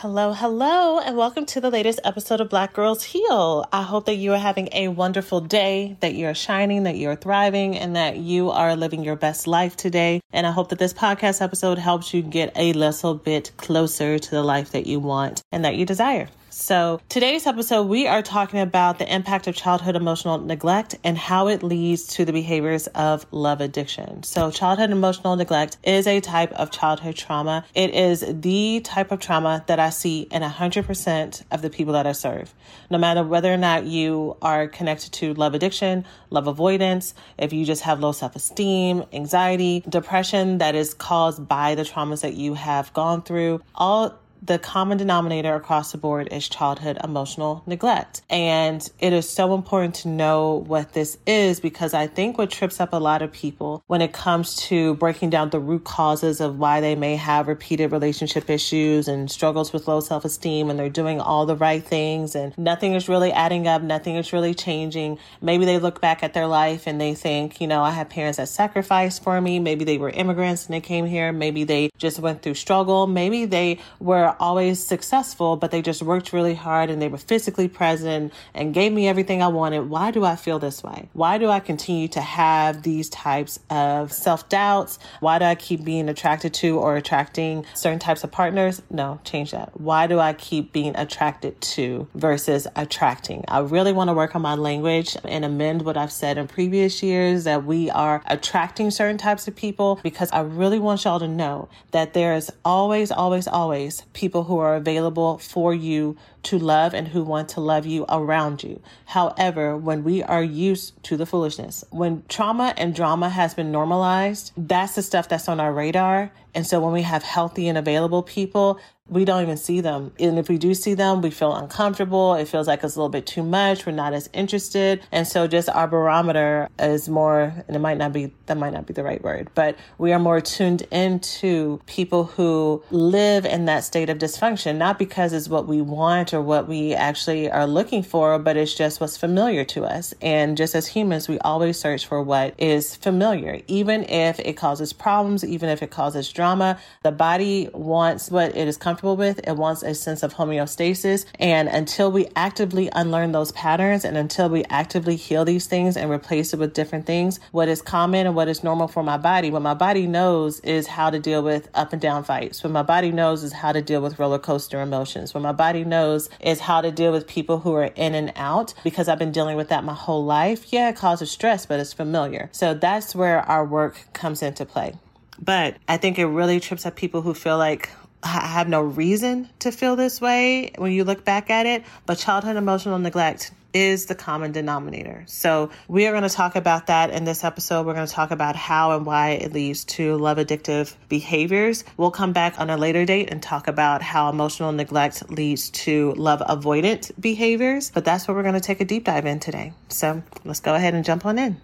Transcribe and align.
Hello, 0.00 0.32
hello, 0.32 0.98
and 0.98 1.14
welcome 1.14 1.44
to 1.44 1.60
the 1.60 1.68
latest 1.68 2.00
episode 2.04 2.40
of 2.40 2.48
Black 2.48 2.72
Girls 2.72 3.02
Heal. 3.04 3.68
I 3.70 3.82
hope 3.82 4.06
that 4.06 4.14
you 4.14 4.32
are 4.32 4.38
having 4.38 4.70
a 4.72 4.88
wonderful 4.88 5.42
day, 5.42 5.98
that 6.00 6.14
you're 6.14 6.34
shining, 6.34 6.84
that 6.84 6.96
you're 6.96 7.16
thriving, 7.16 7.76
and 7.76 7.94
that 7.96 8.16
you 8.16 8.48
are 8.48 8.74
living 8.76 9.04
your 9.04 9.16
best 9.16 9.46
life 9.46 9.76
today. 9.76 10.22
And 10.32 10.46
I 10.46 10.52
hope 10.52 10.70
that 10.70 10.78
this 10.78 10.94
podcast 10.94 11.42
episode 11.42 11.76
helps 11.76 12.14
you 12.14 12.22
get 12.22 12.50
a 12.56 12.72
little 12.72 13.14
bit 13.14 13.52
closer 13.58 14.18
to 14.18 14.30
the 14.30 14.42
life 14.42 14.70
that 14.70 14.86
you 14.86 15.00
want 15.00 15.42
and 15.52 15.66
that 15.66 15.76
you 15.76 15.84
desire. 15.84 16.30
So, 16.60 17.00
today's 17.08 17.46
episode, 17.46 17.84
we 17.84 18.06
are 18.06 18.20
talking 18.20 18.60
about 18.60 18.98
the 18.98 19.12
impact 19.12 19.46
of 19.46 19.54
childhood 19.54 19.96
emotional 19.96 20.36
neglect 20.36 20.94
and 21.02 21.16
how 21.16 21.48
it 21.48 21.62
leads 21.62 22.06
to 22.08 22.26
the 22.26 22.34
behaviors 22.34 22.86
of 22.88 23.24
love 23.30 23.62
addiction. 23.62 24.22
So, 24.24 24.50
childhood 24.50 24.90
emotional 24.90 25.36
neglect 25.36 25.78
is 25.82 26.06
a 26.06 26.20
type 26.20 26.52
of 26.52 26.70
childhood 26.70 27.16
trauma. 27.16 27.64
It 27.74 27.94
is 27.94 28.22
the 28.28 28.82
type 28.84 29.10
of 29.10 29.20
trauma 29.20 29.64
that 29.68 29.80
I 29.80 29.88
see 29.88 30.28
in 30.30 30.42
100% 30.42 31.42
of 31.50 31.62
the 31.62 31.70
people 31.70 31.94
that 31.94 32.06
I 32.06 32.12
serve. 32.12 32.52
No 32.90 32.98
matter 32.98 33.24
whether 33.24 33.50
or 33.50 33.56
not 33.56 33.84
you 33.84 34.36
are 34.42 34.68
connected 34.68 35.14
to 35.14 35.32
love 35.32 35.54
addiction, 35.54 36.04
love 36.28 36.46
avoidance, 36.46 37.14
if 37.38 37.54
you 37.54 37.64
just 37.64 37.82
have 37.84 38.00
low 38.00 38.12
self 38.12 38.36
esteem, 38.36 39.04
anxiety, 39.14 39.82
depression 39.88 40.58
that 40.58 40.74
is 40.74 40.92
caused 40.92 41.48
by 41.48 41.74
the 41.74 41.84
traumas 41.84 42.20
that 42.20 42.34
you 42.34 42.52
have 42.52 42.92
gone 42.92 43.22
through, 43.22 43.62
all 43.74 44.18
the 44.42 44.58
common 44.58 44.98
denominator 44.98 45.54
across 45.54 45.92
the 45.92 45.98
board 45.98 46.28
is 46.32 46.48
childhood 46.48 46.98
emotional 47.02 47.62
neglect. 47.66 48.22
And 48.30 48.88
it 48.98 49.12
is 49.12 49.28
so 49.28 49.54
important 49.54 49.96
to 49.96 50.08
know 50.08 50.64
what 50.66 50.92
this 50.92 51.18
is 51.26 51.60
because 51.60 51.94
I 51.94 52.06
think 52.06 52.38
what 52.38 52.50
trips 52.50 52.80
up 52.80 52.92
a 52.92 52.96
lot 52.96 53.22
of 53.22 53.32
people 53.32 53.82
when 53.86 54.00
it 54.00 54.12
comes 54.12 54.56
to 54.56 54.94
breaking 54.94 55.30
down 55.30 55.50
the 55.50 55.60
root 55.60 55.84
causes 55.84 56.40
of 56.40 56.58
why 56.58 56.80
they 56.80 56.94
may 56.94 57.16
have 57.16 57.48
repeated 57.48 57.92
relationship 57.92 58.48
issues 58.48 59.08
and 59.08 59.30
struggles 59.30 59.72
with 59.72 59.88
low 59.88 60.00
self 60.00 60.24
esteem 60.24 60.70
and 60.70 60.78
they're 60.78 60.88
doing 60.88 61.20
all 61.20 61.44
the 61.46 61.56
right 61.56 61.84
things 61.84 62.34
and 62.34 62.56
nothing 62.56 62.94
is 62.94 63.08
really 63.08 63.32
adding 63.32 63.66
up, 63.66 63.82
nothing 63.82 64.16
is 64.16 64.32
really 64.32 64.54
changing. 64.54 65.18
Maybe 65.42 65.64
they 65.64 65.78
look 65.78 66.00
back 66.00 66.22
at 66.22 66.32
their 66.32 66.46
life 66.46 66.86
and 66.86 67.00
they 67.00 67.14
think, 67.14 67.60
you 67.60 67.66
know, 67.66 67.82
I 67.82 67.90
had 67.90 68.08
parents 68.08 68.38
that 68.38 68.48
sacrificed 68.48 69.22
for 69.22 69.40
me. 69.40 69.58
Maybe 69.58 69.84
they 69.84 69.98
were 69.98 70.10
immigrants 70.10 70.66
and 70.66 70.74
they 70.74 70.80
came 70.80 71.06
here. 71.06 71.32
Maybe 71.32 71.64
they 71.64 71.90
just 71.98 72.18
went 72.18 72.42
through 72.42 72.54
struggle. 72.54 73.06
Maybe 73.06 73.44
they 73.44 73.78
were 73.98 74.29
always 74.38 74.84
successful, 74.84 75.56
but 75.56 75.70
they 75.70 75.82
just 75.82 76.02
worked 76.02 76.32
really 76.32 76.54
hard 76.54 76.90
and 76.90 77.00
they 77.00 77.08
were 77.08 77.18
physically 77.18 77.68
present 77.68 78.32
and 78.54 78.74
gave 78.74 78.92
me 78.92 79.08
everything 79.08 79.42
I 79.42 79.48
wanted. 79.48 79.88
Why 79.88 80.10
do 80.10 80.24
I 80.24 80.36
feel 80.36 80.58
this 80.58 80.82
way? 80.82 81.08
Why 81.12 81.38
do 81.38 81.48
I 81.48 81.60
continue 81.60 82.08
to 82.08 82.20
have 82.20 82.82
these 82.82 83.08
types 83.08 83.58
of 83.70 84.12
self 84.12 84.48
doubts? 84.48 84.98
Why 85.20 85.38
do 85.38 85.44
I 85.44 85.54
keep 85.54 85.84
being 85.84 86.08
attracted 86.08 86.54
to 86.54 86.78
or 86.78 86.96
attracting 86.96 87.64
certain 87.74 87.98
types 87.98 88.24
of 88.24 88.30
partners? 88.30 88.82
No, 88.90 89.20
change 89.24 89.52
that. 89.52 89.80
Why 89.80 90.06
do 90.06 90.18
I 90.18 90.32
keep 90.32 90.72
being 90.72 90.96
attracted 90.96 91.60
to 91.60 92.08
versus 92.14 92.66
attracting? 92.76 93.44
I 93.48 93.60
really 93.60 93.92
want 93.92 94.08
to 94.08 94.14
work 94.14 94.34
on 94.34 94.42
my 94.42 94.54
language 94.54 95.16
and 95.24 95.44
amend 95.44 95.82
what 95.82 95.96
I've 95.96 96.12
said 96.12 96.38
in 96.38 96.48
previous 96.48 97.02
years 97.02 97.44
that 97.44 97.64
we 97.64 97.90
are 97.90 98.22
attracting 98.26 98.90
certain 98.90 99.18
types 99.18 99.48
of 99.48 99.56
people 99.56 100.00
because 100.02 100.30
I 100.32 100.40
really 100.40 100.78
want 100.78 101.04
y'all 101.04 101.18
to 101.18 101.28
know 101.28 101.68
that 101.92 102.14
there's 102.14 102.50
always, 102.64 103.10
always, 103.10 103.46
always 103.46 104.02
people 104.20 104.44
who 104.44 104.58
are 104.58 104.76
available 104.76 105.38
for 105.38 105.72
you 105.72 106.14
to 106.42 106.58
love 106.58 106.92
and 106.92 107.08
who 107.08 107.22
want 107.22 107.48
to 107.48 107.60
love 107.60 107.86
you 107.86 108.04
around 108.10 108.62
you. 108.62 108.78
However, 109.06 109.76
when 109.78 110.04
we 110.04 110.22
are 110.22 110.42
used 110.42 111.02
to 111.04 111.16
the 111.16 111.24
foolishness, 111.24 111.82
when 111.90 112.22
trauma 112.28 112.74
and 112.76 112.94
drama 112.94 113.30
has 113.30 113.54
been 113.54 113.72
normalized, 113.72 114.52
that's 114.58 114.94
the 114.94 115.02
stuff 115.02 115.28
that's 115.28 115.48
on 115.48 115.58
our 115.58 115.72
radar. 115.72 116.30
And 116.54 116.66
so 116.66 116.80
when 116.80 116.92
we 116.92 117.02
have 117.02 117.22
healthy 117.22 117.68
and 117.68 117.78
available 117.78 118.22
people, 118.22 118.80
we 119.10 119.24
don't 119.24 119.42
even 119.42 119.56
see 119.56 119.80
them. 119.80 120.12
And 120.20 120.38
if 120.38 120.48
we 120.48 120.56
do 120.56 120.72
see 120.72 120.94
them, 120.94 121.20
we 121.20 121.30
feel 121.30 121.52
uncomfortable. 121.52 122.34
It 122.34 122.46
feels 122.46 122.68
like 122.68 122.84
it's 122.84 122.94
a 122.94 122.98
little 122.98 123.08
bit 123.08 123.26
too 123.26 123.42
much. 123.42 123.84
We're 123.84 123.90
not 123.92 124.12
as 124.12 124.30
interested. 124.32 125.02
And 125.10 125.26
so 125.26 125.48
just 125.48 125.68
our 125.68 125.88
barometer 125.88 126.68
is 126.78 127.08
more, 127.08 127.52
and 127.66 127.74
it 127.74 127.80
might 127.80 127.98
not 127.98 128.12
be, 128.12 128.32
that 128.46 128.56
might 128.56 128.72
not 128.72 128.86
be 128.86 128.94
the 128.94 129.02
right 129.02 129.20
word, 129.20 129.50
but 129.56 129.76
we 129.98 130.12
are 130.12 130.20
more 130.20 130.40
tuned 130.40 130.82
into 130.92 131.80
people 131.86 132.24
who 132.24 132.84
live 132.92 133.44
in 133.44 133.64
that 133.64 133.82
state 133.82 134.10
of 134.10 134.18
dysfunction, 134.18 134.76
not 134.76 134.96
because 134.96 135.32
it's 135.32 135.48
what 135.48 135.66
we 135.66 135.80
want 135.80 136.32
or 136.32 136.40
what 136.40 136.68
we 136.68 136.94
actually 136.94 137.50
are 137.50 137.66
looking 137.66 138.04
for, 138.04 138.38
but 138.38 138.56
it's 138.56 138.74
just 138.74 139.00
what's 139.00 139.16
familiar 139.16 139.64
to 139.64 139.84
us. 139.84 140.14
And 140.22 140.56
just 140.56 140.76
as 140.76 140.86
humans, 140.86 141.28
we 141.28 141.40
always 141.40 141.80
search 141.80 142.06
for 142.06 142.22
what 142.22 142.54
is 142.58 142.94
familiar, 142.94 143.60
even 143.66 144.04
if 144.04 144.38
it 144.38 144.52
causes 144.52 144.92
problems, 144.92 145.44
even 145.44 145.68
if 145.68 145.82
it 145.82 145.90
causes 145.90 146.28
drama. 146.40 146.78
The 147.02 147.12
body 147.12 147.68
wants 147.74 148.30
what 148.30 148.56
it 148.56 148.66
is 148.66 148.78
comfortable 148.78 149.14
with. 149.14 149.46
It 149.46 149.56
wants 149.56 149.82
a 149.82 149.94
sense 149.94 150.22
of 150.22 150.32
homeostasis. 150.32 151.26
And 151.38 151.68
until 151.68 152.10
we 152.10 152.28
actively 152.34 152.88
unlearn 152.94 153.32
those 153.32 153.52
patterns 153.52 154.06
and 154.06 154.16
until 154.16 154.48
we 154.48 154.64
actively 154.70 155.16
heal 155.16 155.44
these 155.44 155.66
things 155.66 155.98
and 155.98 156.10
replace 156.10 156.54
it 156.54 156.58
with 156.58 156.72
different 156.72 157.04
things, 157.04 157.40
what 157.52 157.68
is 157.68 157.82
common 157.82 158.26
and 158.26 158.34
what 158.34 158.48
is 158.48 158.64
normal 158.64 158.88
for 158.88 159.02
my 159.02 159.18
body, 159.18 159.50
what 159.50 159.60
my 159.60 159.74
body 159.74 160.06
knows 160.06 160.60
is 160.60 160.86
how 160.86 161.10
to 161.10 161.18
deal 161.18 161.42
with 161.42 161.68
up 161.74 161.92
and 161.92 162.00
down 162.00 162.24
fights. 162.24 162.64
What 162.64 162.72
my 162.72 162.82
body 162.82 163.12
knows 163.12 163.44
is 163.44 163.52
how 163.52 163.72
to 163.72 163.82
deal 163.82 164.00
with 164.00 164.18
roller 164.18 164.38
coaster 164.38 164.80
emotions. 164.80 165.34
What 165.34 165.42
my 165.42 165.52
body 165.52 165.84
knows 165.84 166.30
is 166.40 166.60
how 166.60 166.80
to 166.80 166.90
deal 166.90 167.12
with 167.12 167.26
people 167.26 167.58
who 167.58 167.74
are 167.74 167.92
in 167.96 168.14
and 168.14 168.32
out 168.36 168.72
because 168.82 169.08
I've 169.08 169.18
been 169.18 169.32
dealing 169.32 169.58
with 169.58 169.68
that 169.68 169.84
my 169.84 169.94
whole 169.94 170.24
life. 170.24 170.72
Yeah, 170.72 170.88
it 170.88 170.96
causes 170.96 171.30
stress, 171.30 171.66
but 171.66 171.80
it's 171.80 171.92
familiar. 171.92 172.48
So 172.52 172.72
that's 172.72 173.14
where 173.14 173.40
our 173.40 173.66
work 173.66 174.06
comes 174.14 174.42
into 174.42 174.64
play. 174.64 174.94
But 175.42 175.76
I 175.88 175.96
think 175.96 176.18
it 176.18 176.26
really 176.26 176.60
trips 176.60 176.86
up 176.86 176.96
people 176.96 177.22
who 177.22 177.34
feel 177.34 177.58
like, 177.58 177.90
I 178.22 178.28
have 178.28 178.68
no 178.68 178.82
reason 178.82 179.48
to 179.60 179.72
feel 179.72 179.96
this 179.96 180.20
way 180.20 180.72
when 180.76 180.92
you 180.92 181.04
look 181.04 181.24
back 181.24 181.48
at 181.48 181.64
it, 181.64 181.84
but 182.04 182.18
childhood 182.18 182.56
emotional 182.56 182.98
neglect 182.98 183.50
is 183.72 184.06
the 184.06 184.14
common 184.14 184.52
denominator. 184.52 185.24
So, 185.26 185.70
we 185.88 186.06
are 186.06 186.10
going 186.10 186.24
to 186.24 186.28
talk 186.28 186.56
about 186.56 186.88
that 186.88 187.10
in 187.10 187.24
this 187.24 187.44
episode. 187.44 187.86
We're 187.86 187.94
going 187.94 188.06
to 188.06 188.12
talk 188.12 188.30
about 188.30 188.56
how 188.56 188.96
and 188.96 189.06
why 189.06 189.30
it 189.30 189.52
leads 189.52 189.84
to 189.84 190.16
love 190.16 190.38
addictive 190.38 190.94
behaviors. 191.08 191.84
We'll 191.96 192.10
come 192.10 192.32
back 192.32 192.58
on 192.58 192.68
a 192.68 192.76
later 192.76 193.04
date 193.04 193.30
and 193.30 193.42
talk 193.42 193.68
about 193.68 194.02
how 194.02 194.28
emotional 194.28 194.72
neglect 194.72 195.30
leads 195.30 195.70
to 195.70 196.12
love 196.16 196.40
avoidant 196.40 197.12
behaviors. 197.20 197.90
But 197.90 198.04
that's 198.04 198.26
what 198.26 198.36
we're 198.36 198.42
going 198.42 198.54
to 198.54 198.60
take 198.60 198.80
a 198.80 198.84
deep 198.84 199.04
dive 199.04 199.26
in 199.26 199.40
today. 199.40 199.72
So, 199.88 200.22
let's 200.44 200.60
go 200.60 200.74
ahead 200.74 200.94
and 200.94 201.04
jump 201.04 201.24
on 201.24 201.38
in. 201.38 201.60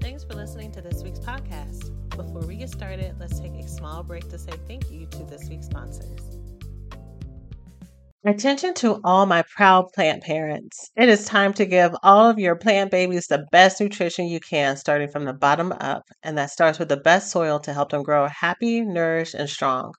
Thanks 0.00 0.24
for 0.24 0.34
listening 0.34 0.72
to 0.72 0.80
this 0.80 1.02
week's 1.02 1.20
podcast. 1.20 1.57
Before 2.38 2.50
we 2.50 2.56
get 2.56 2.70
started, 2.70 3.16
let's 3.18 3.40
take 3.40 3.54
a 3.54 3.66
small 3.66 4.04
break 4.04 4.30
to 4.30 4.38
say 4.38 4.52
thank 4.68 4.92
you 4.92 5.06
to 5.06 5.24
this 5.24 5.48
week's 5.48 5.66
sponsors. 5.66 6.20
Attention 8.24 8.74
to 8.74 9.00
all 9.02 9.26
my 9.26 9.42
proud 9.56 9.86
plant 9.92 10.22
parents. 10.22 10.92
It 10.94 11.08
is 11.08 11.24
time 11.24 11.52
to 11.54 11.66
give 11.66 11.96
all 12.04 12.30
of 12.30 12.38
your 12.38 12.54
plant 12.54 12.92
babies 12.92 13.26
the 13.26 13.44
best 13.50 13.80
nutrition 13.80 14.28
you 14.28 14.38
can, 14.38 14.76
starting 14.76 15.08
from 15.08 15.24
the 15.24 15.32
bottom 15.32 15.72
up, 15.80 16.04
and 16.22 16.38
that 16.38 16.50
starts 16.50 16.78
with 16.78 16.88
the 16.88 16.96
best 16.96 17.32
soil 17.32 17.58
to 17.58 17.72
help 17.72 17.90
them 17.90 18.04
grow 18.04 18.28
happy, 18.28 18.82
nourished, 18.82 19.34
and 19.34 19.50
strong. 19.50 19.92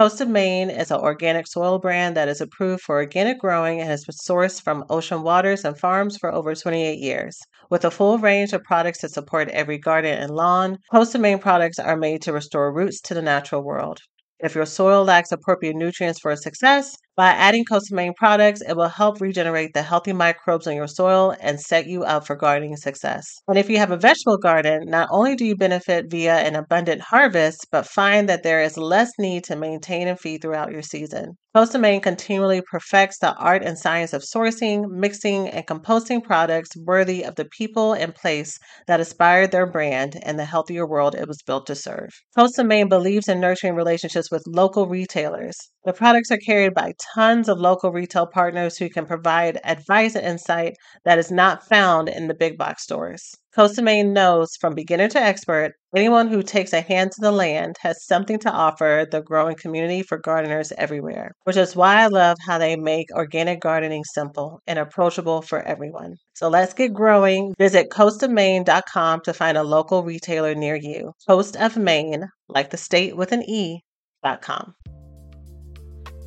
Coast 0.00 0.22
of 0.22 0.28
Maine 0.28 0.70
is 0.70 0.90
an 0.90 1.00
organic 1.00 1.46
soil 1.46 1.78
brand 1.78 2.16
that 2.16 2.28
is 2.28 2.40
approved 2.40 2.82
for 2.82 2.96
organic 2.96 3.38
growing 3.38 3.80
and 3.80 3.90
has 3.90 4.06
been 4.06 4.14
sourced 4.14 4.62
from 4.62 4.84
ocean 4.88 5.22
waters 5.22 5.62
and 5.62 5.78
farms 5.78 6.16
for 6.16 6.32
over 6.32 6.54
28 6.54 6.98
years. 6.98 7.38
With 7.70 7.84
a 7.84 7.90
full 7.90 8.18
range 8.18 8.52
of 8.52 8.62
products 8.64 9.02
that 9.02 9.12
support 9.12 9.48
every 9.50 9.78
garden 9.78 10.18
and 10.18 10.30
lawn, 10.34 10.78
Coast 10.92 11.14
of 11.14 11.20
Maine 11.20 11.38
products 11.38 11.78
are 11.78 11.96
made 11.96 12.22
to 12.22 12.32
restore 12.32 12.72
roots 12.72 13.00
to 13.02 13.14
the 13.14 13.22
natural 13.22 13.62
world. 13.62 14.00
If 14.38 14.54
your 14.54 14.66
soil 14.66 15.04
lacks 15.04 15.32
appropriate 15.32 15.76
nutrients 15.76 16.20
for 16.20 16.34
success, 16.36 16.96
By 17.16 17.30
adding 17.30 17.64
Coast 17.64 17.90
of 17.90 17.96
Maine 17.96 18.12
products, 18.14 18.60
it 18.60 18.76
will 18.76 18.88
help 18.88 19.20
regenerate 19.20 19.74
the 19.74 19.82
healthy 19.82 20.12
microbes 20.12 20.66
in 20.66 20.76
your 20.76 20.86
soil 20.86 21.34
and 21.40 21.60
set 21.60 21.86
you 21.86 22.04
up 22.04 22.26
for 22.26 22.36
gardening 22.36 22.76
success. 22.76 23.26
And 23.48 23.58
if 23.58 23.70
you 23.70 23.78
have 23.78 23.90
a 23.90 23.96
vegetable 23.96 24.36
garden, 24.38 24.82
not 24.86 25.08
only 25.10 25.34
do 25.34 25.44
you 25.44 25.56
benefit 25.56 26.10
via 26.10 26.36
an 26.36 26.56
abundant 26.56 27.00
harvest, 27.00 27.66
but 27.72 27.86
find 27.86 28.28
that 28.28 28.42
there 28.42 28.60
is 28.62 28.76
less 28.76 29.10
need 29.18 29.44
to 29.44 29.56
maintain 29.56 30.08
and 30.08 30.20
feed 30.20 30.42
throughout 30.42 30.72
your 30.72 30.82
season. 30.82 31.38
Maine 31.78 32.02
continually 32.02 32.60
perfects 32.60 33.16
the 33.18 33.34
art 33.36 33.62
and 33.62 33.78
science 33.78 34.12
of 34.12 34.20
sourcing, 34.20 34.90
mixing, 34.90 35.48
and 35.48 35.66
composting 35.66 36.22
products 36.22 36.76
worthy 36.76 37.22
of 37.22 37.36
the 37.36 37.46
people 37.46 37.94
and 37.94 38.14
place 38.14 38.58
that 38.86 39.00
inspired 39.00 39.52
their 39.52 39.64
brand 39.64 40.18
and 40.22 40.38
the 40.38 40.44
healthier 40.44 40.86
world 40.86 41.14
it 41.14 41.26
was 41.26 41.40
built 41.46 41.66
to 41.68 41.74
serve. 41.74 42.10
Maine 42.58 42.90
believes 42.90 43.26
in 43.26 43.40
nurturing 43.40 43.74
relationships 43.74 44.30
with 44.30 44.44
local 44.46 44.86
retailers. 44.86 45.56
The 45.86 45.94
products 45.94 46.30
are 46.30 46.36
carried 46.36 46.74
by 46.74 46.92
tons 47.14 47.48
of 47.48 47.58
local 47.58 47.90
retail 47.90 48.26
partners 48.26 48.76
who 48.76 48.90
can 48.90 49.06
provide 49.06 49.58
advice 49.64 50.14
and 50.14 50.26
insight 50.26 50.74
that 51.06 51.18
is 51.18 51.30
not 51.30 51.66
found 51.66 52.10
in 52.10 52.28
the 52.28 52.34
big 52.34 52.58
box 52.58 52.82
stores. 52.82 53.34
Maine 53.82 54.12
knows 54.12 54.56
from 54.60 54.74
beginner 54.74 55.08
to 55.08 55.18
expert, 55.18 55.72
anyone 55.94 56.28
who 56.28 56.42
takes 56.42 56.72
a 56.72 56.80
hand 56.82 57.12
to 57.12 57.20
the 57.20 57.32
land 57.32 57.76
has 57.80 58.04
something 58.04 58.38
to 58.40 58.50
offer 58.50 59.06
the 59.10 59.22
growing 59.22 59.56
community 59.56 60.02
for 60.02 60.18
gardeners 60.18 60.72
everywhere, 60.76 61.32
which 61.44 61.56
is 61.56 61.74
why 61.74 62.02
I 62.02 62.08
love 62.08 62.36
how 62.46 62.58
they 62.58 62.76
make 62.76 63.06
organic 63.12 63.60
gardening 63.60 64.04
simple 64.04 64.60
and 64.66 64.78
approachable 64.78 65.40
for 65.40 65.62
everyone. 65.62 66.16
So 66.34 66.48
let's 66.48 66.74
get 66.74 66.92
growing. 66.92 67.54
Visit 67.58 67.88
coastofmaine.com 67.90 69.20
to 69.22 69.32
find 69.32 69.56
a 69.56 69.62
local 69.62 70.02
retailer 70.02 70.54
near 70.54 70.76
you. 70.76 71.12
Coast 71.26 71.56
of 71.56 71.76
Maine, 71.76 72.28
like 72.48 72.70
the 72.70 72.76
state 72.76 73.16
with 73.16 73.32
an 73.32 73.42
E.com. 73.48 74.74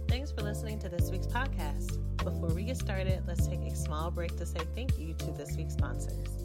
Thanks 0.07 0.31
for 0.31 0.41
listening 0.41 0.79
to 0.79 0.89
this 0.89 1.11
week's 1.11 1.27
podcast. 1.27 1.97
Before 2.17 2.49
we 2.49 2.63
get 2.63 2.77
started, 2.77 3.23
let's 3.27 3.47
take 3.47 3.61
a 3.61 3.75
small 3.75 4.09
break 4.09 4.35
to 4.37 4.45
say 4.45 4.59
thank 4.75 4.97
you 4.97 5.13
to 5.13 5.31
this 5.31 5.55
week's 5.55 5.73
sponsors. 5.73 6.38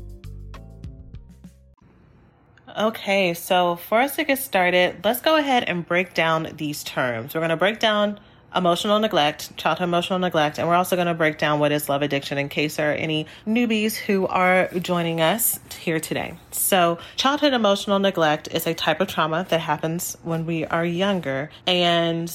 Okay, 2.68 3.34
so 3.34 3.76
for 3.76 4.00
us 4.00 4.16
to 4.16 4.24
get 4.24 4.38
started, 4.38 5.04
let's 5.04 5.20
go 5.20 5.36
ahead 5.36 5.64
and 5.64 5.86
break 5.86 6.14
down 6.14 6.48
these 6.56 6.82
terms. 6.82 7.34
We're 7.34 7.40
going 7.40 7.50
to 7.50 7.56
break 7.56 7.78
down 7.78 8.18
emotional 8.56 8.98
neglect, 9.00 9.56
childhood 9.56 9.88
emotional 9.88 10.18
neglect, 10.18 10.58
and 10.58 10.66
we're 10.66 10.74
also 10.74 10.96
going 10.96 11.08
to 11.08 11.14
break 11.14 11.38
down 11.38 11.60
what 11.60 11.72
is 11.72 11.88
love 11.88 12.02
addiction 12.02 12.38
in 12.38 12.48
case 12.48 12.76
there 12.76 12.92
are 12.92 12.94
any 12.94 13.26
newbies 13.46 13.96
who 13.96 14.26
are 14.28 14.68
joining 14.78 15.20
us 15.20 15.60
here 15.78 16.00
today. 16.00 16.38
So, 16.52 16.98
childhood 17.16 17.52
emotional 17.52 17.98
neglect 17.98 18.48
is 18.50 18.66
a 18.66 18.74
type 18.74 19.00
of 19.00 19.08
trauma 19.08 19.44
that 19.50 19.60
happens 19.60 20.16
when 20.22 20.46
we 20.46 20.64
are 20.64 20.84
younger, 20.84 21.50
and 21.66 22.32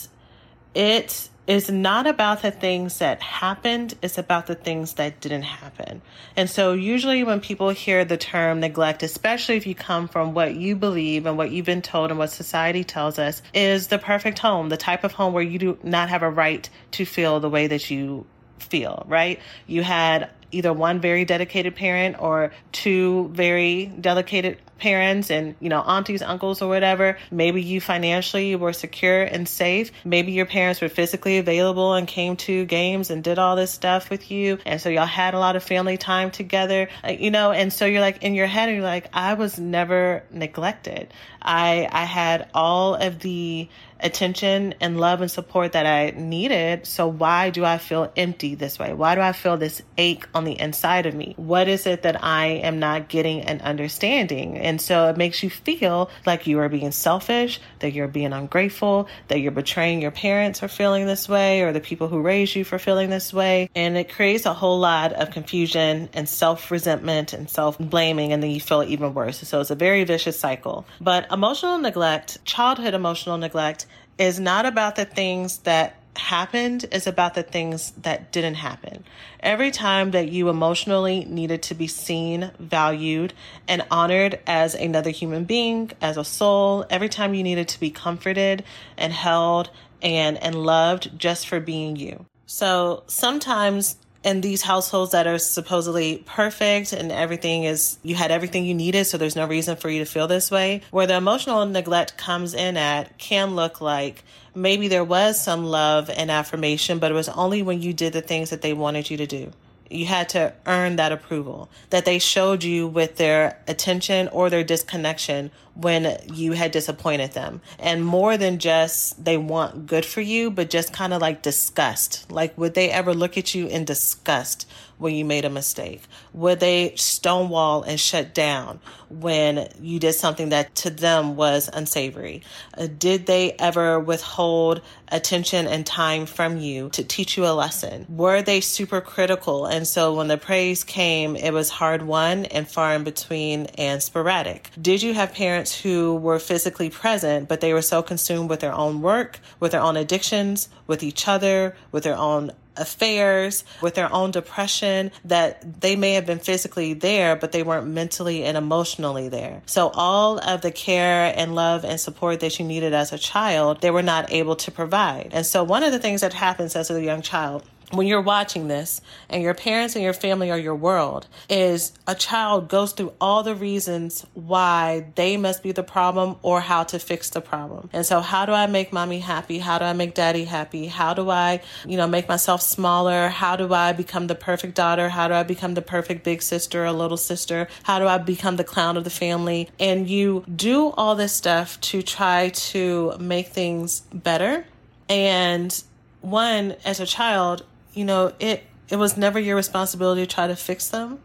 it 0.74 1.30
is 1.50 1.68
not 1.68 2.06
about 2.06 2.44
the 2.44 2.52
things 2.52 3.00
that 3.00 3.20
happened, 3.24 3.96
it's 4.04 4.20
about 4.20 4.46
the 4.46 4.54
things 4.54 4.94
that 4.94 5.20
didn't 5.20 5.42
happen. 5.42 6.00
And 6.36 6.48
so, 6.48 6.74
usually, 6.74 7.24
when 7.24 7.42
people 7.42 7.70
hear 7.70 8.06
the 8.06 8.18
term 8.18 8.60
neglect, 8.60 9.02
especially 9.02 9.58
if 9.58 9.66
you 9.66 9.74
come 9.74 10.08
from 10.08 10.36
what 10.36 10.54
you 10.54 10.76
believe 10.76 11.26
and 11.26 11.38
what 11.38 11.50
you've 11.50 11.66
been 11.66 11.82
told 11.82 12.12
and 12.12 12.20
what 12.20 12.30
society 12.30 12.84
tells 12.84 13.18
us, 13.18 13.42
is 13.52 13.88
the 13.88 13.98
perfect 13.98 14.38
home, 14.38 14.70
the 14.70 14.78
type 14.78 15.04
of 15.04 15.14
home 15.14 15.34
where 15.34 15.44
you 15.44 15.58
do 15.58 15.80
not 15.82 16.10
have 16.10 16.22
a 16.22 16.30
right 16.30 16.70
to 16.92 17.04
feel 17.04 17.40
the 17.40 17.50
way 17.50 17.66
that 17.66 17.90
you 17.90 18.28
feel, 18.60 19.04
right? 19.08 19.40
You 19.66 19.82
had 19.82 20.30
either 20.52 20.74
one 20.74 21.00
very 21.00 21.26
dedicated 21.26 21.76
parent 21.76 22.16
or 22.20 22.52
two 22.72 23.30
very 23.34 23.86
dedicated 23.86 24.58
parents 24.80 25.30
and 25.30 25.56
you 25.60 25.70
know 25.70 25.82
aunties 25.82 26.22
uncles 26.22 26.62
or 26.62 26.70
whatever 26.70 27.18
maybe 27.32 27.62
you 27.62 27.82
financially 27.82 28.56
were 28.56 28.74
secure 28.74 29.24
and 29.24 29.48
safe. 29.48 29.92
Maybe 30.04 30.32
your 30.32 30.46
parents 30.46 30.82
were 30.82 30.90
physically 30.90 31.38
available 31.38 31.94
and 31.94 32.08
came 32.08 32.38
to 32.38 32.66
games 32.66 33.10
and 33.10 33.24
did 33.24 33.38
all 33.38 33.56
this 33.56 33.72
stuff 33.72 34.10
with 34.10 34.32
you. 34.32 34.58
And 34.66 34.82
so 34.82 34.90
y'all 34.90 35.06
had 35.06 35.34
a 35.34 35.40
lot 35.40 35.56
of 35.56 35.64
family 35.64 35.98
time 35.98 36.32
together 36.32 36.90
uh, 37.04 37.10
you 37.12 37.32
know 37.32 37.52
and 37.52 37.72
so 37.72 37.86
you're 37.86 38.02
like 38.02 38.24
in 38.24 38.34
your 38.34 38.48
head 38.48 38.70
you're 38.70 38.82
like 38.82 39.10
i 39.14 39.34
was 39.34 39.60
never 39.60 40.24
neglected. 40.32 41.14
I 41.42 41.88
i 41.92 42.06
had 42.06 42.50
all 42.54 42.96
of 42.96 43.20
the 43.20 43.70
attention 44.00 44.74
and 44.80 45.00
love 45.00 45.22
and 45.22 45.30
support 45.30 45.74
that 45.74 45.86
I 45.86 46.12
needed. 46.12 46.86
So 46.86 47.08
why 47.08 47.50
do 47.50 47.66
I 47.66 47.78
feel 47.78 48.12
empty 48.16 48.56
this 48.56 48.80
way? 48.80 48.94
Why 48.94 49.16
do 49.16 49.22
I 49.22 49.34
feel 49.34 49.58
this 49.58 49.82
ache 49.98 50.28
on 50.34 50.46
the 50.46 50.60
inside 50.60 51.06
of 51.06 51.14
me? 51.14 51.34
What 51.38 51.68
is 51.68 51.86
it 51.86 52.04
that 52.04 52.24
I 52.24 52.46
am 52.48 52.80
not 52.80 53.10
getting 53.10 53.42
and 53.42 53.62
understanding? 53.62 54.58
And 54.58 54.80
so 54.82 55.10
it 55.10 55.18
makes 55.18 55.44
you 55.44 55.50
feel 55.50 56.10
like 56.26 56.48
you 56.48 56.60
are 56.60 56.70
being 56.70 56.92
selfish, 56.92 57.60
that 57.80 57.94
you're 57.94 58.08
being 58.08 58.34
ungrateful, 58.34 59.08
that 59.28 59.40
you're 59.40 59.52
betraying 59.52 60.02
your 60.02 60.12
parents 60.12 60.60
for 60.60 60.68
feeling 60.68 61.06
this 61.06 61.28
way 61.28 61.62
or 61.62 61.72
the 61.72 61.80
people 61.80 62.08
who 62.08 62.22
raised 62.22 62.56
you 62.56 62.64
for 62.64 62.80
feeling 62.80 63.10
this 63.10 63.34
way. 63.34 63.70
And 63.76 63.98
it 63.98 64.12
creates 64.12 64.46
a 64.46 64.54
whole 64.54 64.80
lot 64.80 65.14
of 65.14 65.32
confusion 65.32 66.10
and 66.14 66.28
self 66.28 66.72
resentment 66.72 67.34
and 67.34 67.50
self 67.50 67.78
blaming. 67.78 68.34
And 68.34 68.42
then 68.42 68.52
you 68.52 68.62
feel 68.62 68.84
even 68.84 69.14
worse. 69.14 69.40
So 69.40 69.60
it's 69.60 69.72
a 69.72 69.76
very 69.76 70.04
vicious 70.04 70.40
cycle. 70.40 70.86
But 71.02 71.32
emotional 71.32 71.78
neglect, 71.78 72.44
childhood 72.46 72.94
emotional 72.94 73.38
neglect, 73.38 73.86
is 74.20 74.40
not 74.40 74.68
about 74.68 74.96
the 74.96 75.06
things 75.06 75.60
that 75.60 75.96
happened 76.20 76.86
it's 76.92 77.08
about 77.08 77.34
the 77.34 77.44
things 77.44 77.92
that 78.02 78.32
didn't 78.32 78.56
happen. 78.56 79.04
Every 79.40 79.72
time 79.72 80.12
that 80.12 80.30
you 80.30 80.50
emotionally 80.50 81.26
needed 81.26 81.64
to 81.64 81.76
be 81.76 81.88
seen, 81.88 82.52
valued, 82.60 83.34
and 83.68 83.86
honored 83.90 84.40
as 84.46 84.76
another 84.76 85.10
human 85.10 85.46
being, 85.46 85.92
as 86.02 86.18
a 86.18 86.26
soul, 86.26 86.86
every 86.90 87.10
time 87.10 87.34
you 87.34 87.44
needed 87.44 87.70
to 87.70 87.80
be 87.80 87.90
comforted 87.90 88.64
and 88.98 89.14
held 89.14 89.70
and, 90.02 90.38
and 90.44 90.56
loved 90.56 91.18
just 91.18 91.48
for 91.48 91.60
being 91.60 91.96
you. 91.96 92.26
So 92.46 93.04
sometimes 93.08 93.98
in 94.24 94.42
these 94.42 94.62
households 94.62 95.12
that 95.14 95.28
are 95.28 95.38
supposedly 95.38 96.24
perfect 96.26 96.92
and 96.92 97.12
everything 97.12 97.64
is 97.64 97.98
you 98.04 98.16
had 98.16 98.32
everything 98.32 98.66
you 98.66 98.74
needed 98.74 99.06
so 99.06 99.18
there's 99.18 99.36
no 99.36 99.48
reason 99.48 99.76
for 99.78 99.90
you 99.90 100.00
to 100.00 100.06
feel 100.06 100.28
this 100.28 100.52
way 100.52 100.82
where 100.92 101.08
the 101.08 101.16
emotional 101.16 101.66
neglect 101.66 102.18
comes 102.18 102.54
in 102.54 102.76
at 102.76 103.18
can 103.18 103.56
look 103.56 103.80
like 103.80 104.24
maybe 104.54 104.90
there 104.90 105.06
was 105.06 105.42
some 105.42 105.64
love 105.64 106.10
and 106.10 106.30
affirmation 106.30 107.00
but 107.00 107.12
it 107.12 107.16
was 107.16 107.30
only 107.30 107.62
when 107.62 107.82
you 107.82 107.94
did 107.94 108.12
the 108.12 108.22
things 108.22 108.50
that 108.50 108.62
they 108.62 108.74
wanted 108.74 109.10
you 109.10 109.16
to 109.16 109.26
do 109.26 109.52
you 109.90 110.06
had 110.06 110.30
to 110.30 110.54
earn 110.66 110.96
that 110.98 111.12
approval 111.12 111.70
that 111.90 112.06
they 112.06 112.20
showed 112.20 112.64
you 112.64 112.88
with 112.88 113.18
their 113.18 113.60
attention 113.68 114.28
or 114.30 114.50
their 114.50 114.64
disconnection 114.64 115.52
when 115.74 116.18
you 116.34 116.54
had 116.54 116.72
disappointed 116.72 117.32
them. 117.32 117.62
And 117.80 118.06
more 118.06 118.38
than 118.38 118.60
just 118.60 119.24
they 119.24 119.38
want 119.38 119.88
good 119.88 120.06
for 120.06 120.22
you, 120.22 120.52
but 120.52 120.70
just 120.70 120.94
kind 120.94 121.14
of 121.14 121.22
like 121.22 121.42
disgust. 121.42 122.30
Like, 122.32 122.58
would 122.58 122.74
they 122.74 122.90
ever 122.90 123.14
look 123.14 123.38
at 123.38 123.56
you 123.56 123.68
in 123.68 123.86
disgust 123.86 124.68
when 124.98 125.16
you 125.16 125.24
made 125.24 125.46
a 125.46 125.50
mistake? 125.50 126.04
Would 126.34 126.60
they 126.60 126.94
stonewall 126.96 127.84
and 127.84 128.00
shut 128.00 128.34
down 128.34 128.80
when 129.10 129.68
you 129.82 130.00
did 130.00 130.14
something 130.14 130.50
that 130.50 130.76
to 130.76 130.90
them 130.90 131.36
was 131.36 131.70
unsavory? 131.72 132.44
Uh, 132.78 132.88
did 132.88 133.26
they 133.26 133.54
ever 133.54 134.00
withhold 134.00 134.82
attention 135.12 135.68
and 135.68 135.86
time 135.86 136.26
from 136.26 136.58
you 136.58 136.90
to 136.90 137.04
teach 137.04 137.38
you 137.38 137.46
a 137.46 137.54
lesson? 137.54 138.06
Were 138.10 138.42
they 138.42 138.62
super 138.62 139.02
critical? 139.02 139.66
And 139.66 139.88
so 139.88 140.14
when 140.14 140.28
the 140.28 140.38
praise 140.38 140.84
came, 140.84 141.36
it 141.36 141.52
was 141.52 141.70
hard 141.70 142.04
won 142.04 142.46
and 142.46 142.68
far 142.68 142.94
in 142.94 143.04
between 143.04 143.66
and 143.78 144.02
sporadic. 144.02 144.70
Did 144.80 145.02
you 145.02 145.14
have 145.14 145.34
parents 145.34 145.80
who 145.82 146.16
were 146.16 146.40
physically 146.40 146.90
present, 146.90 147.48
but 147.48 147.62
they 147.62 147.74
were 147.74 147.82
so 147.82 148.02
consumed 148.02 148.50
with 148.50 148.60
their 148.60 148.74
own 148.74 149.02
work, 149.02 149.40
with 149.60 149.72
their 149.72 149.82
own 149.82 149.98
addictions, 149.98 150.70
with 150.86 151.04
each 151.04 151.28
other, 151.28 151.76
with 151.92 152.04
their 152.04 152.18
own 152.18 152.52
affairs, 152.80 153.64
with 153.82 153.96
their 153.96 154.12
own 154.14 154.32
depression, 154.32 155.12
that 155.26 155.82
they 155.82 155.96
may 155.96 156.16
have 156.20 156.28
been 156.28 156.40
physically 156.40 156.94
there, 156.94 157.36
but 157.36 157.52
they 157.52 157.64
weren't 157.64 157.88
mentally 157.88 158.44
and 158.44 158.58
emotionally 158.58 159.30
there. 159.30 159.62
So 159.66 159.90
all 159.90 160.40
of 160.40 160.62
the 160.62 160.72
care 160.72 161.34
and 161.36 161.56
love 161.56 161.84
and 161.84 162.00
support 162.00 162.40
that 162.42 162.60
you 162.60 162.66
needed 162.66 162.94
as 162.94 163.12
a 163.12 163.18
child, 163.18 163.82
they 163.82 163.92
were 163.92 164.04
not 164.04 164.32
able 164.32 164.56
to 164.58 164.72
provide. 164.72 165.30
And 165.32 165.46
so 165.46 165.64
one 165.64 165.84
of 165.84 165.92
the 165.92 166.00
things 166.00 166.22
that 166.22 166.34
happens 166.34 166.76
as 166.76 166.92
a 166.92 167.02
young 167.02 167.22
child 167.22 167.64
when 167.92 168.08
you're 168.08 168.22
watching 168.22 168.68
this 168.68 169.02
and 169.30 169.42
your 169.42 169.54
parents 169.54 169.96
and 169.96 170.04
your 170.04 170.14
family 170.14 170.52
are 170.52 170.58
your 170.58 170.76
world 170.76 171.28
is 171.50 171.92
a 172.08 172.16
child 172.16 172.68
goes 172.68 172.92
through 172.92 173.14
all 173.20 173.44
the 173.44 173.56
reasons 173.56 174.26
why 174.34 175.08
they 175.16 175.38
must 175.38 175.64
be 175.64 175.72
the 175.72 175.84
problem 175.84 176.36
or 176.42 176.62
how 176.62 176.84
to 176.84 177.00
fix 177.00 177.30
the 177.30 177.42
problem. 177.42 177.90
And 177.94 178.06
so 178.06 178.22
how 178.22 178.46
do 178.46 178.52
I 178.52 178.68
make 178.68 178.94
mommy 178.94 179.20
happy? 179.20 179.60
How 179.60 179.80
do 179.80 179.86
I 179.86 179.94
make 179.94 180.14
daddy 180.14 180.46
happy? 180.46 180.88
How 180.88 181.14
do 181.14 181.30
I, 181.30 181.62
you 181.86 181.98
know, 181.98 182.08
make 182.08 182.28
myself 182.28 182.62
smaller? 182.62 183.30
How 183.30 183.56
do 183.56 183.74
I 183.74 183.94
become 183.94 184.28
the 184.28 184.36
perfect 184.36 184.76
daughter? 184.76 185.10
How 185.10 185.28
do 185.28 185.34
I 185.34 185.44
become 185.44 185.74
the 185.74 185.82
perfect 185.82 186.24
big 186.24 186.42
sister 186.42 186.86
or 186.86 186.92
little 186.92 187.18
sister? 187.18 187.68
How 187.84 188.00
do 188.00 188.08
I 188.08 188.18
become 188.18 188.58
the 188.58 188.64
clown 188.64 188.98
of 188.98 189.04
the 189.04 189.10
family? 189.10 189.70
And 189.80 190.08
you 190.10 190.44
do 190.54 190.90
all 190.92 191.16
this 191.16 191.34
stuff 191.34 191.80
to 191.82 192.02
try 192.02 192.50
to 192.50 193.18
make 193.20 193.48
things 193.48 194.02
better. 194.14 194.66
And 195.08 195.84
one, 196.22 196.76
as 196.84 197.00
a 197.00 197.06
child, 197.06 197.66
you 198.00 198.06
know, 198.06 198.32
it 198.40 198.64
it 198.88 198.96
was 198.96 199.18
never 199.18 199.38
your 199.38 199.58
responsibility 199.58 200.26
to 200.26 200.34
try 200.34 200.48
to 200.48 200.56
fix 200.56 200.88
them, 200.88 201.20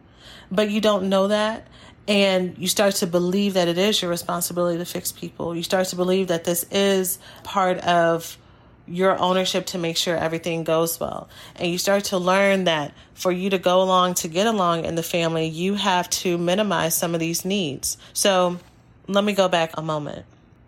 but 0.50 0.71
you 0.71 0.81
don't 0.81 1.09
know 1.09 1.28
that 1.28 1.69
and 2.09 2.59
you 2.59 2.66
start 2.66 2.97
to 2.97 3.07
believe 3.07 3.54
that 3.54 3.69
it 3.69 3.78
is 3.78 4.02
your 4.02 4.11
responsibility 4.11 4.78
to 4.78 4.85
fix 4.85 5.12
people. 5.12 5.54
You 5.54 5.62
start 5.62 5.87
to 5.88 5.97
believe 5.97 6.28
that 6.28 6.43
this 6.43 6.64
is 6.73 7.21
part 7.45 7.78
of 7.78 8.37
your 8.88 9.19
ownership 9.19 9.66
to 9.66 9.78
make 9.78 9.97
sure 9.97 10.16
everything 10.16 10.64
goes 10.64 10.99
well. 10.99 11.28
And 11.57 11.71
you 11.71 11.78
start 11.78 12.04
to 12.07 12.19
learn 12.19 12.64
that 12.64 12.93
for 13.14 13.31
you 13.31 13.50
to 13.50 13.59
go 13.59 13.81
along, 13.81 14.14
to 14.14 14.28
get 14.28 14.49
along 14.49 14.85
in 14.85 14.97
the 14.97 15.02
family, 15.02 15.47
you 15.47 15.75
have 15.75 16.11
to 16.11 16.37
minimize 16.37 16.97
some 16.97 17.14
of 17.14 17.21
these 17.21 17.45
needs. 17.45 17.97
So 18.12 18.59
let 19.07 19.23
me 19.23 19.33
go 19.33 19.49
back 19.49 19.71
a 19.75 19.83
moment. 19.83 20.26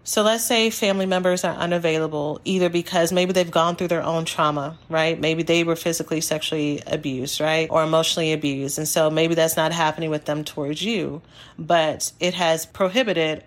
So 0.09 0.23
let's 0.23 0.45
say 0.45 0.71
family 0.71 1.05
members 1.05 1.43
are 1.43 1.57
unavailable 1.57 2.41
either 2.45 2.69
because 2.69 3.11
maybe 3.11 3.33
they've 3.33 3.51
gone 3.51 3.75
through 3.75 3.89
their 3.89 4.05
own 4.05 4.25
trauma, 4.25 4.79
right? 4.89 5.19
Maybe 5.19 5.43
they 5.43 5.65
were 5.65 5.75
physically, 5.75 6.21
sexually 6.21 6.81
abused, 6.87 7.41
right? 7.41 7.67
Or 7.69 7.83
emotionally 7.83 8.33
abused. 8.33 8.79
And 8.79 8.87
so 8.87 9.11
maybe 9.11 9.35
that's 9.35 9.57
not 9.57 9.73
happening 9.73 10.09
with 10.11 10.25
them 10.25 10.45
towards 10.45 10.81
you, 10.81 11.23
but 11.59 12.13
it 12.21 12.35
has 12.35 12.67
prohibited 12.67 13.43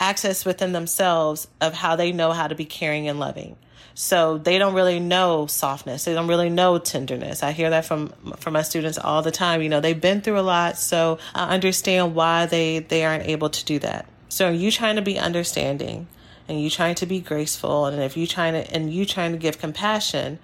access 0.00 0.46
within 0.46 0.72
themselves 0.72 1.48
of 1.60 1.74
how 1.74 1.96
they 1.96 2.12
know 2.12 2.32
how 2.32 2.46
to 2.48 2.54
be 2.54 2.64
caring 2.64 3.06
and 3.06 3.20
loving. 3.20 3.56
So 3.92 4.38
they 4.38 4.56
don't 4.56 4.72
really 4.72 5.00
know 5.00 5.48
softness. 5.48 6.06
They 6.06 6.14
don't 6.14 6.28
really 6.28 6.48
know 6.48 6.78
tenderness. 6.78 7.42
I 7.42 7.52
hear 7.52 7.68
that 7.68 7.84
from 7.84 8.08
from 8.38 8.54
my 8.54 8.62
students 8.62 8.96
all 8.96 9.20
the 9.20 9.30
time. 9.30 9.60
You 9.60 9.68
know, 9.68 9.80
they've 9.80 10.00
been 10.00 10.22
through 10.22 10.40
a 10.40 10.48
lot, 10.56 10.78
so 10.78 11.18
I 11.34 11.52
understand 11.52 12.14
why 12.14 12.46
they 12.46 12.78
they 12.78 13.04
aren't 13.04 13.26
able 13.26 13.50
to 13.50 13.64
do 13.66 13.78
that. 13.80 14.06
So 14.30 14.48
you 14.48 14.70
trying 14.70 14.94
to 14.96 15.02
be 15.02 15.18
understanding 15.18 16.06
and 16.48 16.62
you 16.62 16.70
trying 16.70 16.94
to 16.96 17.06
be 17.06 17.20
graceful 17.20 17.86
and 17.86 18.00
if 18.00 18.16
you 18.16 18.26
trying 18.28 18.54
to 18.54 18.72
and 18.72 18.92
you 18.92 19.04
trying 19.04 19.32
to 19.32 19.38
give 19.38 19.58
compassion, 19.58 20.38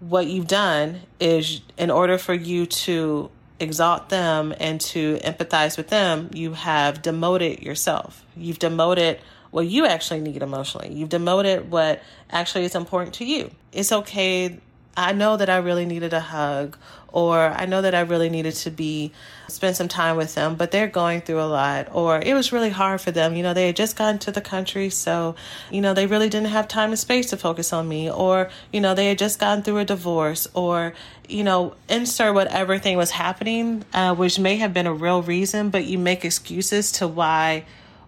what 0.00 0.26
you've 0.26 0.48
done 0.48 1.02
is 1.20 1.60
in 1.78 1.90
order 1.90 2.18
for 2.18 2.34
you 2.34 2.66
to 2.66 3.30
exalt 3.60 4.08
them 4.08 4.52
and 4.58 4.80
to 4.80 5.18
empathize 5.18 5.76
with 5.76 5.88
them, 5.88 6.30
you 6.34 6.52
have 6.52 7.00
demoted 7.00 7.62
yourself. 7.62 8.24
You've 8.36 8.58
demoted 8.58 9.20
what 9.52 9.68
you 9.68 9.86
actually 9.86 10.20
need 10.20 10.42
emotionally. 10.42 10.92
You've 10.92 11.08
demoted 11.08 11.70
what 11.70 12.02
actually 12.28 12.64
is 12.64 12.74
important 12.74 13.14
to 13.14 13.24
you. 13.24 13.52
It's 13.72 13.92
okay. 13.92 14.58
I 14.96 15.12
know 15.12 15.36
that 15.36 15.50
I 15.50 15.58
really 15.58 15.84
needed 15.84 16.12
a 16.12 16.20
hug 16.20 16.76
or 17.08 17.48
I 17.48 17.66
know 17.66 17.82
that 17.82 17.94
I 17.94 18.00
really 18.00 18.28
needed 18.28 18.54
to 18.56 18.70
be 18.70 19.12
spend 19.48 19.76
some 19.76 19.88
time 19.88 20.16
with 20.16 20.34
them, 20.34 20.54
but 20.54 20.70
they're 20.70 20.86
going 20.86 21.20
through 21.20 21.40
a 21.40 21.46
lot 21.46 21.88
or 21.92 22.18
it 22.18 22.34
was 22.34 22.52
really 22.52 22.70
hard 22.70 23.00
for 23.00 23.10
them. 23.10 23.34
You 23.34 23.42
know, 23.42 23.54
they 23.54 23.66
had 23.66 23.76
just 23.76 23.96
gotten 23.96 24.18
to 24.20 24.30
the 24.30 24.40
country, 24.40 24.90
so 24.90 25.34
you 25.70 25.80
know, 25.80 25.94
they 25.94 26.06
really 26.06 26.28
didn't 26.28 26.48
have 26.48 26.68
time 26.68 26.90
and 26.90 26.98
space 26.98 27.30
to 27.30 27.36
focus 27.36 27.72
on 27.72 27.88
me 27.88 28.10
or, 28.10 28.50
you 28.72 28.80
know, 28.80 28.94
they 28.94 29.06
had 29.06 29.18
just 29.18 29.38
gotten 29.38 29.62
through 29.62 29.78
a 29.78 29.84
divorce 29.84 30.48
or, 30.54 30.94
you 31.28 31.44
know, 31.44 31.74
insert 31.88 32.34
whatever 32.34 32.78
thing 32.78 32.96
was 32.96 33.10
happening, 33.12 33.84
uh, 33.94 34.14
which 34.14 34.38
may 34.38 34.56
have 34.56 34.74
been 34.74 34.86
a 34.86 34.94
real 34.94 35.22
reason, 35.22 35.70
but 35.70 35.84
you 35.84 35.98
make 35.98 36.24
excuses 36.24 36.92
to 36.92 37.08
why 37.08 37.64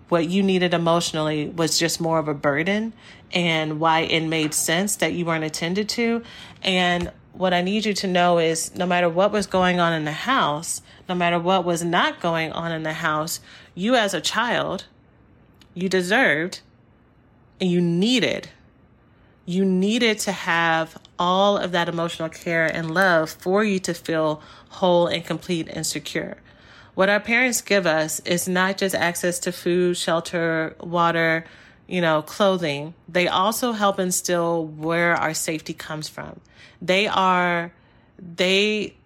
what 0.08 0.28
you 0.28 0.42
needed 0.42 0.74
emotionally 0.74 1.48
was 1.48 1.78
just 1.78 2.00
more 2.00 2.18
of 2.18 2.28
a 2.28 2.34
burden 2.34 2.92
and 3.32 3.78
why 3.78 4.00
it 4.00 4.20
made 4.20 4.54
sense 4.54 4.96
that 4.96 5.12
you 5.12 5.24
weren't 5.24 5.44
attended 5.44 5.88
to. 5.90 6.22
And 6.62 7.12
what 7.32 7.54
I 7.54 7.62
need 7.62 7.84
you 7.84 7.94
to 7.94 8.06
know 8.06 8.38
is 8.38 8.74
no 8.74 8.86
matter 8.86 9.08
what 9.08 9.32
was 9.32 9.46
going 9.46 9.80
on 9.80 9.92
in 9.92 10.04
the 10.04 10.12
house, 10.12 10.82
no 11.08 11.14
matter 11.14 11.38
what 11.38 11.64
was 11.64 11.84
not 11.84 12.20
going 12.20 12.52
on 12.52 12.72
in 12.72 12.82
the 12.82 12.94
house, 12.94 13.40
you 13.74 13.94
as 13.94 14.14
a 14.14 14.20
child, 14.20 14.86
you 15.74 15.88
deserved 15.88 16.60
and 17.60 17.70
you 17.70 17.80
needed, 17.80 18.48
you 19.44 19.64
needed 19.64 20.18
to 20.20 20.32
have 20.32 20.98
all 21.18 21.56
of 21.56 21.72
that 21.72 21.88
emotional 21.88 22.28
care 22.28 22.66
and 22.66 22.92
love 22.92 23.30
for 23.30 23.64
you 23.64 23.78
to 23.80 23.94
feel 23.94 24.42
whole 24.70 25.06
and 25.06 25.24
complete 25.24 25.68
and 25.68 25.86
secure. 25.86 26.36
What 26.98 27.08
our 27.08 27.20
parents 27.20 27.60
give 27.60 27.86
us 27.86 28.18
is 28.24 28.48
not 28.48 28.76
just 28.76 28.92
access 28.92 29.38
to 29.40 29.52
food, 29.52 29.96
shelter, 29.96 30.74
water, 30.80 31.44
you 31.86 32.00
know, 32.00 32.22
clothing. 32.22 32.92
They 33.08 33.28
also 33.28 33.70
help 33.70 34.00
instill 34.00 34.66
where 34.66 35.14
our 35.14 35.32
safety 35.32 35.74
comes 35.74 36.08
from. 36.08 36.40
They 36.82 37.06
are, 37.06 37.72
they 38.18 38.96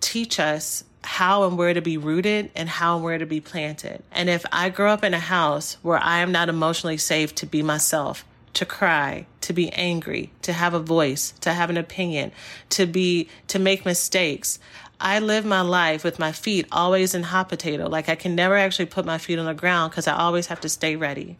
teach 0.00 0.40
us 0.40 0.84
how 1.04 1.44
and 1.46 1.58
where 1.58 1.74
to 1.74 1.82
be 1.82 1.98
rooted 1.98 2.50
and 2.56 2.70
how 2.70 2.94
and 2.94 3.04
where 3.04 3.18
to 3.18 3.26
be 3.26 3.42
planted. 3.42 4.02
And 4.12 4.30
if 4.30 4.46
I 4.50 4.70
grow 4.70 4.90
up 4.90 5.04
in 5.04 5.12
a 5.12 5.18
house 5.18 5.76
where 5.82 5.98
I 5.98 6.20
am 6.20 6.32
not 6.32 6.48
emotionally 6.48 6.96
safe 6.96 7.34
to 7.34 7.44
be 7.44 7.62
myself, 7.62 8.24
to 8.54 8.64
cry, 8.64 9.26
to 9.42 9.52
be 9.52 9.70
angry, 9.72 10.32
to 10.40 10.54
have 10.54 10.72
a 10.72 10.80
voice, 10.80 11.32
to 11.40 11.52
have 11.52 11.68
an 11.68 11.76
opinion, 11.76 12.32
to 12.70 12.86
be, 12.86 13.28
to 13.48 13.58
make 13.58 13.84
mistakes. 13.84 14.58
I 15.02 15.18
live 15.18 15.44
my 15.44 15.62
life 15.62 16.04
with 16.04 16.20
my 16.20 16.30
feet 16.30 16.66
always 16.70 17.12
in 17.12 17.24
hot 17.24 17.48
potato. 17.48 17.88
Like 17.88 18.08
I 18.08 18.14
can 18.14 18.36
never 18.36 18.56
actually 18.56 18.86
put 18.86 19.04
my 19.04 19.18
feet 19.18 19.36
on 19.36 19.46
the 19.46 19.52
ground 19.52 19.90
because 19.90 20.06
I 20.06 20.16
always 20.16 20.46
have 20.46 20.60
to 20.60 20.68
stay 20.68 20.94
ready. 20.94 21.36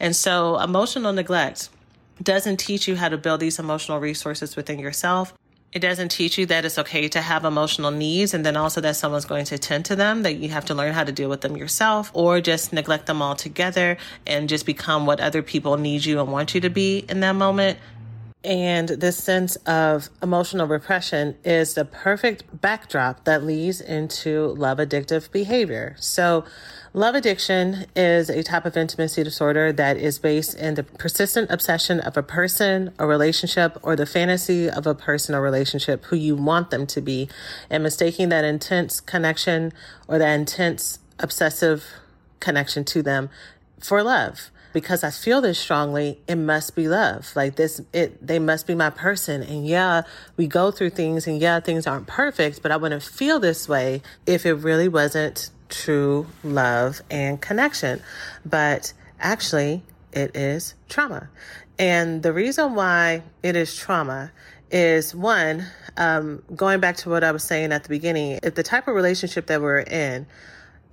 And 0.00 0.16
so 0.16 0.58
emotional 0.58 1.12
neglect 1.12 1.68
doesn't 2.20 2.56
teach 2.56 2.88
you 2.88 2.96
how 2.96 3.08
to 3.08 3.16
build 3.16 3.38
these 3.38 3.60
emotional 3.60 4.00
resources 4.00 4.56
within 4.56 4.80
yourself. 4.80 5.32
It 5.70 5.78
doesn't 5.78 6.08
teach 6.08 6.38
you 6.38 6.46
that 6.46 6.64
it's 6.64 6.78
okay 6.78 7.08
to 7.08 7.20
have 7.20 7.44
emotional 7.44 7.92
needs 7.92 8.34
and 8.34 8.44
then 8.44 8.56
also 8.56 8.80
that 8.80 8.96
someone's 8.96 9.24
going 9.24 9.44
to 9.46 9.54
attend 9.54 9.84
to 9.86 9.96
them, 9.96 10.22
that 10.22 10.34
you 10.34 10.48
have 10.48 10.64
to 10.66 10.74
learn 10.74 10.92
how 10.92 11.04
to 11.04 11.12
deal 11.12 11.28
with 11.28 11.40
them 11.40 11.56
yourself 11.56 12.10
or 12.14 12.40
just 12.40 12.72
neglect 12.72 13.06
them 13.06 13.22
altogether 13.22 13.96
and 14.26 14.48
just 14.48 14.66
become 14.66 15.06
what 15.06 15.20
other 15.20 15.42
people 15.42 15.76
need 15.76 16.04
you 16.04 16.20
and 16.20 16.32
want 16.32 16.54
you 16.54 16.60
to 16.62 16.70
be 16.70 17.04
in 17.08 17.20
that 17.20 17.36
moment. 17.36 17.78
And 18.44 18.90
this 18.90 19.16
sense 19.16 19.56
of 19.64 20.10
emotional 20.22 20.66
repression 20.66 21.34
is 21.44 21.72
the 21.72 21.86
perfect 21.86 22.60
backdrop 22.60 23.24
that 23.24 23.42
leads 23.42 23.80
into 23.80 24.48
love 24.48 24.76
addictive 24.76 25.32
behavior. 25.32 25.96
So, 25.98 26.44
love 26.92 27.14
addiction 27.14 27.86
is 27.96 28.28
a 28.28 28.42
type 28.42 28.66
of 28.66 28.76
intimacy 28.76 29.24
disorder 29.24 29.72
that 29.72 29.96
is 29.96 30.18
based 30.18 30.54
in 30.56 30.74
the 30.74 30.82
persistent 30.82 31.50
obsession 31.50 32.00
of 32.00 32.18
a 32.18 32.22
person, 32.22 32.92
a 32.98 33.06
relationship, 33.06 33.78
or 33.82 33.96
the 33.96 34.04
fantasy 34.04 34.68
of 34.68 34.86
a 34.86 34.94
person 34.94 35.34
or 35.34 35.40
relationship 35.40 36.04
who 36.04 36.16
you 36.16 36.36
want 36.36 36.70
them 36.70 36.86
to 36.88 37.00
be, 37.00 37.30
and 37.70 37.82
mistaking 37.82 38.28
that 38.28 38.44
intense 38.44 39.00
connection 39.00 39.72
or 40.06 40.18
that 40.18 40.34
intense 40.34 40.98
obsessive 41.18 41.86
connection 42.40 42.84
to 42.84 43.02
them 43.02 43.30
for 43.80 44.02
love 44.02 44.50
because 44.74 45.04
I 45.04 45.10
feel 45.10 45.40
this 45.40 45.58
strongly, 45.58 46.18
it 46.26 46.34
must 46.34 46.74
be 46.74 46.88
love. 46.88 47.30
Like 47.34 47.54
this, 47.54 47.80
it, 47.92 48.26
they 48.26 48.40
must 48.40 48.66
be 48.66 48.74
my 48.74 48.90
person. 48.90 49.42
And 49.42 49.66
yeah, 49.66 50.02
we 50.36 50.48
go 50.48 50.72
through 50.72 50.90
things 50.90 51.26
and 51.26 51.40
yeah, 51.40 51.60
things 51.60 51.86
aren't 51.86 52.08
perfect, 52.08 52.60
but 52.60 52.72
I 52.72 52.76
wouldn't 52.76 53.04
feel 53.04 53.38
this 53.38 53.68
way 53.68 54.02
if 54.26 54.44
it 54.44 54.54
really 54.54 54.88
wasn't 54.88 55.50
true 55.68 56.26
love 56.42 57.00
and 57.08 57.40
connection. 57.40 58.02
But 58.44 58.92
actually, 59.20 59.82
it 60.12 60.36
is 60.36 60.74
trauma. 60.88 61.30
And 61.78 62.24
the 62.24 62.32
reason 62.32 62.74
why 62.74 63.22
it 63.44 63.54
is 63.54 63.76
trauma 63.76 64.32
is 64.72 65.14
one, 65.14 65.66
um, 65.96 66.42
going 66.56 66.80
back 66.80 66.96
to 66.96 67.10
what 67.10 67.22
I 67.22 67.30
was 67.30 67.44
saying 67.44 67.70
at 67.70 67.84
the 67.84 67.88
beginning, 67.88 68.40
if 68.42 68.56
the 68.56 68.64
type 68.64 68.88
of 68.88 68.96
relationship 68.96 69.46
that 69.46 69.62
we're 69.62 69.78
in 69.78 70.26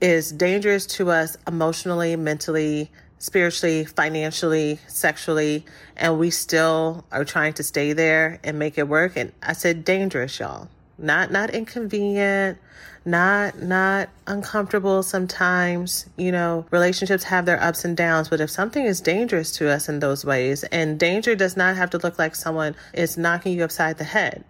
is 0.02 0.32
dangerous 0.32 0.86
to 0.86 1.10
us 1.10 1.36
emotionally, 1.48 2.16
mentally, 2.16 2.92
spiritually, 3.22 3.86
financially, 3.86 4.80
sexually, 4.88 5.63
and 5.96 6.18
we 6.18 6.32
still 6.32 7.06
are 7.12 7.24
trying 7.24 7.54
to 7.54 7.63
stay 7.63 7.94
there 7.94 8.40
and 8.44 8.58
make 8.58 8.78
it 8.80 8.88
work. 8.88 9.16
And 9.16 9.32
I 9.44 9.54
said 9.54 9.86
dangerous, 9.86 10.40
y'all. 10.40 10.68
Not 10.98 11.32
not 11.32 11.51
inconvenient, 11.51 12.58
not 13.06 13.62
not 13.62 14.10
uncomfortable 14.28 15.04
sometimes. 15.04 16.08
You 16.18 16.32
know, 16.32 16.66
relationships 16.72 17.24
have 17.25 17.46
their 17.46 17.62
ups 17.62 17.86
and 17.86 17.96
downs, 17.96 18.28
but 18.28 18.42
if 18.42 18.50
something 18.50 18.84
is 18.84 19.01
dangerous 19.01 19.51
to 19.58 19.70
us 19.70 19.88
in 19.88 20.00
those 20.00 20.25
ways, 20.25 20.63
and 20.66 21.00
danger 21.00 21.36
does 21.36 21.56
not 21.56 21.75
have 21.75 21.92
to 21.92 22.00
look 22.00 22.18
like 22.18 22.36
someone 22.36 22.75
is 22.94 23.18
knocking 23.18 23.54
you 23.54 23.63
upside 23.63 23.98
the 23.98 24.04
head. 24.04 24.44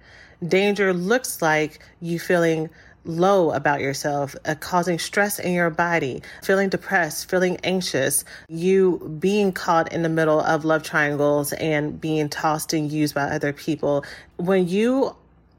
Danger 0.46 0.94
looks 0.94 1.42
like 1.42 1.80
you 2.00 2.20
feeling 2.20 2.70
low 3.06 3.52
about 3.52 3.82
yourself, 3.82 4.36
uh, 4.46 4.56
causing 4.56 5.00
stress 5.00 5.40
in 5.40 5.54
your 5.54 5.70
body, 5.70 6.22
feeling 6.44 6.70
depressed, 6.70 7.30
feeling 7.30 7.58
anxious, 7.64 8.24
you 8.48 9.18
being 9.20 9.52
caught 9.52 9.92
in 9.92 10.04
the 10.04 10.10
middle 10.10 10.40
of 10.40 10.66
love 10.66 10.84
triangles 10.84 11.54
and 11.54 12.00
being 12.00 12.30
tossed 12.30 12.74
and 12.74 12.92
used 12.92 13.16
by 13.16 13.24
other 13.24 13.54
people. 13.54 14.06
When 14.38 14.68
you 14.68 15.16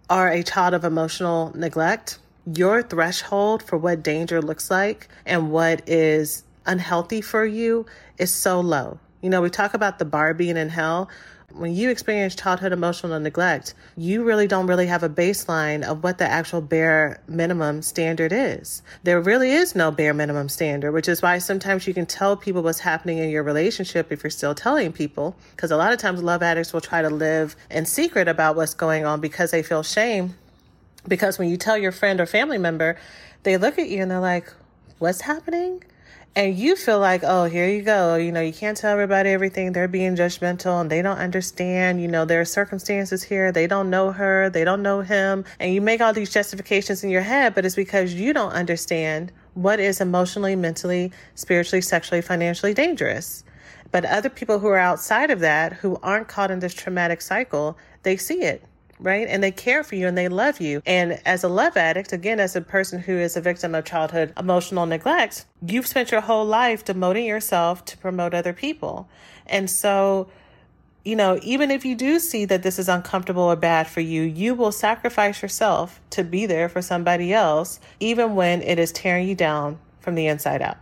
are 0.08 0.30
a 0.30 0.42
child 0.42 0.75
of 0.75 0.84
emotional 0.84 1.52
neglect, 1.56 2.18
your 2.46 2.82
threshold 2.82 3.62
for 3.62 3.76
what 3.76 4.02
danger 4.02 4.42
looks 4.42 4.70
like 4.70 5.08
and 5.26 5.50
what 5.50 5.88
is 5.88 6.44
unhealthy 6.66 7.20
for 7.20 7.44
you 7.44 7.87
is 8.18 8.32
so 8.32 8.61
low. 8.61 8.99
You 9.20 9.30
know, 9.30 9.40
we 9.40 9.50
talk 9.50 9.75
about 9.75 9.99
the 9.99 10.04
bar 10.04 10.34
being 10.34 10.56
in 10.56 10.68
hell 10.68 11.08
when 11.54 11.75
you 11.75 11.90
experience 11.90 12.35
childhood 12.35 12.73
emotional 12.73 13.18
neglect, 13.21 13.75
you 13.97 14.25
really 14.25 14.47
don't 14.47 14.66
really 14.66 14.87
have 14.87 15.02
a 15.02 15.09
baseline 15.09 15.82
of 15.82 16.02
what 16.02 16.18
the 16.18 16.25
actual 16.25 16.61
bare 16.61 17.21
minimum 17.28 17.82
standard 17.82 18.32
is. 18.32 18.82
There 19.02 19.21
really 19.21 19.50
is 19.52 19.75
no 19.75 19.90
bare 19.90 20.14
minimum 20.14 20.49
standard, 20.49 20.92
which 20.92 21.09
is 21.09 21.23
why 21.23 21.38
sometimes 21.38 21.87
you 21.87 21.94
can 21.94 22.06
tell 22.06 22.37
people 22.37 22.62
what's 22.62 22.80
happening 22.80 23.18
in 23.18 23.30
your 23.30 23.42
relationship 23.42 24.11
if 24.11 24.23
you're 24.23 24.30
still 24.30 24.54
telling 24.54 24.92
people. 24.92 25.37
Because 25.54 25.71
a 25.71 25.76
lot 25.76 25.92
of 25.92 25.99
times 25.99 26.23
love 26.23 26.42
addicts 26.42 26.73
will 26.73 26.80
try 26.80 27.02
to 27.02 27.11
live 27.11 27.56
in 27.71 27.87
secret 27.87 28.28
about 28.28 28.56
what's 28.56 28.75
going 28.75 29.04
on 29.04 29.21
because 29.21 29.50
they 29.50 29.62
feel 29.62 29.82
shame. 29.82 30.35
Because 31.06 31.38
when 31.38 31.49
you 31.49 31.56
tell 31.56 31.76
your 31.76 31.92
friend 31.92 32.21
or 32.21 32.26
family 32.26 32.59
member, 32.59 32.97
they 33.42 33.56
look 33.56 33.78
at 33.78 33.88
you 33.88 34.02
and 34.02 34.11
they're 34.11 34.21
like, 34.21 34.52
What's 35.02 35.23
happening? 35.23 35.82
And 36.35 36.57
you 36.57 36.77
feel 36.77 36.99
like, 36.99 37.23
oh, 37.25 37.45
here 37.45 37.69
you 37.69 37.83
go. 37.83 38.17
You 38.17 38.33
know, 38.33 38.41
you 38.41 38.55
can't 38.55 38.77
tell 38.77 38.93
everybody 38.93 39.31
everything. 39.31 39.73
They're 39.73 39.87
being 39.87 40.17
judgmental 40.17 40.81
and 40.81 40.91
they 40.91 41.03
don't 41.03 41.19
understand. 41.19 42.01
You 42.01 42.09
know, 42.09 42.25
there 42.25 42.41
are 42.41 42.47
circumstances 42.47 43.23
here. 43.23 43.53
They 43.53 43.67
don't 43.67 43.91
know 43.91 44.12
her. 44.12 44.49
They 44.49 44.65
don't 44.65 44.83
know 44.83 45.03
him. 45.03 45.45
And 45.61 45.75
you 45.75 45.83
make 45.83 46.01
all 46.01 46.15
these 46.15 46.33
justifications 46.33 47.05
in 47.05 47.11
your 47.11 47.21
head, 47.21 47.55
but 47.55 47.67
it's 47.67 47.77
because 47.77 48.15
you 48.15 48.33
don't 48.33 48.53
understand 48.53 49.31
what 49.55 49.79
is 49.79 50.01
emotionally, 50.01 50.57
mentally, 50.57 51.12
spiritually, 51.35 51.83
sexually, 51.83 52.23
financially 52.23 52.73
dangerous. 52.73 53.45
But 53.91 54.07
other 54.07 54.31
people 54.31 54.59
who 54.59 54.69
are 54.69 54.79
outside 54.79 55.31
of 55.31 55.41
that, 55.41 55.75
who 55.75 55.99
aren't 56.03 56.29
caught 56.29 56.51
in 56.51 56.61
this 56.61 56.73
traumatic 56.73 57.21
cycle, 57.21 57.77
they 58.05 58.17
see 58.17 58.41
it 58.41 58.65
right? 59.02 59.26
And 59.28 59.42
they 59.42 59.50
care 59.50 59.82
for 59.82 59.97
you 59.97 60.06
and 60.06 60.16
they 60.16 60.28
love 60.28 60.61
you. 60.61 60.80
And 60.87 61.21
as 61.26 61.44
a 61.44 61.49
love 61.49 61.76
addict, 61.76 62.12
again, 62.12 62.40
as 62.40 62.56
a 62.56 62.61
person 62.61 63.00
who 63.00 63.18
is 63.18 63.37
a 63.37 63.40
victim 63.40 63.75
of 63.75 63.85
childhood 63.85 64.32
emotional 64.38 64.87
neglect, 64.87 65.44
you've 65.66 65.87
spent 65.87 66.11
your 66.11 66.21
whole 66.21 66.44
life 66.44 66.85
demoting 66.85 67.26
yourself 67.26 67.85
to 67.87 67.99
promote 67.99 68.32
other 68.32 68.52
people. 68.52 69.09
And 69.47 69.68
so, 69.68 70.28
you 71.04 71.16
know, 71.16 71.38
even 71.42 71.71
if 71.71 71.85
you 71.85 71.97
do 71.97 72.21
see 72.21 72.44
that 72.44 72.62
this 72.62 72.78
is 72.78 72.88
uncomfortable 72.88 73.42
or 73.42 73.56
bad 73.56 73.88
for 73.88 74.00
you, 74.00 74.23
you 74.23 74.54
will 74.54 74.73
sacrifice 74.73 75.42
yourself 75.42 76.00
to 76.11 76.23
be 76.23 76.47
there 76.47 76.68
for 76.68 76.80
somebody 76.80 77.32
else, 77.32 77.80
even 77.99 78.37
when 78.37 78.62
it 78.62 78.78
is 78.78 78.92
tearing 78.92 79.28
you 79.28 79.35
down 79.35 79.78
from 80.00 80.14
the 80.14 80.28
inside 80.28 80.62
out, 80.62 80.78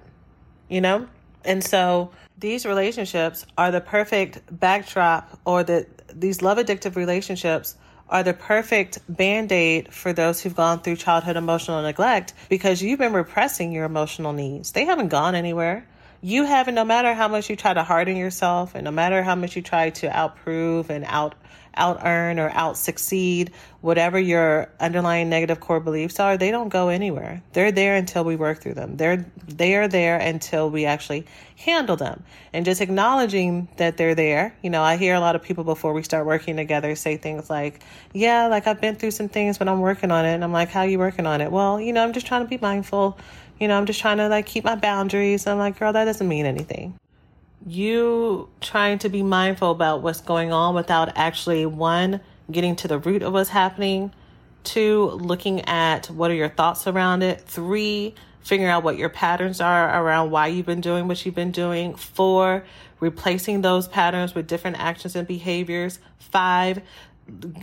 you 0.68 0.80
know? 0.80 1.08
And 1.44 1.64
so 1.64 2.10
these 2.38 2.66
relationships 2.66 3.46
are 3.56 3.70
the 3.70 3.80
perfect 3.80 4.40
backdrop 4.50 5.38
or 5.44 5.64
the 5.64 5.86
these 6.12 6.42
love 6.42 6.58
addictive 6.58 6.96
relationships 6.96 7.76
are 8.10 8.22
the 8.22 8.34
perfect 8.34 8.98
band 9.08 9.52
aid 9.52 9.94
for 9.94 10.12
those 10.12 10.40
who've 10.42 10.54
gone 10.54 10.80
through 10.80 10.96
childhood 10.96 11.36
emotional 11.36 11.80
neglect 11.82 12.34
because 12.48 12.82
you've 12.82 12.98
been 12.98 13.12
repressing 13.12 13.72
your 13.72 13.84
emotional 13.84 14.32
needs. 14.32 14.72
They 14.72 14.84
haven't 14.84 15.08
gone 15.08 15.34
anywhere. 15.34 15.86
You 16.22 16.44
haven't, 16.44 16.74
no 16.74 16.84
matter 16.84 17.14
how 17.14 17.28
much 17.28 17.48
you 17.48 17.56
try 17.56 17.72
to 17.72 17.82
harden 17.82 18.16
yourself 18.16 18.74
and 18.74 18.84
no 18.84 18.90
matter 18.90 19.22
how 19.22 19.34
much 19.34 19.56
you 19.56 19.62
try 19.62 19.90
to 19.90 20.08
outprove 20.08 20.90
and 20.90 21.04
out 21.06 21.34
out 21.74 22.04
earn 22.04 22.38
or 22.38 22.50
out 22.50 22.76
succeed, 22.76 23.52
whatever 23.80 24.18
your 24.18 24.68
underlying 24.80 25.28
negative 25.30 25.60
core 25.60 25.80
beliefs 25.80 26.18
are, 26.18 26.36
they 26.36 26.50
don't 26.50 26.68
go 26.68 26.88
anywhere. 26.88 27.42
They're 27.52 27.72
there 27.72 27.94
until 27.94 28.24
we 28.24 28.36
work 28.36 28.60
through 28.60 28.74
them. 28.74 28.96
They're 28.96 29.24
they 29.46 29.76
are 29.76 29.88
there 29.88 30.16
until 30.16 30.68
we 30.68 30.84
actually 30.84 31.26
handle 31.56 31.96
them. 31.96 32.24
And 32.52 32.64
just 32.64 32.80
acknowledging 32.80 33.68
that 33.76 33.96
they're 33.96 34.14
there. 34.14 34.54
You 34.62 34.70
know, 34.70 34.82
I 34.82 34.96
hear 34.96 35.14
a 35.14 35.20
lot 35.20 35.36
of 35.36 35.42
people 35.42 35.64
before 35.64 35.92
we 35.92 36.02
start 36.02 36.26
working 36.26 36.56
together 36.56 36.94
say 36.96 37.16
things 37.16 37.48
like, 37.48 37.80
"Yeah, 38.12 38.48
like 38.48 38.66
I've 38.66 38.80
been 38.80 38.96
through 38.96 39.12
some 39.12 39.28
things, 39.28 39.58
but 39.58 39.68
I'm 39.68 39.80
working 39.80 40.10
on 40.10 40.24
it." 40.24 40.34
And 40.34 40.44
I'm 40.44 40.52
like, 40.52 40.70
"How 40.70 40.80
are 40.80 40.88
you 40.88 40.98
working 40.98 41.26
on 41.26 41.40
it?" 41.40 41.50
Well, 41.52 41.80
you 41.80 41.92
know, 41.92 42.02
I'm 42.02 42.12
just 42.12 42.26
trying 42.26 42.42
to 42.42 42.48
be 42.48 42.58
mindful. 42.58 43.16
You 43.60 43.68
know, 43.68 43.78
I'm 43.78 43.86
just 43.86 44.00
trying 44.00 44.16
to 44.16 44.28
like 44.28 44.46
keep 44.46 44.64
my 44.64 44.74
boundaries. 44.74 45.46
I'm 45.46 45.58
like, 45.58 45.78
"Girl, 45.78 45.92
that 45.92 46.06
doesn't 46.06 46.26
mean 46.26 46.46
anything." 46.46 46.94
you 47.66 48.48
trying 48.60 48.98
to 48.98 49.08
be 49.08 49.22
mindful 49.22 49.70
about 49.70 50.02
what's 50.02 50.20
going 50.20 50.52
on 50.52 50.74
without 50.74 51.16
actually 51.16 51.66
one 51.66 52.20
getting 52.50 52.74
to 52.74 52.88
the 52.88 52.98
root 52.98 53.22
of 53.22 53.32
what's 53.32 53.50
happening 53.50 54.12
two 54.64 55.04
looking 55.10 55.60
at 55.62 56.06
what 56.10 56.30
are 56.30 56.34
your 56.34 56.48
thoughts 56.48 56.86
around 56.86 57.22
it 57.22 57.40
three 57.42 58.14
figuring 58.40 58.70
out 58.70 58.82
what 58.82 58.96
your 58.96 59.08
patterns 59.08 59.60
are 59.60 60.02
around 60.02 60.30
why 60.30 60.46
you've 60.46 60.66
been 60.66 60.80
doing 60.80 61.06
what 61.06 61.24
you've 61.24 61.34
been 61.34 61.52
doing 61.52 61.94
four 61.94 62.64
replacing 62.98 63.60
those 63.60 63.86
patterns 63.88 64.34
with 64.34 64.46
different 64.46 64.78
actions 64.78 65.14
and 65.14 65.28
behaviors 65.28 65.98
five 66.18 66.80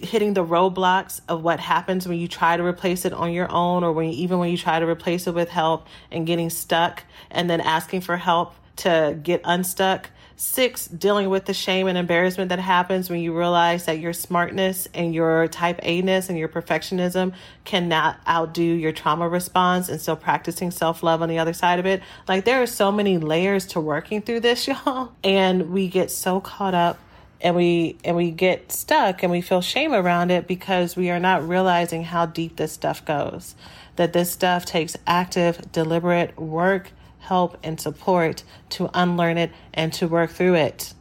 hitting 0.01 0.33
the 0.33 0.45
roadblocks 0.45 1.21
of 1.27 1.43
what 1.43 1.59
happens 1.59 2.07
when 2.07 2.17
you 2.17 2.27
try 2.27 2.57
to 2.57 2.63
replace 2.63 3.05
it 3.05 3.13
on 3.13 3.31
your 3.31 3.51
own 3.51 3.83
or 3.83 3.91
when 3.91 4.09
you, 4.09 4.23
even 4.23 4.39
when 4.39 4.49
you 4.49 4.57
try 4.57 4.79
to 4.79 4.87
replace 4.87 5.27
it 5.27 5.33
with 5.33 5.49
help 5.49 5.87
and 6.11 6.27
getting 6.27 6.49
stuck 6.49 7.03
and 7.29 7.49
then 7.49 7.61
asking 7.61 8.01
for 8.01 8.17
help 8.17 8.53
to 8.77 9.19
get 9.21 9.41
unstuck. 9.43 10.09
Six, 10.39 10.85
dealing 10.85 11.31
with 11.31 11.45
the 11.45 11.53
shame 11.53 11.87
and 11.87 11.97
embarrassment 11.97 12.49
that 12.49 12.59
happens 12.59 13.09
when 13.09 13.21
you 13.21 13.35
realize 13.35 13.85
that 13.85 13.97
your 13.97 14.13
smartness 14.13 14.87
and 14.93 15.13
your 15.13 15.47
type 15.47 15.79
A 15.81 16.03
ness 16.03 16.29
and 16.29 16.37
your 16.37 16.47
perfectionism 16.47 17.33
cannot 17.65 18.19
outdo 18.27 18.61
your 18.61 18.91
trauma 18.91 19.27
response. 19.27 19.89
And 19.89 19.99
so 19.99 20.15
practicing 20.15 20.69
self 20.69 21.01
love 21.01 21.23
on 21.23 21.29
the 21.29 21.39
other 21.39 21.53
side 21.53 21.79
of 21.79 21.87
it. 21.87 22.03
Like 22.27 22.45
there 22.45 22.61
are 22.61 22.67
so 22.67 22.91
many 22.91 23.17
layers 23.17 23.65
to 23.67 23.79
working 23.79 24.21
through 24.21 24.41
this, 24.41 24.67
y'all. 24.85 25.11
And 25.23 25.71
we 25.71 25.87
get 25.87 26.11
so 26.11 26.39
caught 26.39 26.75
up 26.75 26.99
and 27.41 27.55
we 27.55 27.97
and 28.03 28.15
we 28.15 28.31
get 28.31 28.71
stuck 28.71 29.23
and 29.23 29.31
we 29.31 29.41
feel 29.41 29.61
shame 29.61 29.93
around 29.93 30.31
it 30.31 30.47
because 30.47 30.95
we 30.95 31.09
are 31.09 31.19
not 31.19 31.47
realizing 31.47 32.03
how 32.03 32.25
deep 32.25 32.55
this 32.55 32.71
stuff 32.71 33.05
goes 33.05 33.55
that 33.97 34.13
this 34.13 34.31
stuff 34.31 34.65
takes 34.65 34.95
active 35.05 35.71
deliberate 35.71 36.39
work 36.39 36.91
help 37.19 37.57
and 37.61 37.79
support 37.79 38.43
to 38.69 38.89
unlearn 38.93 39.37
it 39.37 39.51
and 39.73 39.91
to 39.91 40.07
work 40.07 40.29
through 40.29 40.55
it. 40.55 40.93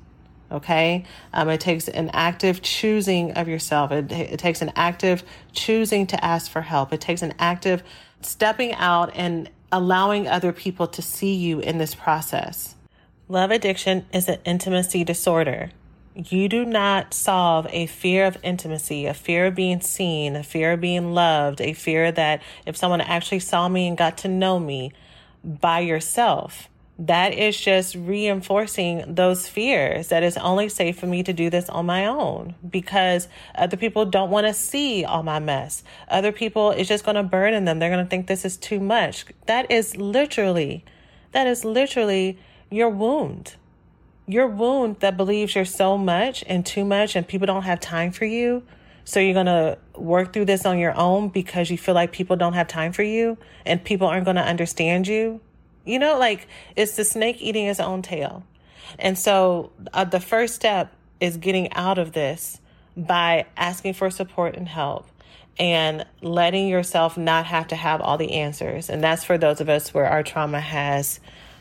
Okay. 0.51 1.05
Um, 1.33 1.49
it 1.49 1.61
takes 1.61 1.89
an 1.89 2.11
active 2.13 2.63
choosing 2.63 3.33
of 3.33 3.49
yourself. 3.49 3.93
It, 3.93 4.11
it 4.11 4.39
takes 4.39 4.63
an 4.63 4.73
active 4.75 5.23
choosing 5.53 6.07
to 6.09 6.25
ask 6.25 6.51
for 6.51 6.63
help. 6.63 6.93
It 6.93 7.01
takes 7.01 7.23
an 7.23 7.35
active 7.39 7.83
stepping 8.23 8.73
out 8.75 9.11
and 9.15 9.51
allowing 9.71 10.27
other 10.27 10.53
people 10.53 10.87
to 10.87 11.03
see 11.03 11.35
you 11.35 11.61
in 11.61 11.79
this 11.79 11.95
process. 11.95 12.75
Love 13.29 13.51
addiction 13.51 14.07
is 14.13 14.29
an 14.29 14.39
intimacy 14.45 15.05
disorder. 15.05 15.71
You 16.17 16.49
do 16.49 16.65
not 16.65 17.13
solve 17.13 17.67
a 17.71 17.87
fear 17.87 18.27
of 18.27 18.39
intimacy, 18.43 19.05
a 19.05 19.13
fear 19.13 19.47
of 19.47 19.55
being 19.55 19.83
seen, 19.83 20.35
a 20.35 20.43
fear 20.43 20.73
of 20.73 20.81
being 20.81 21.13
loved, 21.13 21.61
a 21.61 21.75
fear 21.75 22.11
that 22.11 22.43
if 22.65 22.75
someone 22.75 23.03
actually 23.03 23.41
saw 23.41 23.69
me 23.69 23.87
and 23.87 23.99
got 23.99 24.17
to 24.19 24.29
know 24.29 24.59
me, 24.59 24.93
by 25.47 25.81
yourself. 25.81 26.69
That 26.99 27.35
is 27.35 27.61
just 27.61 27.95
reinforcing 27.95 29.15
those 29.15 29.47
fears 29.47 30.09
that 30.09 30.23
it's 30.23 30.39
only 30.39 30.71
safe 30.71 30.99
for 30.99 31.07
me 31.07 31.23
to 31.25 31.33
do 31.33 31.51
this 31.51 31.69
on 31.69 31.85
my 31.87 32.07
own 32.07 32.55
because 32.69 33.29
other 33.55 33.77
people 33.77 34.07
don't 34.07 34.31
want 34.31 34.47
to 34.47 34.55
see 34.55 35.05
all 35.05 35.23
my 35.23 35.39
mess. 35.39 35.85
Other 36.09 36.33
people, 36.33 36.71
it's 36.71 36.89
just 36.89 37.05
going 37.05 37.17
to 37.17 37.23
burden 37.23 37.67
them. 37.67 37.79
They're 37.79 37.91
going 37.91 38.05
to 38.05 38.09
think 38.09 38.27
this 38.27 38.47
is 38.47 38.57
too 38.57 38.81
much. 38.81 39.27
That 39.45 39.71
is 39.71 39.97
literally, 39.99 40.85
that 41.33 41.47
is 41.47 41.67
literally 41.67 42.39
your 42.71 42.89
wound. 42.89 43.57
Your 44.27 44.49
wound 44.49 45.01
that 45.01 45.17
believes 45.17 45.55
you're 45.55 45.65
so 45.65 45.97
much 45.97 46.45
and 46.47 46.67
too 46.67 46.85
much 46.85 47.15
and 47.15 47.27
people 47.27 47.47
don't 47.47 47.63
have 47.63 47.81
time 47.81 48.11
for 48.11 48.25
you. 48.25 48.63
So 49.05 49.21
you're 49.21 49.35
going 49.35 49.47
to 49.47 49.79
work 49.95 50.33
through 50.33 50.47
this 50.47 50.67
on 50.67 50.79
your 50.79 50.97
own 50.97 51.29
because 51.29 51.71
you 51.71 51.79
feel 51.79 51.95
like 51.95 52.11
people 52.11 52.35
don't 52.35 52.55
have 52.55 52.67
time 52.67 52.93
for 52.93 53.05
you 53.05 53.39
and 53.65 53.83
people 53.83 54.09
aren't 54.09 54.25
going 54.25 54.37
to 54.37 54.43
understand 54.43 55.07
you. 55.07 55.41
You 55.85 56.01
know, 56.01 56.19
like 56.19 56.49
it's 56.75 56.97
the 56.97 57.05
snake 57.05 57.41
eating 57.41 57.67
its 57.67 57.79
own 57.79 58.03
tail. 58.03 58.43
And 58.99 59.17
so 59.17 59.71
uh, 59.93 60.05
the 60.05 60.21
first 60.21 60.57
step 60.57 60.93
is 61.21 61.37
getting 61.37 61.73
out 61.73 61.99
of 61.99 62.13
this 62.13 62.61
by 62.97 63.47
asking 63.57 63.95
for 63.95 64.11
support 64.11 64.57
and 64.57 64.69
help 64.69 65.09
and 65.59 66.05
letting 66.21 66.69
yourself 66.69 67.17
not 67.17 67.47
have 67.47 67.69
to 67.69 67.77
have 67.77 68.01
all 68.01 68.19
the 68.19 68.33
answers. 68.33 68.91
And 68.91 69.03
that's 69.03 69.25
for 69.25 69.39
those 69.39 69.61
of 69.61 69.69
us 69.69 69.95
where 69.95 70.07
our 70.07 70.23
trauma 70.23 70.61
has 70.61 71.21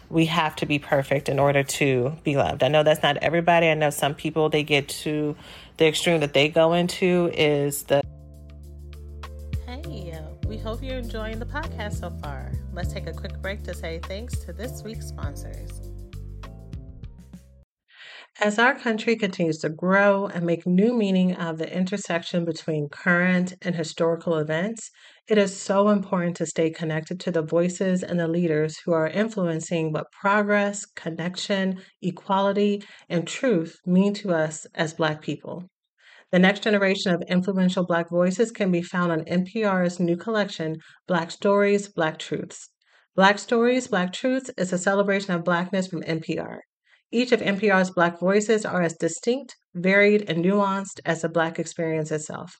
we 0.09 0.25
have 0.25 0.55
to 0.57 0.65
be 0.65 0.79
perfect 0.79 1.29
in 1.29 1.39
order 1.39 1.63
to 1.63 2.13
be 2.23 2.35
loved. 2.35 2.63
I 2.63 2.67
know 2.67 2.83
that's 2.83 3.03
not 3.03 3.17
everybody. 3.17 3.67
I 3.67 3.73
know 3.73 3.89
some 3.89 4.15
people 4.15 4.49
they 4.49 4.63
get 4.63 4.87
to 4.89 5.35
the 5.77 5.87
extreme 5.87 6.19
that 6.21 6.33
they 6.33 6.49
go 6.49 6.73
into 6.73 7.31
is 7.33 7.83
the 7.83 8.01
Hey, 9.65 10.11
uh, 10.11 10.21
we 10.47 10.57
hope 10.57 10.83
you're 10.83 10.97
enjoying 10.97 11.39
the 11.39 11.45
podcast 11.45 11.99
so 11.99 12.09
far. 12.21 12.51
Let's 12.73 12.93
take 12.93 13.07
a 13.07 13.13
quick 13.13 13.41
break 13.41 13.63
to 13.63 13.73
say 13.73 13.99
thanks 14.03 14.37
to 14.39 14.53
this 14.53 14.83
week's 14.83 15.07
sponsors. 15.07 15.91
As 18.41 18.59
our 18.59 18.77
country 18.77 19.15
continues 19.15 19.59
to 19.59 19.69
grow 19.69 20.27
and 20.27 20.45
make 20.45 20.67
new 20.67 20.93
meaning 20.93 21.35
of 21.35 21.57
the 21.57 21.73
intersection 21.73 22.43
between 22.43 22.89
current 22.89 23.53
and 23.61 23.73
historical 23.73 24.35
events, 24.35 24.91
it 25.27 25.39
is 25.39 25.59
so 25.59 25.89
important 25.89 26.35
to 26.37 26.45
stay 26.45 26.69
connected 26.69 27.19
to 27.19 27.31
the 27.31 27.41
voices 27.41 28.03
and 28.03 28.19
the 28.19 28.27
leaders 28.27 28.77
who 28.85 28.93
are 28.93 29.07
influencing 29.07 29.91
what 29.91 30.11
progress, 30.11 30.85
connection, 30.85 31.81
equality, 32.01 32.83
and 33.09 33.27
truth 33.27 33.79
mean 33.87 34.13
to 34.13 34.31
us 34.31 34.67
as 34.75 34.93
Black 34.93 35.21
people. 35.21 35.63
The 36.31 36.37
next 36.37 36.61
generation 36.61 37.11
of 37.11 37.23
influential 37.27 37.85
Black 37.85 38.09
voices 38.09 38.51
can 38.51 38.71
be 38.71 38.83
found 38.83 39.11
on 39.11 39.25
NPR's 39.25 39.99
new 39.99 40.15
collection, 40.15 40.77
Black 41.07 41.31
Stories, 41.31 41.87
Black 41.87 42.19
Truths. 42.19 42.69
Black 43.15 43.39
Stories, 43.39 43.87
Black 43.87 44.13
Truths 44.13 44.51
is 44.57 44.73
a 44.73 44.77
celebration 44.77 45.33
of 45.33 45.43
Blackness 45.43 45.87
from 45.87 46.03
NPR. 46.03 46.59
Each 47.11 47.31
of 47.31 47.39
NPR's 47.39 47.89
Black 47.89 48.19
voices 48.19 48.65
are 48.65 48.81
as 48.81 48.95
distinct, 48.97 49.55
varied, 49.73 50.29
and 50.29 50.43
nuanced 50.43 50.99
as 51.03 51.21
the 51.21 51.29
Black 51.29 51.57
experience 51.57 52.11
itself. 52.11 52.59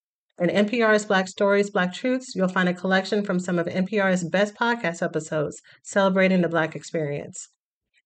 In 0.41 0.49
NPR's 0.49 1.05
Black 1.05 1.27
Stories, 1.27 1.69
Black 1.69 1.93
Truths, 1.93 2.33
you'll 2.33 2.47
find 2.47 2.67
a 2.67 2.73
collection 2.73 3.23
from 3.23 3.37
some 3.39 3.59
of 3.59 3.67
NPR's 3.67 4.27
best 4.27 4.55
podcast 4.55 5.03
episodes 5.03 5.61
celebrating 5.83 6.41
the 6.41 6.49
Black 6.49 6.75
experience. 6.75 7.49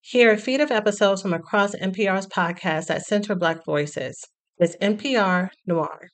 Hear 0.01 0.33
a 0.33 0.37
feed 0.37 0.59
of 0.59 0.69
episodes 0.69 1.21
from 1.21 1.31
across 1.31 1.73
NPR's 1.75 2.27
podcasts 2.27 2.87
that 2.87 3.03
center 3.03 3.35
Black 3.35 3.63
voices. 3.63 4.21
It's 4.57 4.75
NPR 4.81 5.47
Noir. 5.65 6.09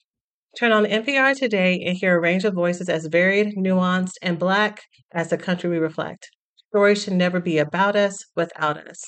Turn 0.59 0.71
on 0.71 0.85
NPR 0.85 1.35
today 1.35 1.81
and 1.83 1.97
hear 1.97 2.15
a 2.15 2.21
range 2.21 2.45
of 2.45 2.53
voices 2.53 2.87
as 2.87 3.07
varied, 3.07 3.55
nuanced, 3.57 4.13
and 4.21 4.37
Black 4.37 4.83
as 5.11 5.31
the 5.31 5.39
country 5.39 5.71
we 5.71 5.79
reflect. 5.79 6.29
Stories 6.69 7.01
should 7.01 7.13
never 7.13 7.39
be 7.39 7.57
about 7.57 7.95
us, 7.95 8.15
without 8.35 8.77
us. 8.77 9.01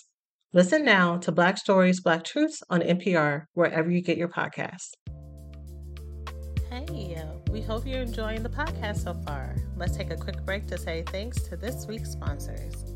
Listen 0.51 0.83
now 0.83 1.17
to 1.17 1.31
Black 1.31 1.59
Stories, 1.59 2.01
Black 2.01 2.23
Truths 2.23 2.63
on 2.71 2.81
NPR, 2.81 3.43
wherever 3.53 3.91
you 3.91 4.01
get 4.01 4.17
your 4.17 4.29
podcasts. 4.29 4.93
Hey, 6.73 7.23
we 7.51 7.61
hope 7.61 7.85
you're 7.85 8.01
enjoying 8.01 8.41
the 8.41 8.49
podcast 8.49 9.03
so 9.03 9.13
far. 9.27 9.53
Let's 9.77 9.95
take 9.95 10.09
a 10.09 10.17
quick 10.17 10.43
break 10.43 10.65
to 10.69 10.77
say 10.79 11.03
thanks 11.03 11.43
to 11.43 11.55
this 11.55 11.85
week's 11.85 12.09
sponsors 12.09 12.93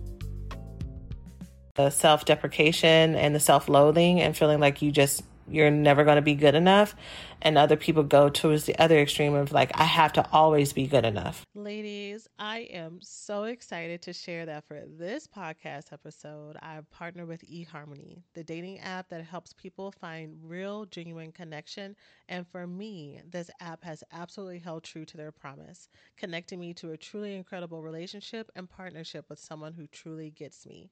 the 1.76 1.92
self 1.92 2.26
deprecation 2.26 3.14
and 3.16 3.36
the 3.36 3.40
self 3.40 3.70
loathing 3.70 4.20
and 4.20 4.36
feeling 4.36 4.60
like 4.60 4.82
you 4.82 4.92
just 4.92 5.22
you're 5.50 5.72
never 5.72 6.04
going 6.04 6.16
to 6.16 6.22
be 6.22 6.36
good 6.36 6.56
enough 6.56 6.96
and 7.42 7.58
other 7.58 7.76
people 7.76 8.04
go 8.04 8.30
towards 8.30 8.66
the 8.66 8.78
other 8.80 9.00
extreme 9.00 9.34
of 9.34 9.52
like 9.52 9.72
i 9.76 9.84
have 9.84 10.12
to 10.14 10.26
always 10.32 10.74
be 10.74 10.88
good 10.88 11.06
enough. 11.06 11.46
Ladies 11.56 12.28
i 12.40 12.60
am 12.72 13.00
so 13.02 13.44
excited 13.44 14.02
to 14.04 14.14
share 14.14 14.46
that 14.46 14.66
for 14.66 14.84
this 14.98 15.28
podcast 15.28 15.94
episode 15.94 16.58
i've 16.62 16.90
partnered 16.92 17.28
with 17.28 17.44
eharmony 17.50 18.22
the 18.34 18.44
dating 18.44 18.80
app 18.80 19.10
that 19.10 19.24
helps 19.24 19.54
people 19.54 19.92
find 19.92 20.36
real 20.44 20.86
genuine 20.86 21.32
connection. 21.32 21.96
And 22.30 22.48
for 22.48 22.68
me 22.68 23.22
this 23.30 23.50
app 23.60 23.84
has 23.84 24.04
absolutely 24.12 24.60
held 24.60 24.84
true 24.84 25.06
to 25.06 25.18
their 25.18 25.32
promise 25.32 25.90
connecting 26.18 26.60
me 26.60 26.74
to 26.76 26.92
a 26.92 26.98
truly 26.98 27.36
incredible 27.36 27.82
relationship 27.82 28.52
and 28.56 28.70
partnership 28.70 29.26
with 29.30 29.40
someone 29.40 29.74
who 29.74 29.88
truly 29.88 30.32
gets 30.32 30.66
me 30.66 30.92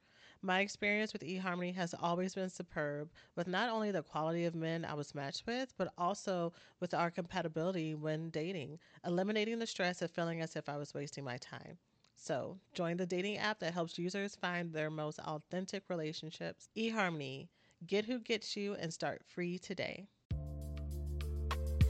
My 0.43 0.61
experience 0.61 1.13
with 1.13 1.21
eHarmony 1.21 1.75
has 1.75 1.93
always 2.01 2.33
been 2.33 2.49
superb, 2.49 3.11
with 3.35 3.47
not 3.47 3.69
only 3.69 3.91
the 3.91 4.01
quality 4.01 4.45
of 4.45 4.55
men 4.55 4.83
I 4.83 4.95
was 4.95 5.13
matched 5.13 5.45
with, 5.45 5.71
but 5.77 5.93
also 5.99 6.51
with 6.79 6.95
our 6.95 7.11
compatibility 7.11 7.93
when 7.93 8.31
dating, 8.31 8.79
eliminating 9.05 9.59
the 9.59 9.67
stress 9.67 10.01
of 10.01 10.09
feeling 10.09 10.41
as 10.41 10.55
if 10.55 10.67
I 10.67 10.77
was 10.77 10.95
wasting 10.95 11.23
my 11.23 11.37
time. 11.37 11.77
So, 12.15 12.57
join 12.73 12.97
the 12.97 13.05
dating 13.05 13.37
app 13.37 13.59
that 13.59 13.75
helps 13.75 13.99
users 13.99 14.35
find 14.35 14.73
their 14.73 14.89
most 14.89 15.19
authentic 15.19 15.83
relationships. 15.89 16.69
eHarmony, 16.75 17.47
get 17.85 18.05
who 18.05 18.17
gets 18.19 18.57
you 18.57 18.73
and 18.73 18.91
start 18.91 19.21
free 19.27 19.59
today. 19.59 20.07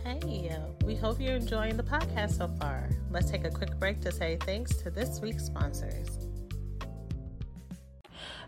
Hey, 0.03 0.57
we 0.83 0.95
hope 0.95 1.21
you're 1.21 1.35
enjoying 1.35 1.77
the 1.77 1.83
podcast 1.83 2.37
so 2.37 2.49
far. 2.59 2.89
Let's 3.11 3.31
take 3.31 3.45
a 3.45 3.51
quick 3.51 3.79
break 3.79 4.01
to 4.01 4.11
say 4.11 4.37
thanks 4.41 4.75
to 4.77 4.89
this 4.89 5.21
week's 5.21 5.45
sponsors. 5.45 6.30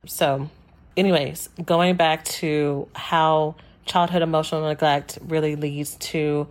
So, 0.06 0.50
anyways, 0.98 1.50
going 1.64 1.96
back 1.96 2.26
to 2.26 2.88
how 2.94 3.56
childhood 3.86 4.22
emotional 4.22 4.62
neglect 4.68 5.18
really 5.22 5.56
leads 5.56 5.96
to 5.96 6.48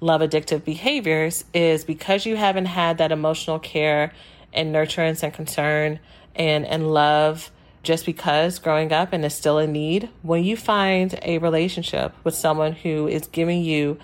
love 0.00 0.20
addictive 0.20 0.64
behaviors 0.64 1.44
is 1.54 1.84
because 1.84 2.26
you 2.26 2.36
haven't 2.36 2.66
had 2.66 2.98
that 2.98 3.12
emotional 3.12 3.58
care 3.58 4.12
and 4.52 4.74
nurturance 4.74 5.22
and 5.22 5.32
concern 5.32 5.98
and, 6.34 6.66
and 6.66 6.92
love 6.92 7.50
just 7.82 8.04
because 8.04 8.58
growing 8.58 8.92
up 8.92 9.12
and 9.12 9.24
is 9.24 9.34
still 9.34 9.58
in 9.58 9.70
need, 9.72 10.08
when 10.22 10.42
you 10.42 10.56
find 10.56 11.18
a 11.22 11.38
relationship 11.38 12.12
with 12.24 12.34
someone 12.34 12.72
who 12.72 13.06
is 13.06 13.28
giving 13.28 13.62
you 13.62 13.96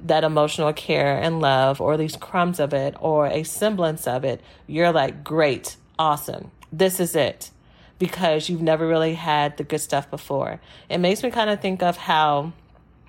that 0.00 0.24
emotional 0.24 0.72
care 0.72 1.18
and 1.20 1.40
love, 1.40 1.80
or 1.80 1.96
these 1.96 2.16
crumbs 2.16 2.60
of 2.60 2.72
it, 2.72 2.94
or 2.98 3.26
a 3.26 3.42
semblance 3.42 4.06
of 4.06 4.24
it, 4.24 4.40
you're 4.66 4.92
like, 4.92 5.22
great, 5.22 5.76
awesome, 5.98 6.50
this 6.72 6.98
is 6.98 7.14
it 7.14 7.50
because 7.98 8.48
you've 8.48 8.62
never 8.62 8.86
really 8.86 9.14
had 9.14 9.56
the 9.56 9.64
good 9.64 9.80
stuff 9.80 10.10
before. 10.10 10.60
It 10.88 10.98
makes 10.98 11.22
me 11.22 11.30
kind 11.30 11.50
of 11.50 11.60
think 11.60 11.82
of 11.82 11.96
how 11.96 12.52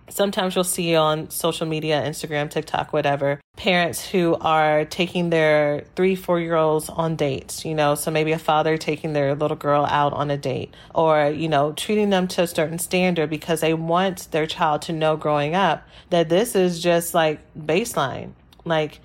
sometimes 0.10 0.56
you'll 0.56 0.64
see 0.64 0.96
on 0.96 1.30
social 1.30 1.68
media, 1.68 2.02
Instagram, 2.02 2.50
TikTok, 2.50 2.94
whatever, 2.94 3.42
parents 3.56 4.08
who 4.08 4.36
are 4.36 4.86
taking 4.86 5.30
their 5.30 5.84
three, 5.96 6.16
four 6.16 6.40
year 6.40 6.56
olds 6.56 6.90
on 6.90 7.16
dates, 7.16 7.66
you 7.66 7.76
know, 7.76 7.96
so 7.96 8.12
maybe 8.12 8.32
a 8.32 8.40
father 8.40 8.78
taking 8.78 9.14
their 9.14 9.36
little 9.36 9.58
girl 9.58 9.86
out 9.86 10.14
on 10.14 10.32
a 10.32 10.38
date 10.38 10.74
or, 10.96 11.30
you 11.30 11.50
know, 11.50 11.74
treating 11.74 12.10
them 12.10 12.28
to 12.30 12.44
a 12.44 12.48
certain 12.48 12.80
standard 12.80 13.30
because 13.30 13.62
they 13.62 13.74
want 13.74 14.32
their 14.32 14.48
child 14.48 14.82
to 14.84 14.94
know 14.94 15.18
growing 15.18 15.56
up 15.56 15.88
that 16.10 16.30
this 16.30 16.56
is 16.56 16.82
just 16.82 17.14
like 17.14 17.40
baseline. 17.58 18.32
Like, 18.64 19.00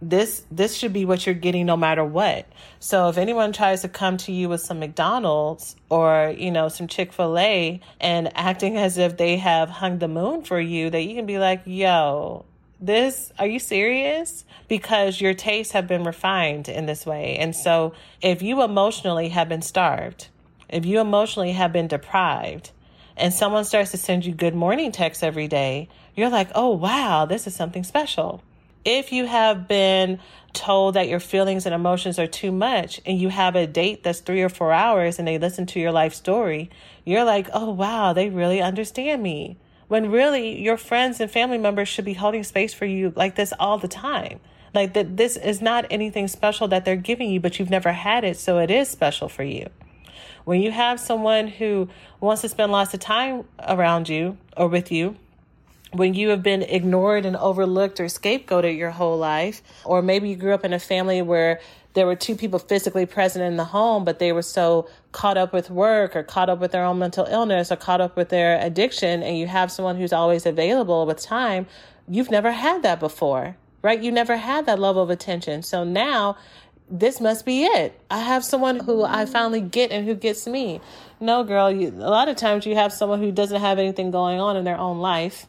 this 0.00 0.44
this 0.50 0.76
should 0.76 0.92
be 0.92 1.04
what 1.04 1.26
you're 1.26 1.34
getting 1.34 1.66
no 1.66 1.76
matter 1.76 2.04
what. 2.04 2.46
So 2.80 3.08
if 3.08 3.16
anyone 3.16 3.52
tries 3.52 3.82
to 3.82 3.88
come 3.88 4.16
to 4.18 4.32
you 4.32 4.48
with 4.48 4.60
some 4.60 4.78
McDonald's 4.78 5.76
or, 5.88 6.34
you 6.36 6.50
know, 6.50 6.68
some 6.68 6.86
Chick-fil-A 6.86 7.80
and 8.00 8.36
acting 8.36 8.76
as 8.76 8.98
if 8.98 9.16
they 9.16 9.36
have 9.38 9.68
hung 9.68 9.98
the 9.98 10.08
moon 10.08 10.42
for 10.42 10.60
you, 10.60 10.90
that 10.90 11.02
you 11.02 11.14
can 11.14 11.26
be 11.26 11.38
like, 11.38 11.62
"Yo, 11.64 12.44
this 12.80 13.32
are 13.38 13.46
you 13.46 13.58
serious? 13.58 14.44
Because 14.68 15.20
your 15.20 15.34
tastes 15.34 15.72
have 15.72 15.86
been 15.86 16.04
refined 16.04 16.68
in 16.68 16.86
this 16.86 17.06
way. 17.06 17.36
And 17.36 17.54
so 17.56 17.94
if 18.20 18.42
you 18.42 18.62
emotionally 18.62 19.30
have 19.30 19.48
been 19.48 19.62
starved 19.62 20.28
if 20.68 20.84
you 20.84 21.00
emotionally 21.00 21.52
have 21.52 21.72
been 21.72 21.86
deprived 21.86 22.70
and 23.16 23.32
someone 23.32 23.64
starts 23.64 23.92
to 23.92 23.96
send 23.96 24.26
you 24.26 24.32
good 24.32 24.54
morning 24.54 24.92
texts 24.92 25.22
every 25.22 25.48
day 25.48 25.88
you're 26.14 26.30
like 26.30 26.48
oh 26.54 26.70
wow 26.70 27.24
this 27.24 27.46
is 27.46 27.54
something 27.54 27.84
special 27.84 28.42
if 28.86 29.10
you 29.10 29.26
have 29.26 29.66
been 29.66 30.20
told 30.52 30.94
that 30.94 31.08
your 31.08 31.20
feelings 31.20 31.66
and 31.66 31.74
emotions 31.74 32.18
are 32.18 32.26
too 32.26 32.52
much 32.52 33.00
and 33.04 33.20
you 33.20 33.28
have 33.28 33.56
a 33.56 33.66
date 33.66 34.04
that's 34.04 34.20
three 34.20 34.42
or 34.42 34.48
four 34.48 34.72
hours 34.72 35.18
and 35.18 35.26
they 35.26 35.38
listen 35.38 35.66
to 35.66 35.80
your 35.80 35.90
life 35.90 36.14
story, 36.14 36.70
you're 37.04 37.24
like, 37.24 37.48
oh, 37.52 37.72
wow, 37.72 38.12
they 38.12 38.30
really 38.30 38.62
understand 38.62 39.22
me. 39.22 39.58
When 39.88 40.10
really 40.10 40.62
your 40.62 40.76
friends 40.76 41.20
and 41.20 41.30
family 41.30 41.58
members 41.58 41.88
should 41.88 42.04
be 42.04 42.14
holding 42.14 42.44
space 42.44 42.72
for 42.72 42.86
you 42.86 43.12
like 43.16 43.34
this 43.34 43.52
all 43.58 43.76
the 43.76 43.88
time. 43.88 44.38
Like 44.72 44.94
that, 44.94 45.16
this 45.16 45.36
is 45.36 45.60
not 45.60 45.86
anything 45.90 46.28
special 46.28 46.68
that 46.68 46.84
they're 46.84 46.96
giving 46.96 47.30
you, 47.30 47.40
but 47.40 47.58
you've 47.58 47.70
never 47.70 47.92
had 47.92 48.24
it, 48.24 48.36
so 48.36 48.58
it 48.58 48.70
is 48.70 48.88
special 48.88 49.28
for 49.28 49.42
you. 49.42 49.68
When 50.44 50.60
you 50.60 50.70
have 50.70 51.00
someone 51.00 51.48
who 51.48 51.88
wants 52.20 52.42
to 52.42 52.48
spend 52.48 52.70
lots 52.70 52.94
of 52.94 53.00
time 53.00 53.44
around 53.58 54.08
you 54.08 54.38
or 54.56 54.68
with 54.68 54.92
you, 54.92 55.16
when 55.96 56.14
you 56.14 56.30
have 56.30 56.42
been 56.42 56.62
ignored 56.62 57.26
and 57.26 57.36
overlooked 57.36 58.00
or 58.00 58.04
scapegoated 58.04 58.76
your 58.76 58.90
whole 58.90 59.18
life, 59.18 59.62
or 59.84 60.02
maybe 60.02 60.28
you 60.28 60.36
grew 60.36 60.54
up 60.54 60.64
in 60.64 60.72
a 60.72 60.78
family 60.78 61.22
where 61.22 61.60
there 61.94 62.06
were 62.06 62.14
two 62.14 62.36
people 62.36 62.58
physically 62.58 63.06
present 63.06 63.42
in 63.44 63.56
the 63.56 63.64
home, 63.64 64.04
but 64.04 64.18
they 64.18 64.30
were 64.30 64.42
so 64.42 64.86
caught 65.12 65.38
up 65.38 65.52
with 65.54 65.70
work 65.70 66.14
or 66.14 66.22
caught 66.22 66.50
up 66.50 66.58
with 66.58 66.70
their 66.72 66.84
own 66.84 66.98
mental 66.98 67.24
illness 67.24 67.72
or 67.72 67.76
caught 67.76 68.02
up 68.02 68.16
with 68.16 68.28
their 68.28 68.60
addiction, 68.60 69.22
and 69.22 69.38
you 69.38 69.46
have 69.46 69.72
someone 69.72 69.96
who's 69.96 70.12
always 70.12 70.44
available 70.44 71.06
with 71.06 71.18
time, 71.20 71.66
you've 72.06 72.30
never 72.30 72.52
had 72.52 72.82
that 72.82 73.00
before, 73.00 73.56
right? 73.80 74.02
You 74.02 74.12
never 74.12 74.36
had 74.36 74.66
that 74.66 74.78
level 74.78 75.02
of 75.02 75.08
attention. 75.08 75.62
So 75.62 75.84
now 75.84 76.36
this 76.90 77.20
must 77.20 77.46
be 77.46 77.64
it. 77.64 77.98
I 78.10 78.20
have 78.20 78.44
someone 78.44 78.80
who 78.80 79.02
I 79.02 79.24
finally 79.24 79.62
get 79.62 79.90
and 79.90 80.06
who 80.06 80.14
gets 80.14 80.46
me. 80.46 80.80
No, 81.18 81.44
girl, 81.44 81.70
you, 81.70 81.88
a 81.88 82.10
lot 82.10 82.28
of 82.28 82.36
times 82.36 82.66
you 82.66 82.74
have 82.74 82.92
someone 82.92 83.20
who 83.20 83.32
doesn't 83.32 83.60
have 83.60 83.78
anything 83.78 84.10
going 84.10 84.38
on 84.38 84.56
in 84.56 84.64
their 84.64 84.78
own 84.78 84.98
life 84.98 85.46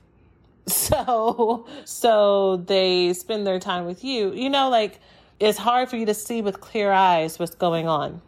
So, 0.87 1.65
so 1.85 2.57
they 2.57 3.13
spend 3.13 3.47
their 3.47 3.59
time 3.59 3.85
with 3.85 4.03
you. 4.03 4.33
You 4.33 4.49
know, 4.49 4.69
like 4.69 4.99
it's 5.39 5.57
hard 5.57 5.89
for 5.89 5.97
you 5.97 6.05
to 6.05 6.13
see 6.13 6.41
with 6.41 6.59
clear 6.59 6.91
eyes 6.91 7.39
what's 7.39 7.55
going 7.55 7.87
on. 7.87 8.21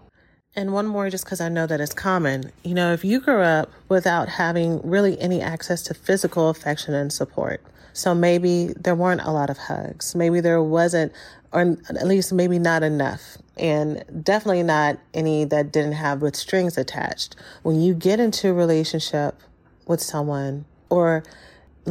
And 0.56 0.74
one 0.74 0.88
more, 0.88 1.10
just 1.10 1.26
because 1.26 1.42
I 1.42 1.50
know 1.50 1.68
that 1.68 1.80
it's 1.80 1.94
common. 1.94 2.52
You 2.64 2.74
know, 2.74 2.92
if 2.92 3.04
you 3.04 3.20
grew 3.20 3.42
up 3.42 3.72
without 3.88 4.30
having 4.30 4.82
really 4.84 5.20
any 5.20 5.42
access 5.42 5.84
to 5.84 5.94
physical 5.94 6.50
affection 6.50 6.94
and 6.94 7.14
support, 7.14 7.62
so 7.94 8.16
maybe 8.16 8.74
there 8.80 8.96
weren't 8.96 9.22
a 9.22 9.32
lot 9.32 9.50
of 9.50 9.58
hugs, 9.58 10.16
maybe 10.16 10.42
there 10.42 10.62
wasn't, 10.62 11.12
or 11.52 11.78
at 11.90 12.08
least 12.08 12.34
maybe 12.34 12.58
not 12.58 12.84
enough, 12.84 13.38
and 13.58 14.04
definitely 14.24 14.64
not 14.64 14.98
any 15.14 15.46
that 15.46 15.72
didn't 15.72 15.94
have 15.94 16.22
with 16.22 16.36
strings 16.36 16.78
attached. 16.78 17.36
When 17.64 17.80
you 17.80 17.94
get 17.94 18.20
into 18.20 18.50
a 18.50 18.54
relationship 18.54 19.40
with 19.86 20.02
someone, 20.02 20.66
or 20.90 21.24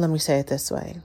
let 0.01 0.09
me 0.09 0.19
say 0.19 0.39
it 0.39 0.47
this 0.47 0.71
way 0.71 0.97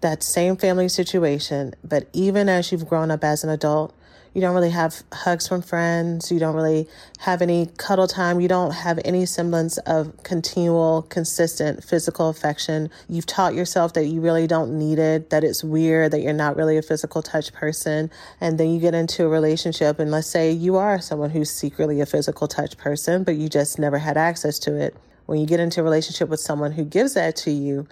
that 0.00 0.22
same 0.22 0.56
family 0.56 0.88
situation, 0.88 1.74
but 1.84 2.08
even 2.14 2.48
as 2.48 2.72
you've 2.72 2.88
grown 2.88 3.10
up 3.10 3.22
as 3.22 3.44
an 3.44 3.50
adult, 3.50 3.94
you 4.32 4.40
don't 4.40 4.54
really 4.54 4.70
have 4.70 5.02
hugs 5.12 5.48
from 5.48 5.60
friends. 5.60 6.30
You 6.30 6.38
don't 6.38 6.54
really 6.54 6.86
have 7.18 7.42
any 7.42 7.68
cuddle 7.78 8.06
time. 8.06 8.40
You 8.40 8.46
don't 8.46 8.70
have 8.70 9.00
any 9.04 9.26
semblance 9.26 9.76
of 9.78 10.22
continual, 10.22 11.02
consistent 11.02 11.82
physical 11.82 12.28
affection. 12.28 12.90
You've 13.08 13.26
taught 13.26 13.54
yourself 13.54 13.92
that 13.94 14.06
you 14.06 14.20
really 14.20 14.46
don't 14.46 14.78
need 14.78 15.00
it, 15.00 15.30
that 15.30 15.42
it's 15.42 15.64
weird, 15.64 16.12
that 16.12 16.20
you're 16.20 16.32
not 16.32 16.56
really 16.56 16.76
a 16.76 16.82
physical 16.82 17.22
touch 17.22 17.52
person. 17.52 18.08
And 18.40 18.56
then 18.56 18.70
you 18.70 18.78
get 18.78 18.94
into 18.94 19.24
a 19.24 19.28
relationship, 19.28 19.98
and 19.98 20.12
let's 20.12 20.28
say 20.28 20.52
you 20.52 20.76
are 20.76 21.00
someone 21.00 21.30
who's 21.30 21.50
secretly 21.50 22.00
a 22.00 22.06
physical 22.06 22.46
touch 22.46 22.78
person, 22.78 23.24
but 23.24 23.34
you 23.34 23.48
just 23.48 23.80
never 23.80 23.98
had 23.98 24.16
access 24.16 24.60
to 24.60 24.76
it. 24.76 24.96
When 25.26 25.40
you 25.40 25.46
get 25.46 25.58
into 25.58 25.80
a 25.80 25.84
relationship 25.84 26.28
with 26.28 26.40
someone 26.40 26.72
who 26.72 26.84
gives 26.84 27.14
that 27.14 27.34
to 27.36 27.50
you, 27.50 27.88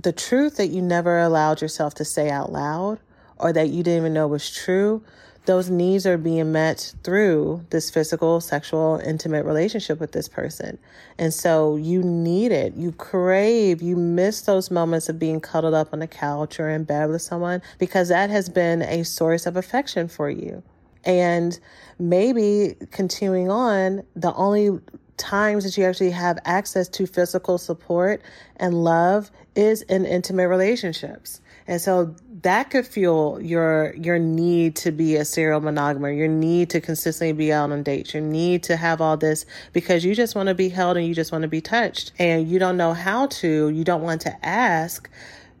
the 0.00 0.12
truth 0.12 0.56
that 0.56 0.68
you 0.68 0.82
never 0.82 1.20
allowed 1.20 1.60
yourself 1.60 1.94
to 1.94 2.04
say 2.04 2.30
out 2.30 2.52
loud 2.52 2.98
or 3.38 3.52
that 3.52 3.70
you 3.70 3.82
didn't 3.82 3.98
even 3.98 4.14
know 4.14 4.26
was 4.26 4.50
true, 4.50 5.02
those 5.44 5.68
needs 5.68 6.06
are 6.06 6.18
being 6.18 6.52
met 6.52 6.94
through 7.02 7.64
this 7.70 7.90
physical, 7.90 8.40
sexual, 8.40 9.00
intimate 9.04 9.44
relationship 9.44 9.98
with 9.98 10.12
this 10.12 10.28
person. 10.28 10.78
And 11.18 11.34
so 11.34 11.76
you 11.76 12.02
need 12.02 12.52
it. 12.52 12.74
You 12.74 12.92
crave, 12.92 13.82
you 13.82 13.96
miss 13.96 14.42
those 14.42 14.70
moments 14.70 15.08
of 15.08 15.18
being 15.18 15.40
cuddled 15.40 15.74
up 15.74 15.92
on 15.92 15.98
the 15.98 16.06
couch 16.06 16.60
or 16.60 16.70
in 16.70 16.84
bed 16.84 17.10
with 17.10 17.22
someone 17.22 17.60
because 17.78 18.08
that 18.08 18.30
has 18.30 18.48
been 18.48 18.82
a 18.82 19.04
source 19.04 19.46
of 19.46 19.56
affection 19.56 20.06
for 20.06 20.30
you. 20.30 20.62
And 21.04 21.58
maybe 21.98 22.76
continuing 22.92 23.50
on, 23.50 24.04
the 24.14 24.32
only 24.34 24.78
times 25.22 25.64
that 25.64 25.78
you 25.78 25.84
actually 25.84 26.10
have 26.10 26.38
access 26.44 26.88
to 26.88 27.06
physical 27.06 27.56
support 27.56 28.20
and 28.56 28.82
love 28.82 29.30
is 29.54 29.82
in 29.82 30.04
intimate 30.04 30.48
relationships. 30.48 31.40
And 31.68 31.80
so 31.80 32.16
that 32.42 32.70
could 32.70 32.86
fuel 32.86 33.40
your 33.40 33.94
your 33.94 34.18
need 34.18 34.74
to 34.76 34.90
be 34.90 35.14
a 35.14 35.24
serial 35.24 35.60
monogamer, 35.60 36.16
your 36.16 36.26
need 36.26 36.70
to 36.70 36.80
consistently 36.80 37.32
be 37.32 37.52
out 37.52 37.70
on 37.70 37.84
dates, 37.84 38.14
your 38.14 38.22
need 38.22 38.64
to 38.64 38.76
have 38.76 39.00
all 39.00 39.16
this 39.16 39.46
because 39.72 40.04
you 40.04 40.14
just 40.14 40.34
want 40.34 40.48
to 40.48 40.54
be 40.54 40.68
held 40.68 40.96
and 40.96 41.06
you 41.06 41.14
just 41.14 41.30
want 41.30 41.42
to 41.42 41.48
be 41.48 41.60
touched. 41.60 42.12
And 42.18 42.48
you 42.48 42.58
don't 42.58 42.76
know 42.76 42.92
how 42.94 43.28
to, 43.28 43.68
you 43.68 43.84
don't 43.84 44.02
want 44.02 44.22
to 44.22 44.46
ask 44.46 45.08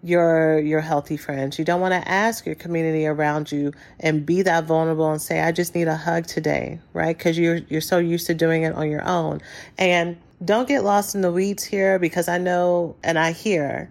your 0.02 0.58
your 0.58 0.80
healthy 0.80 1.16
friends. 1.16 1.58
You 1.58 1.64
don't 1.64 1.80
want 1.80 1.92
to 1.92 2.08
ask 2.08 2.44
your 2.44 2.56
community 2.56 3.06
around 3.06 3.52
you 3.52 3.72
and 4.00 4.26
be 4.26 4.42
that 4.42 4.64
vulnerable 4.64 5.10
and 5.10 5.22
say 5.22 5.40
I 5.40 5.52
just 5.52 5.74
need 5.74 5.88
a 5.88 5.96
hug 5.96 6.26
today, 6.26 6.80
right? 6.92 7.16
Cuz 7.16 7.38
you're 7.38 7.60
you're 7.68 7.80
so 7.80 7.98
used 7.98 8.26
to 8.26 8.34
doing 8.34 8.64
it 8.64 8.74
on 8.74 8.90
your 8.90 9.04
own. 9.04 9.40
And 9.78 10.16
don't 10.44 10.66
get 10.66 10.82
lost 10.82 11.14
in 11.14 11.20
the 11.20 11.30
weeds 11.30 11.62
here 11.62 11.98
because 11.98 12.28
I 12.28 12.38
know 12.38 12.96
and 13.04 13.18
I 13.18 13.32
hear 13.32 13.88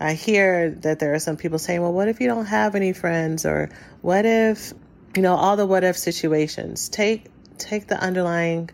I 0.00 0.12
hear 0.12 0.70
that 0.70 0.98
there 0.98 1.14
are 1.14 1.18
some 1.18 1.36
people 1.36 1.58
saying, 1.58 1.80
"Well, 1.80 1.92
what 1.92 2.08
if 2.08 2.20
you 2.20 2.26
don't 2.26 2.46
have 2.46 2.74
any 2.74 2.92
friends 2.92 3.46
or 3.46 3.70
what 4.02 4.26
if 4.26 4.74
you 5.16 5.22
know 5.22 5.34
all 5.34 5.56
the 5.56 5.66
what 5.66 5.82
if 5.84 5.96
situations." 5.96 6.88
Take 6.90 7.30
take 7.56 7.86
the 7.86 7.98
underlying 7.98 8.68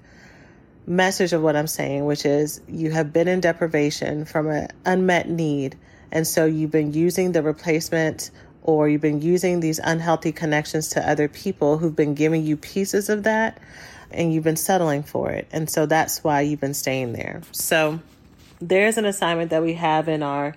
message 0.86 1.32
of 1.32 1.42
what 1.42 1.54
I'm 1.54 1.68
saying, 1.68 2.04
which 2.04 2.26
is 2.26 2.60
you 2.66 2.90
have 2.90 3.12
been 3.12 3.28
in 3.28 3.40
deprivation 3.40 4.24
from 4.24 4.48
an 4.48 4.68
unmet 4.84 5.28
need 5.28 5.76
and 6.12 6.26
so 6.26 6.44
you've 6.44 6.70
been 6.70 6.92
using 6.92 7.32
the 7.32 7.42
replacement 7.42 8.30
or 8.62 8.88
you've 8.88 9.00
been 9.00 9.22
using 9.22 9.60
these 9.60 9.78
unhealthy 9.78 10.32
connections 10.32 10.88
to 10.90 11.08
other 11.08 11.28
people 11.28 11.78
who've 11.78 11.96
been 11.96 12.14
giving 12.14 12.44
you 12.44 12.56
pieces 12.56 13.08
of 13.08 13.22
that 13.22 13.58
and 14.10 14.34
you've 14.34 14.44
been 14.44 14.56
settling 14.56 15.02
for 15.02 15.30
it. 15.30 15.46
And 15.52 15.70
so 15.70 15.86
that's 15.86 16.22
why 16.22 16.42
you've 16.42 16.60
been 16.60 16.74
staying 16.74 17.12
there. 17.12 17.42
So 17.52 18.00
there's 18.60 18.98
an 18.98 19.06
assignment 19.06 19.50
that 19.50 19.62
we 19.62 19.74
have 19.74 20.08
in 20.08 20.22
our 20.22 20.54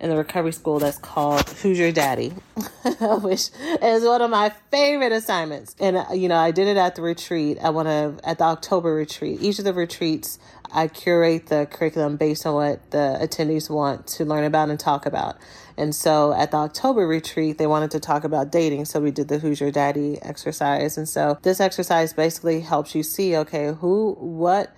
in 0.00 0.10
the 0.10 0.16
recovery 0.16 0.52
school 0.52 0.80
that's 0.80 0.98
called 0.98 1.48
Who's 1.48 1.78
Your 1.78 1.92
Daddy, 1.92 2.28
which 3.00 3.50
is 3.80 4.04
one 4.04 4.20
of 4.20 4.30
my 4.30 4.50
favorite 4.70 5.12
assignments. 5.12 5.74
And, 5.80 5.96
uh, 5.96 6.06
you 6.12 6.28
know, 6.28 6.36
I 6.36 6.50
did 6.50 6.66
it 6.66 6.76
at 6.76 6.96
the 6.96 7.02
retreat. 7.02 7.58
I 7.62 7.70
want 7.70 7.88
to, 7.88 8.28
at 8.28 8.38
the 8.38 8.44
October 8.44 8.92
retreat. 8.92 9.40
Each 9.40 9.58
of 9.58 9.64
the 9.64 9.72
retreats, 9.72 10.38
I 10.74 10.88
curate 10.88 11.46
the 11.46 11.66
curriculum 11.66 12.16
based 12.16 12.44
on 12.44 12.54
what 12.54 12.90
the 12.90 13.18
attendees 13.22 13.70
want 13.70 14.06
to 14.08 14.24
learn 14.24 14.44
about 14.44 14.70
and 14.70 14.78
talk 14.78 15.06
about. 15.06 15.36
And 15.76 15.94
so 15.94 16.32
at 16.32 16.50
the 16.50 16.56
October 16.58 17.06
retreat, 17.06 17.58
they 17.58 17.66
wanted 17.66 17.90
to 17.92 18.00
talk 18.00 18.24
about 18.24 18.50
dating. 18.50 18.84
So 18.86 19.00
we 19.00 19.10
did 19.10 19.28
the 19.28 19.38
Who's 19.38 19.60
Your 19.60 19.70
Daddy 19.70 20.18
exercise. 20.22 20.98
And 20.98 21.08
so 21.08 21.38
this 21.42 21.60
exercise 21.60 22.12
basically 22.12 22.60
helps 22.60 22.94
you 22.94 23.02
see, 23.02 23.36
okay, 23.36 23.72
who, 23.72 24.14
what, 24.18 24.74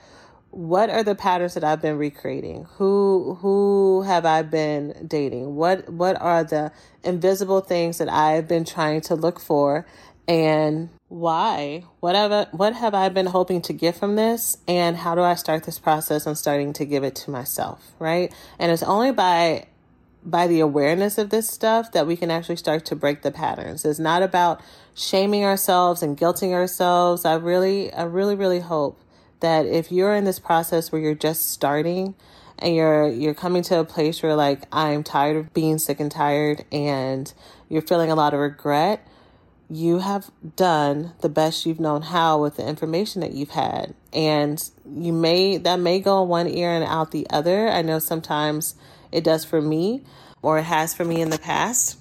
what 0.50 0.90
are 0.90 1.02
the 1.02 1.14
patterns 1.14 1.54
that 1.54 1.64
I've 1.64 1.82
been 1.82 1.98
recreating? 1.98 2.66
Who 2.76 3.36
who 3.42 4.02
have 4.06 4.24
I 4.24 4.40
been 4.40 5.06
dating? 5.06 5.54
What 5.54 5.90
what 5.90 6.18
are 6.18 6.44
the 6.44 6.72
invisible 7.04 7.60
things 7.60 7.98
that 7.98 8.10
I've 8.10 8.48
been 8.48 8.64
trying 8.64 9.02
to 9.02 9.14
look 9.14 9.38
for 9.38 9.86
and 10.26 10.88
why? 11.08 11.84
Whatever 12.00 12.48
what 12.50 12.74
have 12.74 12.94
I 12.94 13.08
been 13.08 13.26
hoping 13.26 13.62
to 13.62 13.72
get 13.72 13.96
from 13.96 14.16
this 14.16 14.58
and 14.66 14.96
how 14.96 15.14
do 15.14 15.22
I 15.22 15.34
start 15.34 15.64
this 15.64 15.78
process 15.78 16.26
on 16.26 16.34
starting 16.34 16.72
to 16.74 16.84
give 16.84 17.04
it 17.04 17.14
to 17.16 17.30
myself, 17.30 17.92
right? 17.98 18.32
And 18.58 18.72
it's 18.72 18.82
only 18.82 19.12
by 19.12 19.66
by 20.24 20.48
the 20.48 20.58
awareness 20.58 21.18
of 21.18 21.30
this 21.30 21.48
stuff 21.48 21.92
that 21.92 22.06
we 22.06 22.16
can 22.16 22.32
actually 22.32 22.56
start 22.56 22.84
to 22.86 22.96
break 22.96 23.22
the 23.22 23.30
patterns. 23.30 23.84
It's 23.84 24.00
not 24.00 24.22
about 24.22 24.60
shaming 24.94 25.44
ourselves 25.44 26.02
and 26.02 26.18
guilting 26.18 26.52
ourselves. 26.52 27.24
I 27.24 27.34
really 27.34 27.92
I 27.92 28.02
really 28.02 28.34
really 28.34 28.60
hope 28.60 28.98
that 29.40 29.64
if 29.66 29.92
you're 29.92 30.14
in 30.14 30.24
this 30.24 30.40
process 30.40 30.90
where 30.90 31.00
you're 31.00 31.14
just 31.14 31.50
starting 31.50 32.16
and 32.58 32.74
you're 32.74 33.08
you're 33.08 33.34
coming 33.34 33.62
to 33.64 33.78
a 33.78 33.84
place 33.84 34.24
where 34.24 34.34
like 34.34 34.64
I'm 34.72 35.04
tired 35.04 35.36
of 35.36 35.54
being 35.54 35.78
sick 35.78 36.00
and 36.00 36.10
tired 36.10 36.64
and 36.72 37.32
you're 37.68 37.82
feeling 37.82 38.10
a 38.10 38.16
lot 38.16 38.34
of 38.34 38.40
regret, 38.40 39.06
you 39.68 39.98
have 39.98 40.30
done 40.54 41.12
the 41.22 41.28
best 41.28 41.66
you've 41.66 41.80
known 41.80 42.02
how 42.02 42.40
with 42.40 42.56
the 42.56 42.66
information 42.66 43.20
that 43.20 43.32
you've 43.32 43.50
had. 43.50 43.94
And 44.12 44.62
you 44.88 45.12
may 45.12 45.56
that 45.58 45.80
may 45.80 46.00
go 46.00 46.22
in 46.22 46.28
one 46.28 46.48
ear 46.48 46.70
and 46.70 46.84
out 46.84 47.10
the 47.10 47.26
other. 47.30 47.68
I 47.68 47.82
know 47.82 47.98
sometimes 47.98 48.76
it 49.10 49.24
does 49.24 49.44
for 49.44 49.60
me 49.60 50.02
or 50.42 50.58
it 50.58 50.64
has 50.64 50.94
for 50.94 51.04
me 51.04 51.20
in 51.20 51.30
the 51.30 51.38
past. 51.38 51.98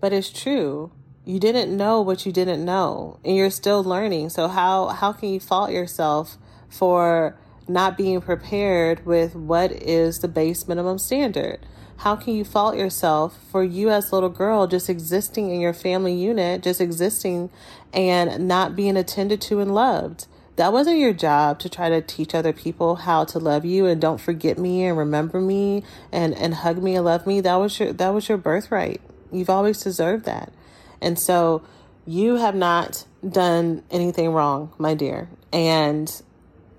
But 0.00 0.12
it's 0.12 0.30
true. 0.30 0.92
You 1.24 1.38
didn't 1.38 1.76
know 1.76 2.00
what 2.00 2.26
you 2.26 2.32
didn't 2.32 2.64
know 2.64 3.20
and 3.24 3.36
you're 3.36 3.50
still 3.50 3.84
learning. 3.84 4.30
So 4.30 4.48
how 4.48 4.88
how 4.88 5.12
can 5.12 5.28
you 5.28 5.40
fault 5.40 5.70
yourself 5.70 6.36
for 6.68 7.36
not 7.68 7.96
being 7.96 8.20
prepared 8.20 9.04
with 9.04 9.34
what 9.34 9.70
is 9.70 10.20
the 10.20 10.28
base 10.28 10.66
minimum 10.66 10.98
standard. 10.98 11.60
How 11.98 12.14
can 12.14 12.34
you 12.34 12.44
fault 12.44 12.76
yourself 12.76 13.38
for 13.50 13.64
you 13.64 13.90
as 13.90 14.12
little 14.12 14.28
girl 14.28 14.68
just 14.68 14.88
existing 14.88 15.50
in 15.50 15.60
your 15.60 15.72
family 15.72 16.14
unit, 16.14 16.62
just 16.62 16.80
existing 16.80 17.50
and 17.92 18.46
not 18.46 18.76
being 18.76 18.96
attended 18.96 19.40
to 19.42 19.60
and 19.60 19.74
loved? 19.74 20.26
That 20.54 20.72
wasn't 20.72 20.98
your 20.98 21.12
job 21.12 21.58
to 21.60 21.68
try 21.68 21.88
to 21.88 22.00
teach 22.00 22.36
other 22.36 22.52
people 22.52 22.96
how 22.96 23.24
to 23.24 23.38
love 23.40 23.64
you 23.64 23.86
and 23.86 24.00
don't 24.00 24.20
forget 24.20 24.58
me 24.58 24.84
and 24.84 24.96
remember 24.96 25.40
me 25.40 25.82
and, 26.12 26.34
and 26.34 26.54
hug 26.54 26.80
me 26.82 26.94
and 26.94 27.04
love 27.04 27.26
me. 27.26 27.40
That 27.40 27.56
was 27.56 27.78
your 27.78 27.92
that 27.92 28.10
was 28.10 28.28
your 28.28 28.38
birthright. 28.38 29.00
You've 29.32 29.50
always 29.50 29.82
deserved 29.82 30.24
that. 30.24 30.52
And 31.00 31.18
so 31.18 31.62
you 32.06 32.36
have 32.36 32.54
not 32.54 33.06
done 33.28 33.82
anything 33.90 34.30
wrong, 34.30 34.72
my 34.78 34.94
dear. 34.94 35.28
And 35.52 36.22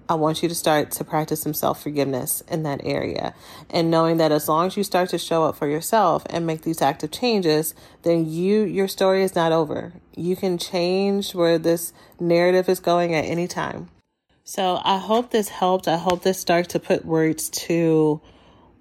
I 0.09 0.15
want 0.15 0.41
you 0.41 0.49
to 0.49 0.55
start 0.55 0.89
to 0.91 1.03
practice 1.03 1.41
some 1.41 1.53
self 1.53 1.83
forgiveness 1.83 2.41
in 2.47 2.63
that 2.63 2.81
area. 2.83 3.35
And 3.69 3.91
knowing 3.91 4.17
that 4.17 4.31
as 4.31 4.49
long 4.49 4.65
as 4.65 4.75
you 4.75 4.83
start 4.83 5.09
to 5.09 5.19
show 5.19 5.43
up 5.43 5.55
for 5.55 5.67
yourself 5.67 6.25
and 6.31 6.47
make 6.47 6.63
these 6.63 6.81
active 6.81 7.11
changes, 7.11 7.75
then 8.01 8.27
you, 8.27 8.63
your 8.63 8.87
story 8.87 9.21
is 9.21 9.35
not 9.35 9.51
over. 9.51 9.93
You 10.15 10.35
can 10.35 10.57
change 10.57 11.35
where 11.35 11.59
this 11.59 11.93
narrative 12.19 12.67
is 12.67 12.79
going 12.79 13.13
at 13.13 13.25
any 13.25 13.47
time. 13.47 13.89
So 14.43 14.81
I 14.83 14.97
hope 14.97 15.29
this 15.29 15.49
helped. 15.49 15.87
I 15.87 15.97
hope 15.97 16.23
this 16.23 16.39
starts 16.39 16.69
to 16.69 16.79
put 16.79 17.05
words 17.05 17.49
to 17.67 18.19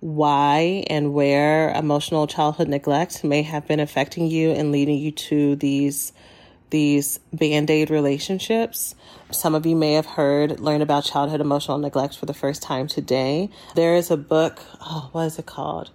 why 0.01 0.85
and 0.89 1.13
where 1.13 1.73
emotional 1.75 2.27
childhood 2.27 2.69
neglect 2.69 3.23
may 3.23 3.43
have 3.43 3.67
been 3.69 3.81
affecting 3.81 4.29
you 4.29 4.53
and 4.53 4.73
leading 4.73 4.97
you 4.97 5.11
to 5.11 5.57
these 5.57 6.15
these 6.71 7.19
band 7.33 7.71
aid 7.71 7.91
relationships. 7.91 8.95
Some 9.31 9.55
of 9.55 9.67
you 9.67 9.77
may 9.77 9.95
have 9.95 10.07
heard, 10.07 10.61
learn 10.61 10.83
about 10.83 11.05
childhood 11.05 11.41
emotional 11.41 11.79
neglect 11.79 12.17
for 12.17 12.27
the 12.27 12.35
first 12.35 12.63
time 12.63 12.87
today. 12.87 13.51
There 13.75 13.95
is 13.95 14.11
a 14.11 14.17
book, 14.17 14.61
oh, 14.81 15.09
what 15.13 15.25
is 15.25 15.39
it 15.39 15.47
called? 15.47 15.91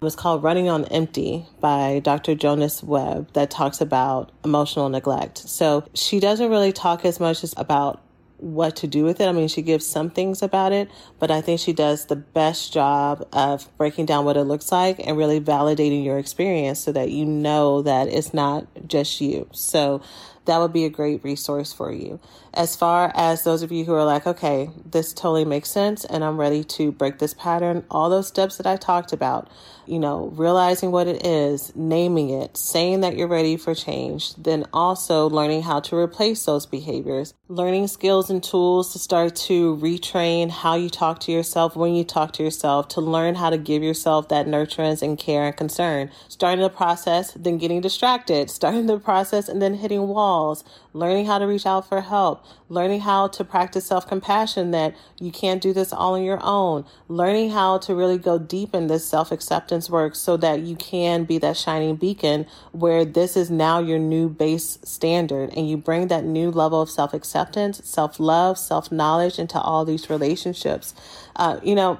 It's 0.00 0.14
called 0.14 0.44
Running 0.44 0.68
on 0.68 0.84
Empty 0.86 1.46
by 1.60 2.00
Dr. 2.04 2.36
Jonice 2.36 2.84
Webb 2.84 3.32
that 3.32 3.50
talks 3.50 3.80
about 3.80 4.30
emotional 4.44 4.88
neglect. 4.88 5.38
So 5.38 5.84
she 5.92 6.20
doesn't 6.20 6.50
really 6.50 6.72
talk 6.72 7.04
as 7.04 7.18
much 7.18 7.42
as 7.42 7.52
about 7.56 8.00
what 8.38 8.76
to 8.76 8.86
do 8.86 9.04
with 9.04 9.20
it. 9.20 9.28
I 9.28 9.32
mean, 9.32 9.48
she 9.48 9.62
gives 9.62 9.86
some 9.86 10.10
things 10.10 10.42
about 10.42 10.72
it, 10.72 10.88
but 11.18 11.30
I 11.30 11.40
think 11.40 11.60
she 11.60 11.72
does 11.72 12.06
the 12.06 12.16
best 12.16 12.72
job 12.72 13.26
of 13.32 13.68
breaking 13.76 14.06
down 14.06 14.24
what 14.24 14.36
it 14.36 14.44
looks 14.44 14.72
like 14.72 14.98
and 15.06 15.16
really 15.16 15.40
validating 15.40 16.04
your 16.04 16.18
experience 16.18 16.80
so 16.80 16.92
that 16.92 17.10
you 17.10 17.24
know 17.24 17.82
that 17.82 18.08
it's 18.08 18.32
not 18.32 18.66
just 18.86 19.20
you. 19.20 19.48
So 19.52 20.00
that 20.48 20.58
would 20.58 20.72
be 20.72 20.86
a 20.86 20.90
great 20.90 21.22
resource 21.22 21.72
for 21.72 21.92
you. 21.92 22.20
As 22.54 22.74
far 22.74 23.12
as 23.14 23.44
those 23.44 23.62
of 23.62 23.70
you 23.70 23.84
who 23.84 23.92
are 23.92 24.04
like, 24.04 24.26
okay, 24.26 24.70
this 24.84 25.12
totally 25.12 25.44
makes 25.44 25.70
sense 25.70 26.04
and 26.06 26.24
I'm 26.24 26.38
ready 26.38 26.64
to 26.64 26.90
break 26.90 27.18
this 27.18 27.34
pattern, 27.34 27.84
all 27.90 28.08
those 28.08 28.28
steps 28.28 28.56
that 28.56 28.66
I 28.66 28.76
talked 28.76 29.12
about, 29.12 29.50
you 29.88 29.98
know, 29.98 30.32
realizing 30.34 30.90
what 30.90 31.06
it 31.06 31.24
is, 31.24 31.74
naming 31.74 32.30
it, 32.30 32.56
saying 32.56 33.00
that 33.00 33.16
you're 33.16 33.28
ready 33.28 33.56
for 33.56 33.74
change, 33.74 34.34
then 34.34 34.66
also 34.72 35.28
learning 35.28 35.62
how 35.62 35.80
to 35.80 35.96
replace 35.96 36.44
those 36.44 36.66
behaviors, 36.66 37.34
learning 37.48 37.86
skills 37.86 38.30
and 38.30 38.42
tools 38.42 38.92
to 38.92 38.98
start 38.98 39.34
to 39.34 39.76
retrain 39.76 40.50
how 40.50 40.74
you 40.74 40.90
talk 40.90 41.20
to 41.20 41.32
yourself 41.32 41.74
when 41.76 41.94
you 41.94 42.04
talk 42.04 42.32
to 42.32 42.42
yourself, 42.42 42.88
to 42.88 43.00
learn 43.00 43.34
how 43.34 43.50
to 43.50 43.58
give 43.58 43.82
yourself 43.82 44.28
that 44.28 44.46
nurturance 44.46 45.02
and 45.02 45.18
care 45.18 45.44
and 45.44 45.56
concern. 45.56 46.10
Starting 46.28 46.62
the 46.62 46.68
process, 46.68 47.32
then 47.32 47.58
getting 47.58 47.80
distracted, 47.80 48.50
starting 48.58 48.86
the 48.86 48.98
process 48.98 49.48
and 49.48 49.62
then 49.62 49.74
hitting 49.74 50.08
walls, 50.08 50.64
learning 50.98 51.26
how 51.26 51.38
to 51.38 51.46
reach 51.46 51.66
out 51.66 51.88
for 51.88 52.00
help, 52.00 52.44
learning 52.68 53.00
how 53.00 53.28
to 53.28 53.44
practice 53.44 53.86
self 53.86 54.06
compassion 54.06 54.70
that 54.72 54.94
you 55.18 55.30
can't 55.30 55.62
do 55.62 55.72
this 55.72 55.92
all 55.92 56.14
on 56.14 56.22
your 56.22 56.40
own, 56.42 56.84
learning 57.08 57.50
how 57.50 57.78
to 57.78 57.94
really 57.94 58.18
go 58.18 58.38
deep 58.38 58.74
in 58.74 58.86
this 58.88 59.06
self 59.06 59.30
acceptance 59.32 59.88
work 59.88 60.14
so 60.14 60.36
that 60.36 60.60
you 60.60 60.76
can 60.76 61.24
be 61.24 61.38
that 61.38 61.56
shining 61.56 61.96
beacon 61.96 62.46
where 62.72 63.04
this 63.04 63.36
is 63.36 63.50
now 63.50 63.78
your 63.78 63.98
new 63.98 64.28
base 64.28 64.78
standard 64.82 65.50
and 65.56 65.68
you 65.68 65.76
bring 65.76 66.08
that 66.08 66.24
new 66.24 66.50
level 66.50 66.80
of 66.80 66.90
self 66.90 67.14
acceptance, 67.14 67.80
self 67.84 68.18
love, 68.18 68.58
self 68.58 68.90
knowledge 68.90 69.38
into 69.38 69.60
all 69.60 69.84
these 69.84 70.10
relationships. 70.10 70.94
Uh, 71.36 71.58
you 71.62 71.74
know, 71.74 71.98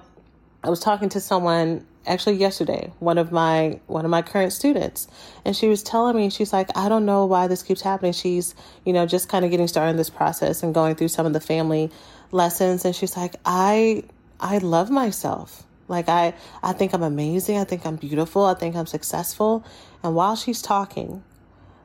I 0.62 0.70
was 0.70 0.80
talking 0.80 1.08
to 1.10 1.20
someone 1.20 1.86
actually 2.08 2.36
yesterday 2.36 2.92
one 2.98 3.18
of 3.18 3.30
my 3.30 3.80
one 3.86 4.04
of 4.04 4.10
my 4.10 4.22
current 4.22 4.52
students. 4.52 5.08
And 5.44 5.54
she 5.56 5.68
was 5.68 5.82
telling 5.82 6.16
me 6.16 6.30
she's 6.30 6.52
like 6.52 6.70
i 6.76 6.88
don't 6.88 7.06
know 7.06 7.26
why 7.26 7.46
this 7.46 7.62
keeps 7.62 7.82
happening. 7.82 8.12
She's 8.12 8.54
you 8.84 8.92
know 8.92 9.06
just 9.06 9.28
kind 9.28 9.44
of 9.44 9.50
getting 9.50 9.68
started 9.68 9.90
in 9.90 9.96
this 9.96 10.10
process 10.10 10.62
and 10.62 10.74
going 10.74 10.94
through 10.94 11.08
some 11.08 11.26
of 11.26 11.32
the 11.32 11.40
family 11.40 11.90
lessons. 12.32 12.84
And 12.84 12.94
she's 12.94 13.16
like 13.16 13.36
i 13.44 14.02
i 14.40 14.58
love 14.58 14.90
myself. 14.90 15.64
Like 15.86 16.08
i 16.08 16.34
i 16.62 16.72
think 16.72 16.94
i'm 16.94 17.02
amazing. 17.02 17.58
I 17.58 17.64
think 17.64 17.86
i'm 17.86 17.96
beautiful. 17.96 18.44
I 18.44 18.54
think 18.54 18.76
i'm 18.76 18.86
successful. 18.86 19.64
And 20.02 20.14
while 20.14 20.36
she's 20.36 20.62
talking 20.62 21.22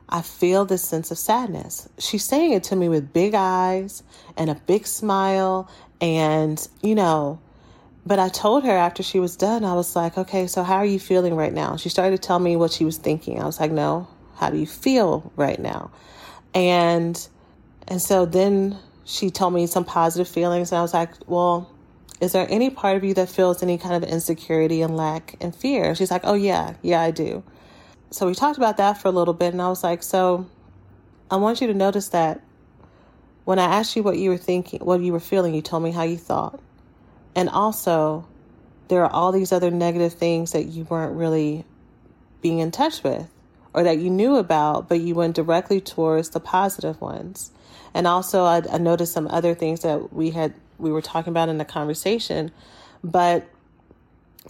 I 0.08 0.22
feel 0.22 0.64
this 0.64 0.84
sense 0.84 1.10
of 1.10 1.18
sadness. 1.18 1.88
She's 1.98 2.24
saying 2.24 2.52
it 2.52 2.64
to 2.64 2.76
me 2.76 2.88
with 2.88 3.12
big 3.12 3.34
eyes 3.34 4.02
and 4.36 4.50
a 4.50 4.54
big 4.54 4.86
smile 4.86 5.68
and, 6.00 6.68
you 6.82 6.94
know, 6.94 7.40
but 8.06 8.18
I 8.18 8.28
told 8.28 8.64
her 8.64 8.72
after 8.72 9.02
she 9.02 9.18
was 9.18 9.36
done, 9.36 9.64
I 9.64 9.74
was 9.74 9.96
like, 9.96 10.18
okay, 10.18 10.46
so 10.46 10.62
how 10.62 10.76
are 10.76 10.84
you 10.84 10.98
feeling 10.98 11.34
right 11.34 11.52
now? 11.52 11.76
She 11.76 11.88
started 11.88 12.20
to 12.20 12.26
tell 12.26 12.38
me 12.38 12.54
what 12.56 12.70
she 12.70 12.84
was 12.84 12.98
thinking. 12.98 13.40
I 13.40 13.46
was 13.46 13.58
like, 13.58 13.70
no, 13.70 14.08
how 14.36 14.50
do 14.50 14.58
you 14.58 14.66
feel 14.66 15.32
right 15.36 15.58
now? 15.58 15.90
And, 16.52 17.26
and 17.88 18.02
so 18.02 18.26
then 18.26 18.78
she 19.04 19.30
told 19.30 19.54
me 19.54 19.66
some 19.66 19.84
positive 19.84 20.28
feelings. 20.28 20.70
And 20.70 20.78
I 20.78 20.82
was 20.82 20.92
like, 20.92 21.10
well, 21.26 21.70
is 22.20 22.32
there 22.32 22.46
any 22.50 22.68
part 22.68 22.96
of 22.96 23.04
you 23.04 23.14
that 23.14 23.30
feels 23.30 23.62
any 23.62 23.78
kind 23.78 24.02
of 24.02 24.08
insecurity 24.08 24.82
and 24.82 24.96
lack 24.96 25.36
and 25.40 25.54
fear? 25.54 25.94
She's 25.94 26.10
like, 26.10 26.22
oh, 26.24 26.34
yeah, 26.34 26.74
yeah, 26.82 27.00
I 27.00 27.10
do. 27.10 27.42
So 28.10 28.26
we 28.26 28.34
talked 28.34 28.58
about 28.58 28.76
that 28.76 28.98
for 28.98 29.08
a 29.08 29.12
little 29.12 29.34
bit. 29.34 29.52
And 29.52 29.62
I 29.62 29.68
was 29.68 29.82
like, 29.82 30.02
so 30.02 30.46
I 31.30 31.36
want 31.36 31.62
you 31.62 31.66
to 31.68 31.74
notice 31.74 32.08
that 32.10 32.42
when 33.44 33.58
I 33.58 33.64
asked 33.64 33.96
you 33.96 34.02
what 34.02 34.18
you 34.18 34.28
were 34.28 34.36
thinking, 34.36 34.80
what 34.80 35.00
you 35.00 35.12
were 35.12 35.20
feeling, 35.20 35.54
you 35.54 35.62
told 35.62 35.82
me 35.82 35.90
how 35.90 36.02
you 36.02 36.18
thought. 36.18 36.60
And 37.34 37.48
also, 37.48 38.26
there 38.88 39.04
are 39.04 39.10
all 39.10 39.32
these 39.32 39.52
other 39.52 39.70
negative 39.70 40.12
things 40.12 40.52
that 40.52 40.64
you 40.64 40.84
weren't 40.84 41.16
really 41.16 41.64
being 42.42 42.58
in 42.58 42.70
touch 42.70 43.02
with 43.02 43.28
or 43.72 43.82
that 43.82 43.98
you 43.98 44.08
knew 44.08 44.36
about, 44.36 44.88
but 44.88 45.00
you 45.00 45.14
went 45.14 45.34
directly 45.34 45.80
towards 45.80 46.30
the 46.30 46.40
positive 46.40 47.00
ones. 47.00 47.50
And 47.92 48.06
also, 48.06 48.44
I, 48.44 48.62
I 48.70 48.78
noticed 48.78 49.12
some 49.12 49.26
other 49.28 49.54
things 49.54 49.80
that 49.80 50.12
we 50.12 50.30
had 50.30 50.54
we 50.78 50.90
were 50.90 51.02
talking 51.02 51.30
about 51.30 51.48
in 51.48 51.58
the 51.58 51.64
conversation, 51.64 52.50
but 53.02 53.48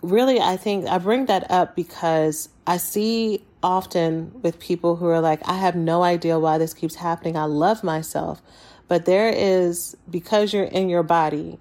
really, 0.03 0.41
I 0.41 0.57
think 0.57 0.87
I 0.87 0.99
bring 0.99 1.27
that 1.27 1.51
up 1.51 1.77
because 1.77 2.49
I 2.67 2.79
see 2.79 3.45
often 3.63 4.33
with 4.43 4.59
people 4.59 4.97
who 4.97 5.07
are 5.07 5.21
like, 5.21 5.41
I 5.49 5.55
have 5.55 5.75
no 5.75 6.03
idea 6.03 6.39
why 6.39 6.59
this 6.59 6.75
keeps 6.75 6.97
happening. 6.97 7.37
I 7.37 7.45
love 7.45 7.83
myself. 7.83 8.43
But 8.89 9.07
there 9.07 9.31
is, 9.31 9.97
because 10.11 10.53
you're 10.53 10.65
in 10.65 10.89
your 10.89 11.03
body, 11.03 11.59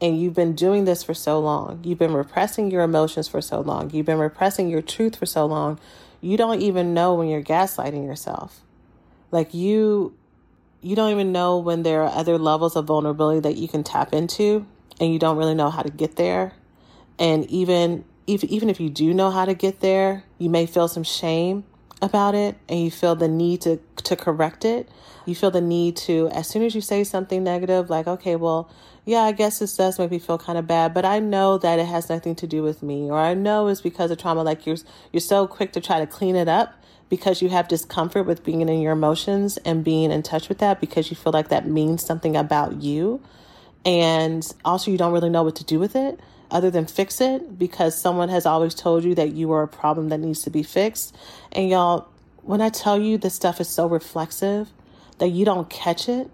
and 0.00 0.20
you've 0.20 0.34
been 0.34 0.54
doing 0.54 0.84
this 0.84 1.02
for 1.02 1.14
so 1.14 1.38
long, 1.38 1.80
you've 1.82 1.98
been 1.98 2.12
repressing 2.12 2.70
your 2.70 2.82
emotions 2.82 3.28
for 3.28 3.40
so 3.40 3.60
long, 3.60 3.90
you've 3.90 4.06
been 4.06 4.18
repressing 4.18 4.68
your 4.68 4.82
truth 4.82 5.16
for 5.16 5.26
so 5.26 5.46
long, 5.46 5.78
you 6.20 6.36
don't 6.36 6.60
even 6.60 6.94
know 6.94 7.14
when 7.14 7.28
you're 7.28 7.42
gaslighting 7.42 8.04
yourself. 8.04 8.62
Like 9.30 9.54
you 9.54 10.14
you 10.82 10.94
don't 10.94 11.10
even 11.10 11.32
know 11.32 11.58
when 11.58 11.82
there 11.82 12.02
are 12.02 12.12
other 12.12 12.38
levels 12.38 12.76
of 12.76 12.84
vulnerability 12.84 13.40
that 13.40 13.56
you 13.56 13.66
can 13.66 13.82
tap 13.82 14.12
into 14.12 14.66
and 15.00 15.12
you 15.12 15.18
don't 15.18 15.36
really 15.36 15.54
know 15.54 15.70
how 15.70 15.82
to 15.82 15.90
get 15.90 16.16
there. 16.16 16.52
And 17.18 17.44
even 17.50 18.04
if, 18.26 18.44
even 18.44 18.70
if 18.70 18.78
you 18.78 18.90
do 18.90 19.12
know 19.12 19.30
how 19.30 19.44
to 19.44 19.54
get 19.54 19.80
there, 19.80 20.24
you 20.38 20.48
may 20.48 20.66
feel 20.66 20.86
some 20.88 21.02
shame 21.02 21.64
about 22.02 22.34
it 22.34 22.56
and 22.68 22.80
you 22.80 22.90
feel 22.90 23.14
the 23.14 23.28
need 23.28 23.60
to 23.62 23.78
to 24.04 24.16
correct 24.16 24.64
it. 24.64 24.88
You 25.24 25.34
feel 25.34 25.50
the 25.50 25.60
need 25.60 25.96
to 25.98 26.28
as 26.28 26.48
soon 26.48 26.62
as 26.62 26.74
you 26.74 26.80
say 26.80 27.04
something 27.04 27.42
negative 27.42 27.90
like 27.90 28.06
okay, 28.06 28.36
well, 28.36 28.70
yeah, 29.04 29.20
I 29.20 29.32
guess 29.32 29.58
this 29.58 29.76
does 29.76 29.98
make 29.98 30.10
me 30.10 30.18
feel 30.18 30.38
kind 30.38 30.58
of 30.58 30.66
bad, 30.66 30.92
but 30.92 31.04
I 31.04 31.20
know 31.20 31.58
that 31.58 31.78
it 31.78 31.86
has 31.86 32.08
nothing 32.08 32.34
to 32.36 32.46
do 32.46 32.62
with 32.62 32.82
me, 32.82 33.10
or 33.10 33.18
I 33.18 33.34
know 33.34 33.68
it's 33.68 33.80
because 33.80 34.10
of 34.10 34.18
trauma. 34.18 34.42
Like 34.42 34.66
you're 34.66 34.76
you're 35.12 35.20
so 35.20 35.46
quick 35.46 35.72
to 35.72 35.80
try 35.80 36.00
to 36.00 36.06
clean 36.06 36.36
it 36.36 36.48
up 36.48 36.74
because 37.08 37.40
you 37.40 37.48
have 37.48 37.68
discomfort 37.68 38.26
with 38.26 38.44
being 38.44 38.60
in 38.60 38.80
your 38.80 38.92
emotions 38.92 39.58
and 39.58 39.84
being 39.84 40.10
in 40.10 40.22
touch 40.22 40.48
with 40.48 40.58
that 40.58 40.80
because 40.80 41.08
you 41.08 41.16
feel 41.16 41.32
like 41.32 41.48
that 41.48 41.66
means 41.66 42.04
something 42.04 42.36
about 42.36 42.82
you, 42.82 43.20
and 43.84 44.52
also 44.64 44.90
you 44.90 44.98
don't 44.98 45.12
really 45.12 45.30
know 45.30 45.42
what 45.42 45.56
to 45.56 45.64
do 45.64 45.78
with 45.78 45.96
it 45.96 46.20
other 46.50 46.70
than 46.70 46.86
fix 46.86 47.20
it 47.20 47.58
because 47.58 48.00
someone 48.00 48.28
has 48.28 48.46
always 48.46 48.74
told 48.74 49.04
you 49.04 49.14
that 49.14 49.32
you 49.32 49.52
are 49.52 49.62
a 49.62 49.68
problem 49.68 50.08
that 50.08 50.18
needs 50.18 50.42
to 50.42 50.50
be 50.50 50.62
fixed. 50.62 51.14
And 51.52 51.68
y'all, 51.68 52.08
when 52.42 52.60
I 52.60 52.68
tell 52.68 53.00
you 53.00 53.18
this 53.18 53.34
stuff 53.34 53.60
is 53.60 53.68
so 53.68 53.86
reflexive 53.86 54.68
that 55.18 55.28
you 55.28 55.44
don't 55.44 55.68
catch 55.68 56.08
it 56.08 56.30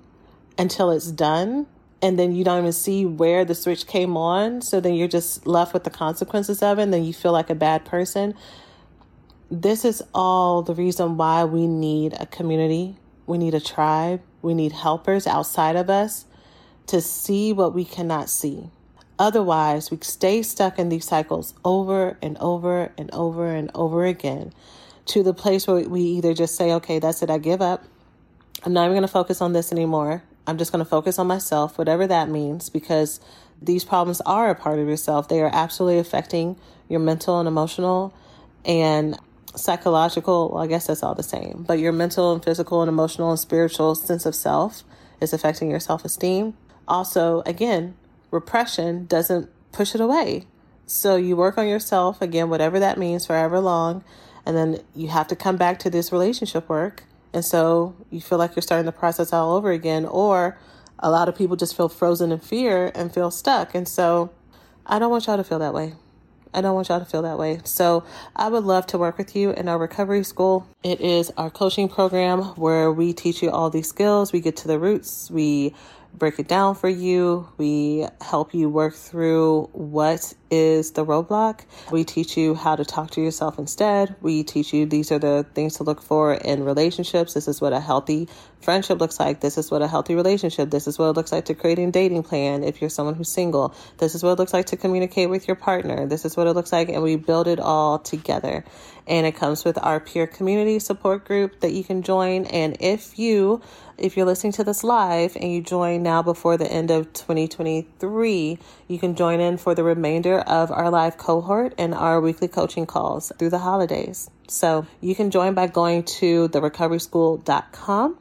until 0.59 0.91
it's 0.91 1.11
done 1.11 1.67
and 2.03 2.19
then 2.19 2.35
you 2.35 2.43
don't 2.43 2.59
even 2.59 2.73
see 2.73 3.07
where 3.07 3.45
the 3.45 3.55
switch 3.55 3.87
came 3.87 4.17
on. 4.17 4.61
So 4.61 4.81
then 4.81 4.95
you're 4.95 5.09
just 5.09 5.47
left 5.47 5.73
with 5.73 5.85
the 5.85 5.91
consequences 5.91 6.63
of 6.63 6.79
it, 6.79 6.83
and 6.83 6.93
then 6.93 7.05
you 7.05 7.15
feel 7.15 7.33
like 7.33 7.49
a 7.49 7.55
bad 7.55 7.85
person. 7.85 8.35
This 9.51 9.85
is 9.85 10.03
all 10.13 10.63
the 10.63 10.75
reason 10.75 11.17
why 11.17 11.45
we 11.45 11.69
need 11.69 12.15
a 12.19 12.27
community, 12.27 12.97
we 13.27 13.39
need 13.39 13.55
a 13.55 13.61
tribe, 13.61 14.21
we 14.43 14.53
need 14.53 14.73
helpers 14.73 15.27
outside 15.27 15.77
of 15.77 15.89
us 15.89 16.25
to 16.89 17.01
see 17.01 17.53
what 17.53 17.73
we 17.73 17.85
cannot 17.85 18.29
see. 18.29 18.71
Otherwise, 19.23 19.89
we 19.89 19.97
stay 20.03 20.43
stuck 20.43 20.81
in 20.81 20.89
these 20.89 21.05
cycles 21.05 21.55
over 21.65 22.19
and 22.21 22.37
over 22.39 22.91
and 22.99 23.09
over 23.13 23.53
and 23.53 23.71
over 23.73 24.05
again 24.05 24.53
to 25.07 25.23
the 25.23 25.33
place 25.33 25.65
where 25.65 25.89
we 25.89 26.01
either 26.01 26.35
just 26.35 26.57
say, 26.57 26.73
okay, 26.73 26.99
that's 26.99 27.23
it, 27.23 27.31
I 27.31 27.39
give 27.39 27.63
up. 27.63 27.85
I'm 28.65 28.73
not 28.73 28.83
even 28.83 28.95
going 28.95 29.03
to 29.03 29.09
focus 29.09 29.41
on 29.41 29.53
this 29.53 29.71
anymore. 29.71 30.25
I'm 30.45 30.59
just 30.59 30.73
going 30.73 30.85
to 30.85 30.91
focus 30.91 31.21
on 31.21 31.29
myself, 31.29 31.79
whatever 31.79 32.05
that 32.09 32.31
means, 32.31 32.69
because 32.69 33.21
these 33.63 33.85
problems 33.85 34.21
are 34.23 34.51
a 34.51 34.57
part 34.57 34.81
of 34.81 34.89
yourself. 34.89 35.29
They 35.29 35.41
are 35.41 35.51
absolutely 35.53 36.01
affecting 36.01 36.57
your 36.89 36.99
mental 36.99 37.39
and 37.39 37.47
emotional 37.47 38.13
and 38.65 39.17
psychological. 39.55 40.51
Well, 40.51 40.65
I 40.65 40.67
guess 40.67 40.89
that's 40.89 41.05
all 41.05 41.15
the 41.15 41.23
same, 41.23 41.65
but 41.69 41.79
your 41.79 41.93
mental 41.93 42.33
and 42.33 42.43
physical 42.43 42.83
and 42.83 42.89
emotional 42.89 43.31
and 43.31 43.39
spiritual 43.39 43.95
sense 43.95 44.27
of 44.27 44.35
self 44.35 44.83
is 45.21 45.33
affecting 45.33 45.71
your 45.71 45.79
self 45.79 46.05
esteem. 46.05 46.55
Also, 46.89 47.45
again, 47.47 47.95
repression 48.33 49.07
doesn't 49.07 49.49
push 49.71 49.95
it 49.95 50.01
away. 50.01 50.47
So 50.87 51.15
you 51.15 51.37
work 51.37 51.57
on 51.57 51.69
yourself, 51.69 52.21
again, 52.21 52.51
whatever 52.51 52.81
that 52.81 52.99
means, 52.99 53.27
forever 53.27 53.61
long, 53.61 54.03
and 54.45 54.57
then 54.57 54.81
you 54.97 55.09
have 55.09 55.29
to 55.29 55.37
come 55.37 55.57
back 55.57 55.79
to 55.81 55.91
this 55.91 56.11
relationship 56.11 56.69
work 56.69 57.05
and 57.33 57.45
so 57.45 57.97
you 58.11 58.21
feel 58.21 58.39
like 58.39 58.55
you're 58.55 58.63
starting 58.63 58.87
the 58.87 58.93
process 58.93 59.33
all 59.33 59.55
over 59.55 59.71
again, 59.71 60.05
or 60.05 60.59
a 60.99 61.11
lot 61.11 61.29
of 61.29 61.37
people 61.37 61.57
just 61.57 61.77
feel 61.77 61.89
frozen 61.89 62.31
in 62.31 62.39
fear 62.39 62.93
and 62.95 63.13
feel 63.13 63.31
stuck. 63.31 63.75
And 63.75 63.89
so 63.89 64.31
I 64.87 64.99
don't 64.99 65.11
want 65.11 65.27
y'all 65.27 65.37
to 65.37 65.45
feel 65.45 65.59
that 65.61 65.75
way. 65.75 65.95
I 66.55 66.61
don't 66.61 66.75
want 66.75 66.91
y'all 66.91 67.01
to 67.01 67.07
feel 67.07 67.23
that 67.23 67.39
way. 67.39 67.61
So 67.65 68.05
I 68.37 68.49
would 68.49 68.65
love 68.65 68.87
to 68.89 68.99
work 68.99 69.17
with 69.17 69.35
you 69.35 69.53
in 69.53 69.69
our 69.69 69.79
recovery 69.79 70.23
school. 70.23 70.67
It 70.83 71.01
is 71.01 71.33
our 71.39 71.51
coaching 71.51 71.89
program 71.89 72.43
where 72.57 72.93
we 72.93 73.15
teach 73.15 73.43
you 73.43 73.51
all 73.51 73.71
these 73.71 73.89
skills. 73.89 74.33
We 74.35 74.41
get 74.41 74.57
to 74.59 74.69
the 74.69 74.79
roots. 74.79 75.31
We 75.31 75.75
break 76.15 76.39
it 76.39 76.49
down 76.49 76.75
for 76.75 76.89
you. 76.89 77.49
We 77.59 78.07
help 78.21 78.55
you 78.55 78.69
work 78.69 78.95
through 78.95 79.71
what 79.73 80.35
is 80.51 80.93
the 80.93 81.05
roadblock. 81.05 81.61
We 81.91 82.05
teach 82.05 82.37
you 82.37 82.55
how 82.55 82.77
to 82.77 82.85
talk 82.85 83.13
to 83.13 83.21
yourself 83.23 83.59
instead. 83.59 84.15
We 84.21 84.45
teach 84.45 84.73
you 84.73 84.87
these 84.87 85.11
are 85.11 85.19
the 85.19 85.47
things 85.55 85.77
to 85.77 85.85
look 85.85 86.03
for 86.03 86.35
in 86.35 86.65
relationships. 86.65 87.35
This 87.35 87.49
is 87.49 87.61
what 87.61 87.73
a 87.73 87.81
healthy 87.81 88.29
friendship 88.61 89.01
looks 89.01 89.19
like. 89.19 89.41
This 89.41 89.59
is 89.59 89.71
what 89.71 89.83
a 89.83 89.89
healthy 89.89 90.15
relationship. 90.15 90.71
This 90.71 90.87
is 90.87 90.99
what 90.99 91.07
it 91.07 91.17
looks 91.17 91.33
like 91.33 91.47
to 91.47 91.55
create 91.55 91.79
a 91.79 91.91
dating 91.91 92.23
plan 92.23 92.63
if 92.63 92.81
you're 92.81 92.91
someone 92.91 93.15
who's 93.15 93.31
single. 93.31 93.75
This 93.99 94.15
is 94.15 94.23
what 94.23 94.33
it 94.33 94.39
looks 94.39 94.53
like 94.53 94.67
to 94.67 94.77
communicate 94.77 95.31
with 95.31 95.49
your 95.49 95.57
partner. 95.57 96.07
This 96.07 96.25
is 96.25 96.37
what 96.37 96.47
it 96.47 96.53
looks 96.53 96.73
like 96.73 96.89
and 96.89 97.03
we 97.03 97.17
build 97.17 97.49
it 97.49 97.59
all 97.59 97.99
together. 97.99 98.65
And 99.07 99.27
it 99.27 99.33
comes 99.33 99.65
with 99.65 99.79
our 99.83 100.01
peer 100.01 100.27
community 100.27 100.79
support 100.79 101.25
group 101.25 101.61
that 101.61 101.73
you 101.73 101.85
can 101.85 102.03
join 102.03 102.47
and 102.47 102.77
if 102.81 103.19
you 103.19 103.61
if 103.99 104.17
you're 104.17 104.27
listening 104.27 104.53
to 104.55 104.65
this 104.65 104.83
live 104.83 105.37
and 105.37 105.53
you 105.53 105.63
join 105.63 106.03
now 106.03 106.23
before 106.23 106.57
the 106.57 106.71
end 106.71 106.91
of 106.91 107.13
2023, 107.13 108.59
you 108.89 108.99
can 108.99 109.15
join 109.15 109.39
in 109.39 109.57
for 109.59 109.75
the 109.75 109.85
remainder 109.85 110.41
of 110.41 110.71
our 110.71 110.91
live 110.91 111.19
cohort 111.19 111.75
and 111.79 111.95
our 111.95 112.21
weekly 112.21 112.49
coaching 112.49 112.87
calls 112.87 113.31
through 113.39 113.51
the 113.51 113.59
holidays. 113.59 114.29
So 114.49 114.87
you 115.01 115.15
can 115.15 115.31
join 115.31 115.55
by 115.55 115.69
going 115.69 116.03
to 116.05 116.49
therecoveryschool.com 116.49 118.19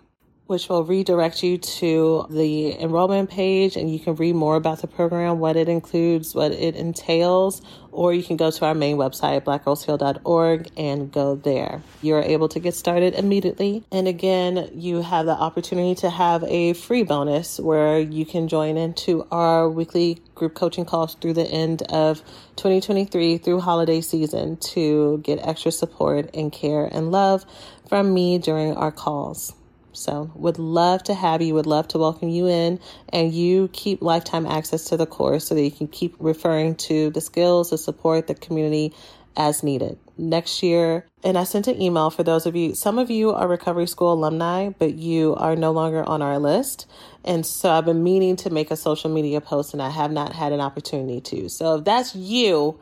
which 0.52 0.68
will 0.68 0.84
redirect 0.84 1.44
you 1.44 1.58
to 1.58 2.28
the 2.30 2.78
enrollment 2.78 3.30
page 3.30 3.78
and 3.78 3.90
you 3.90 3.98
can 3.98 4.16
read 4.16 4.36
more 4.36 4.58
about 4.58 4.82
the 4.82 4.88
program, 4.88 5.40
what 5.40 5.56
it 5.56 5.70
includes, 5.70 6.36
what 6.36 6.52
it 6.52 6.76
entails, 6.76 7.62
or 7.94 8.14
you 8.14 8.22
can 8.22 8.36
go 8.36 8.52
to 8.52 8.66
our 8.66 8.74
main 8.74 8.98
website, 8.98 9.42
blackgirlsheal.org, 9.46 10.70
and 10.76 11.10
go 11.10 11.36
there. 11.36 11.82
You're 12.02 12.22
able 12.22 12.50
to 12.50 12.60
get 12.60 12.76
started 12.76 13.16
immediately. 13.16 13.86
And 13.94 14.10
again, 14.10 14.70
you 14.74 15.02
have 15.02 15.26
the 15.26 15.32
opportunity 15.32 15.96
to 16.02 16.10
have 16.10 16.44
a 16.44 16.74
free 16.74 17.04
bonus 17.04 17.58
where 17.58 17.98
you 17.98 18.26
can 18.26 18.50
join 18.50 18.76
into 18.76 19.26
our 19.32 19.70
weekly 19.70 20.22
group 20.36 20.54
coaching 20.54 20.84
calls 20.84 21.16
through 21.16 21.34
the 21.34 21.48
end 21.48 21.84
of 21.84 22.20
2023 22.58 23.38
through 23.38 23.62
holiday 23.62 24.02
season 24.02 24.58
to 24.58 25.20
get 25.20 25.40
extra 25.48 25.72
support 25.72 26.30
and 26.34 26.52
care 26.52 26.84
and 26.92 27.10
love 27.10 27.46
from 27.88 28.14
me 28.14 28.38
during 28.38 28.76
our 28.76 28.92
calls. 28.92 29.54
So, 29.94 30.32
would 30.36 30.58
love 30.58 31.04
to 31.04 31.14
have 31.14 31.42
you, 31.42 31.54
would 31.54 31.66
love 31.66 31.88
to 31.90 31.98
welcome 31.98 32.30
you 32.30 32.48
in, 32.48 32.80
and 33.10 33.34
you 33.34 33.70
keep 33.74 34.02
lifetime 34.02 34.46
access 34.46 34.86
to 34.86 34.98
the 34.98 35.06
course 35.06 35.46
so 35.46 35.56
that 35.56 35.62
you 35.62 35.72
can 35.72 35.88
keep 35.88 36.16
referring 36.20 36.76
to 36.76 37.10
the 37.10 37.22
skills, 37.22 37.70
the 37.72 37.78
support, 37.78 38.28
the 38.28 38.36
community 38.36 38.94
as 39.38 39.64
needed. 39.64 39.98
Next 40.18 40.62
year, 40.62 41.06
and 41.24 41.38
I 41.38 41.44
sent 41.44 41.68
an 41.68 41.82
email 41.82 42.10
for 42.10 42.24
those 42.24 42.46
of 42.46 42.56
you, 42.56 42.76
some 42.76 43.00
of 43.00 43.10
you 43.10 43.32
are 43.32 43.48
Recovery 43.48 43.88
School 43.88 44.14
alumni, 44.14 44.70
but 44.70 44.96
you 44.96 45.36
are 45.36 45.56
no 45.56 45.72
longer 45.72 46.04
on 46.04 46.22
our 46.22 46.38
list. 46.38 46.86
And 47.24 47.46
so 47.46 47.72
I've 47.72 47.86
been 47.86 48.04
meaning 48.04 48.36
to 48.38 48.50
make 48.50 48.72
a 48.72 48.76
social 48.76 49.10
media 49.10 49.42
post 49.42 49.74
and 49.74 49.82
I 49.82 49.90
have 49.90 50.12
not 50.12 50.34
had 50.34 50.54
an 50.54 50.60
opportunity 50.60 51.22
to. 51.22 51.50
So 51.50 51.76
if 51.76 51.86
that's 51.86 52.16
you, 52.16 52.80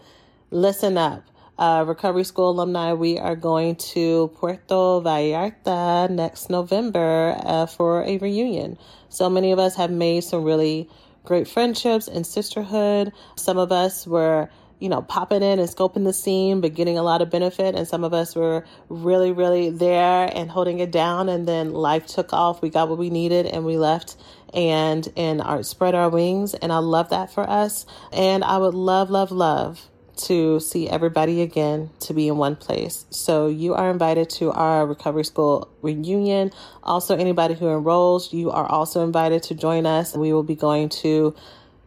listen 0.51 0.97
up 0.97 1.23
uh, 1.59 1.83
Recovery 1.85 2.23
School 2.23 2.51
alumni, 2.51 2.93
we 2.93 3.19
are 3.19 3.35
going 3.35 3.75
to 3.75 4.29
Puerto 4.35 5.01
Vallarta 5.03 6.09
next 6.09 6.49
November 6.49 7.37
uh, 7.43 7.65
for 7.65 8.01
a 8.03 8.17
reunion. 8.17 8.77
So 9.09 9.29
many 9.29 9.51
of 9.51 9.59
us 9.59 9.75
have 9.75 9.91
made 9.91 10.23
some 10.23 10.43
really 10.43 10.89
great 11.25 11.49
friendships 11.49 12.07
and 12.07 12.25
sisterhood. 12.25 13.11
Some 13.35 13.57
of 13.57 13.73
us 13.73 14.07
were 14.07 14.49
you 14.79 14.87
know, 14.87 15.01
popping 15.01 15.43
in 15.43 15.59
and 15.59 15.67
scoping 15.67 16.05
the 16.05 16.13
scene, 16.13 16.61
but 16.61 16.73
getting 16.73 16.97
a 16.97 17.03
lot 17.03 17.21
of 17.21 17.29
benefit. 17.29 17.75
And 17.75 17.85
some 17.85 18.05
of 18.05 18.13
us 18.13 18.33
were 18.33 18.63
really, 18.87 19.33
really 19.33 19.69
there 19.69 20.31
and 20.33 20.49
holding 20.49 20.79
it 20.79 20.89
down. 20.89 21.27
And 21.27 21.45
then 21.45 21.73
life 21.73 22.07
took 22.07 22.31
off. 22.31 22.61
We 22.61 22.69
got 22.69 22.87
what 22.87 22.97
we 22.97 23.09
needed 23.09 23.45
and 23.45 23.65
we 23.65 23.75
left 23.75 24.15
and 24.53 25.05
and 25.17 25.41
our 25.41 25.63
spread 25.63 25.95
our 25.95 26.07
wings. 26.07 26.53
And 26.53 26.71
I 26.71 26.77
love 26.77 27.09
that 27.09 27.29
for 27.29 27.47
us. 27.49 27.85
And 28.13 28.45
I 28.45 28.57
would 28.57 28.73
love, 28.73 29.09
love, 29.09 29.31
love 29.31 29.89
to 30.19 30.59
see 30.59 30.89
everybody 30.89 31.41
again, 31.41 31.89
to 32.01 32.13
be 32.13 32.27
in 32.27 32.37
one 32.37 32.55
place. 32.55 33.05
So 33.09 33.47
you 33.47 33.73
are 33.73 33.89
invited 33.89 34.29
to 34.31 34.51
our 34.51 34.85
recovery 34.85 35.23
school 35.23 35.69
reunion. 35.81 36.51
Also, 36.83 37.15
anybody 37.15 37.53
who 37.53 37.67
enrolls, 37.69 38.33
you 38.33 38.51
are 38.51 38.65
also 38.65 39.03
invited 39.03 39.43
to 39.43 39.55
join 39.55 39.85
us. 39.85 40.15
We 40.15 40.33
will 40.33 40.43
be 40.43 40.55
going 40.55 40.89
to, 40.89 41.35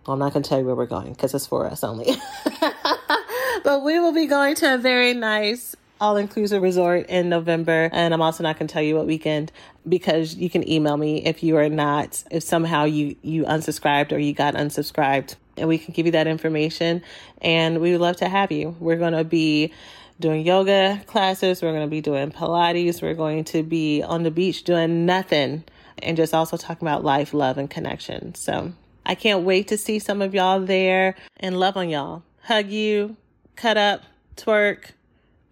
well, 0.07 0.15
I'm 0.15 0.19
not 0.19 0.33
going 0.33 0.43
to 0.43 0.49
tell 0.49 0.59
you 0.59 0.67
where 0.67 0.75
we're 0.75 0.87
going 0.87 1.13
because 1.13 1.35
it's 1.35 1.47
for 1.47 1.67
us 1.67 1.85
only. 1.85 2.15
but 3.65 3.83
we 3.83 3.99
will 3.99 4.13
be 4.13 4.27
going 4.27 4.55
to 4.57 4.75
a 4.75 4.79
very 4.79 5.15
nice 5.15 5.77
all 6.03 6.17
inclusive 6.17 6.61
resort 6.61 7.07
in 7.09 7.29
November. 7.29 7.89
And 7.93 8.13
I'm 8.13 8.21
also 8.21 8.43
not 8.43 8.59
going 8.59 8.67
to 8.67 8.73
tell 8.73 8.83
you 8.83 8.97
what 8.97 9.07
weekend 9.07 9.53
because 9.89 10.35
you 10.35 10.51
can 10.51 10.69
email 10.69 10.97
me 10.97 11.25
if 11.25 11.45
you 11.45 11.57
are 11.57 11.69
not, 11.69 12.25
if 12.33 12.43
somehow 12.43 12.85
you, 12.85 13.15
you 13.23 13.45
unsubscribed 13.45 14.11
or 14.11 14.19
you 14.19 14.33
got 14.35 14.55
unsubscribed 14.55 15.37
and 15.57 15.69
we 15.69 15.79
can 15.79 15.95
give 15.95 16.05
you 16.07 16.13
that 16.13 16.27
information. 16.27 17.03
And 17.41 17.81
we 17.81 17.93
would 17.93 18.01
love 18.01 18.17
to 18.17 18.29
have 18.29 18.51
you. 18.51 18.77
We're 18.81 18.97
going 18.97 19.13
to 19.13 19.23
be 19.23 19.73
doing 20.19 20.45
yoga 20.45 21.01
classes. 21.07 21.63
We're 21.63 21.71
going 21.73 21.87
to 21.87 21.91
be 21.91 22.01
doing 22.01 22.33
Pilates. 22.33 23.01
We're 23.01 23.15
going 23.15 23.45
to 23.45 23.63
be 23.63 24.03
on 24.03 24.25
the 24.25 24.33
beach 24.33 24.65
doing 24.65 25.07
nothing 25.07 25.63
and 26.03 26.17
just 26.17 26.35
also 26.35 26.57
talking 26.57 26.87
about 26.87 27.05
life, 27.05 27.33
love, 27.33 27.59
and 27.59 27.71
connection. 27.71 28.35
So 28.35 28.73
I 29.07 29.15
can't 29.15 29.45
wait 29.45 29.69
to 29.69 29.79
see 29.79 30.01
some 30.01 30.21
of 30.21 30.35
y'all 30.35 30.59
there 30.59 31.15
and 31.37 31.61
love 31.61 31.77
on 31.77 31.89
y'all. 31.89 32.25
Hug 32.43 32.67
you, 32.67 33.17
cut 33.55 33.77
up, 33.77 34.03
twerk, 34.37 34.91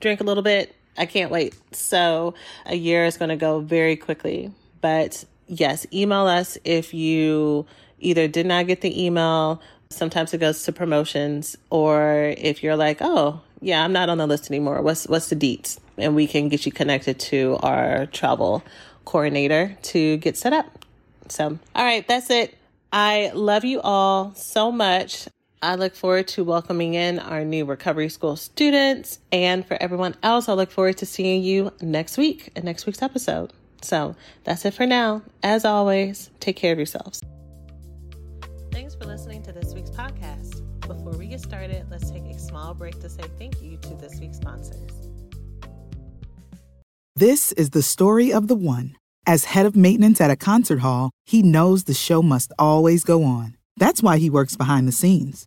drink 0.01 0.21
a 0.21 0.25
little 0.25 0.43
bit. 0.43 0.75
I 0.99 1.07
can't 1.07 1.31
wait. 1.31 1.55
So 1.73 2.35
a 2.67 2.75
year 2.75 3.05
is 3.05 3.17
going 3.17 3.29
to 3.29 3.37
go 3.37 3.61
very 3.61 3.97
quickly. 3.97 4.53
But 4.81 5.25
yes, 5.47 5.87
email 5.93 6.27
us 6.27 6.59
if 6.65 6.93
you 6.93 7.67
either 7.99 8.29
did 8.29 8.47
not 8.47 8.67
get 8.67 8.81
the 8.81 9.05
email. 9.05 9.63
Sometimes 9.91 10.33
it 10.35 10.39
goes 10.39 10.63
to 10.65 10.73
promotions, 10.73 11.57
or 11.69 12.35
if 12.39 12.63
you're 12.63 12.77
like, 12.77 12.99
oh, 13.01 13.41
yeah, 13.61 13.85
I'm 13.85 13.93
not 13.93 14.09
on 14.09 14.19
the 14.19 14.27
list 14.27 14.51
anymore. 14.51 14.81
What's 14.83 15.07
what's 15.09 15.29
the 15.29 15.37
deets? 15.37 15.79
And 15.99 16.15
we 16.15 16.27
can 16.27 16.49
get 16.49 16.65
you 16.65 16.73
connected 16.73 17.19
to 17.21 17.59
our 17.61 18.07
travel 18.07 18.63
coordinator 19.05 19.77
to 19.83 20.17
get 20.19 20.37
set 20.37 20.53
up. 20.53 20.85
So, 21.29 21.59
all 21.75 21.85
right, 21.85 22.07
that's 22.07 22.31
it. 22.31 22.57
I 22.93 23.33
love 23.35 23.65
you 23.65 23.81
all 23.81 24.33
so 24.35 24.73
much. 24.73 25.27
I 25.63 25.75
look 25.75 25.95
forward 25.95 26.27
to 26.29 26.43
welcoming 26.43 26.95
in 26.95 27.19
our 27.19 27.45
new 27.45 27.67
recovery 27.67 28.09
school 28.09 28.37
students. 28.37 29.19
And 29.31 29.67
for 29.67 29.77
everyone 29.79 30.17
else, 30.23 30.49
I 30.49 30.55
look 30.55 30.71
forward 30.71 30.97
to 30.99 31.07
seeing 31.07 31.43
you 31.43 31.71
next 31.83 32.17
week 32.17 32.51
in 32.57 32.65
next 32.65 32.87
week's 32.87 33.03
episode. 33.03 33.53
So 33.83 34.17
that's 34.45 34.65
it 34.65 34.73
for 34.73 34.87
now. 34.87 35.21
As 35.43 35.67
always, 35.67 36.31
take 36.41 36.57
care 36.57 36.73
of 36.73 36.79
yourselves. 36.79 37.23
Thanks 38.73 38.95
for 38.95 39.05
listening 39.05 39.43
to 39.43 39.53
this 39.53 39.75
week's 39.75 39.91
podcast. 39.91 40.63
Before 40.81 41.13
we 41.13 41.27
get 41.27 41.43
started, 41.43 41.85
let's 41.91 42.11
take 42.11 42.25
a 42.25 42.39
small 42.39 42.73
break 42.73 42.99
to 43.01 43.11
say 43.11 43.25
thank 43.39 43.61
you 43.61 43.77
to 43.83 43.95
this 43.97 44.19
week's 44.19 44.39
sponsors. 44.39 45.11
This 47.17 47.53
is 47.53 47.71
the 47.71 47.83
story 47.83 48.33
of 48.33 48.49
the 48.49 48.57
one. 48.57 48.97
As 49.27 49.45
head 49.45 49.67
of 49.67 49.77
maintenance 49.77 50.23
at 50.23 50.31
a 50.31 50.37
concert 50.37 50.79
hall, 50.79 51.11
he 51.27 51.43
knows 51.43 51.85
the 51.85 51.93
show 51.93 52.23
must 52.23 52.51
always 52.59 53.05
go 53.05 53.25
on. 53.25 53.59
That's 53.77 54.03
why 54.03 54.17
he 54.17 54.31
works 54.31 54.57
behind 54.57 54.89
the 54.89 54.93
scenes 54.93 55.47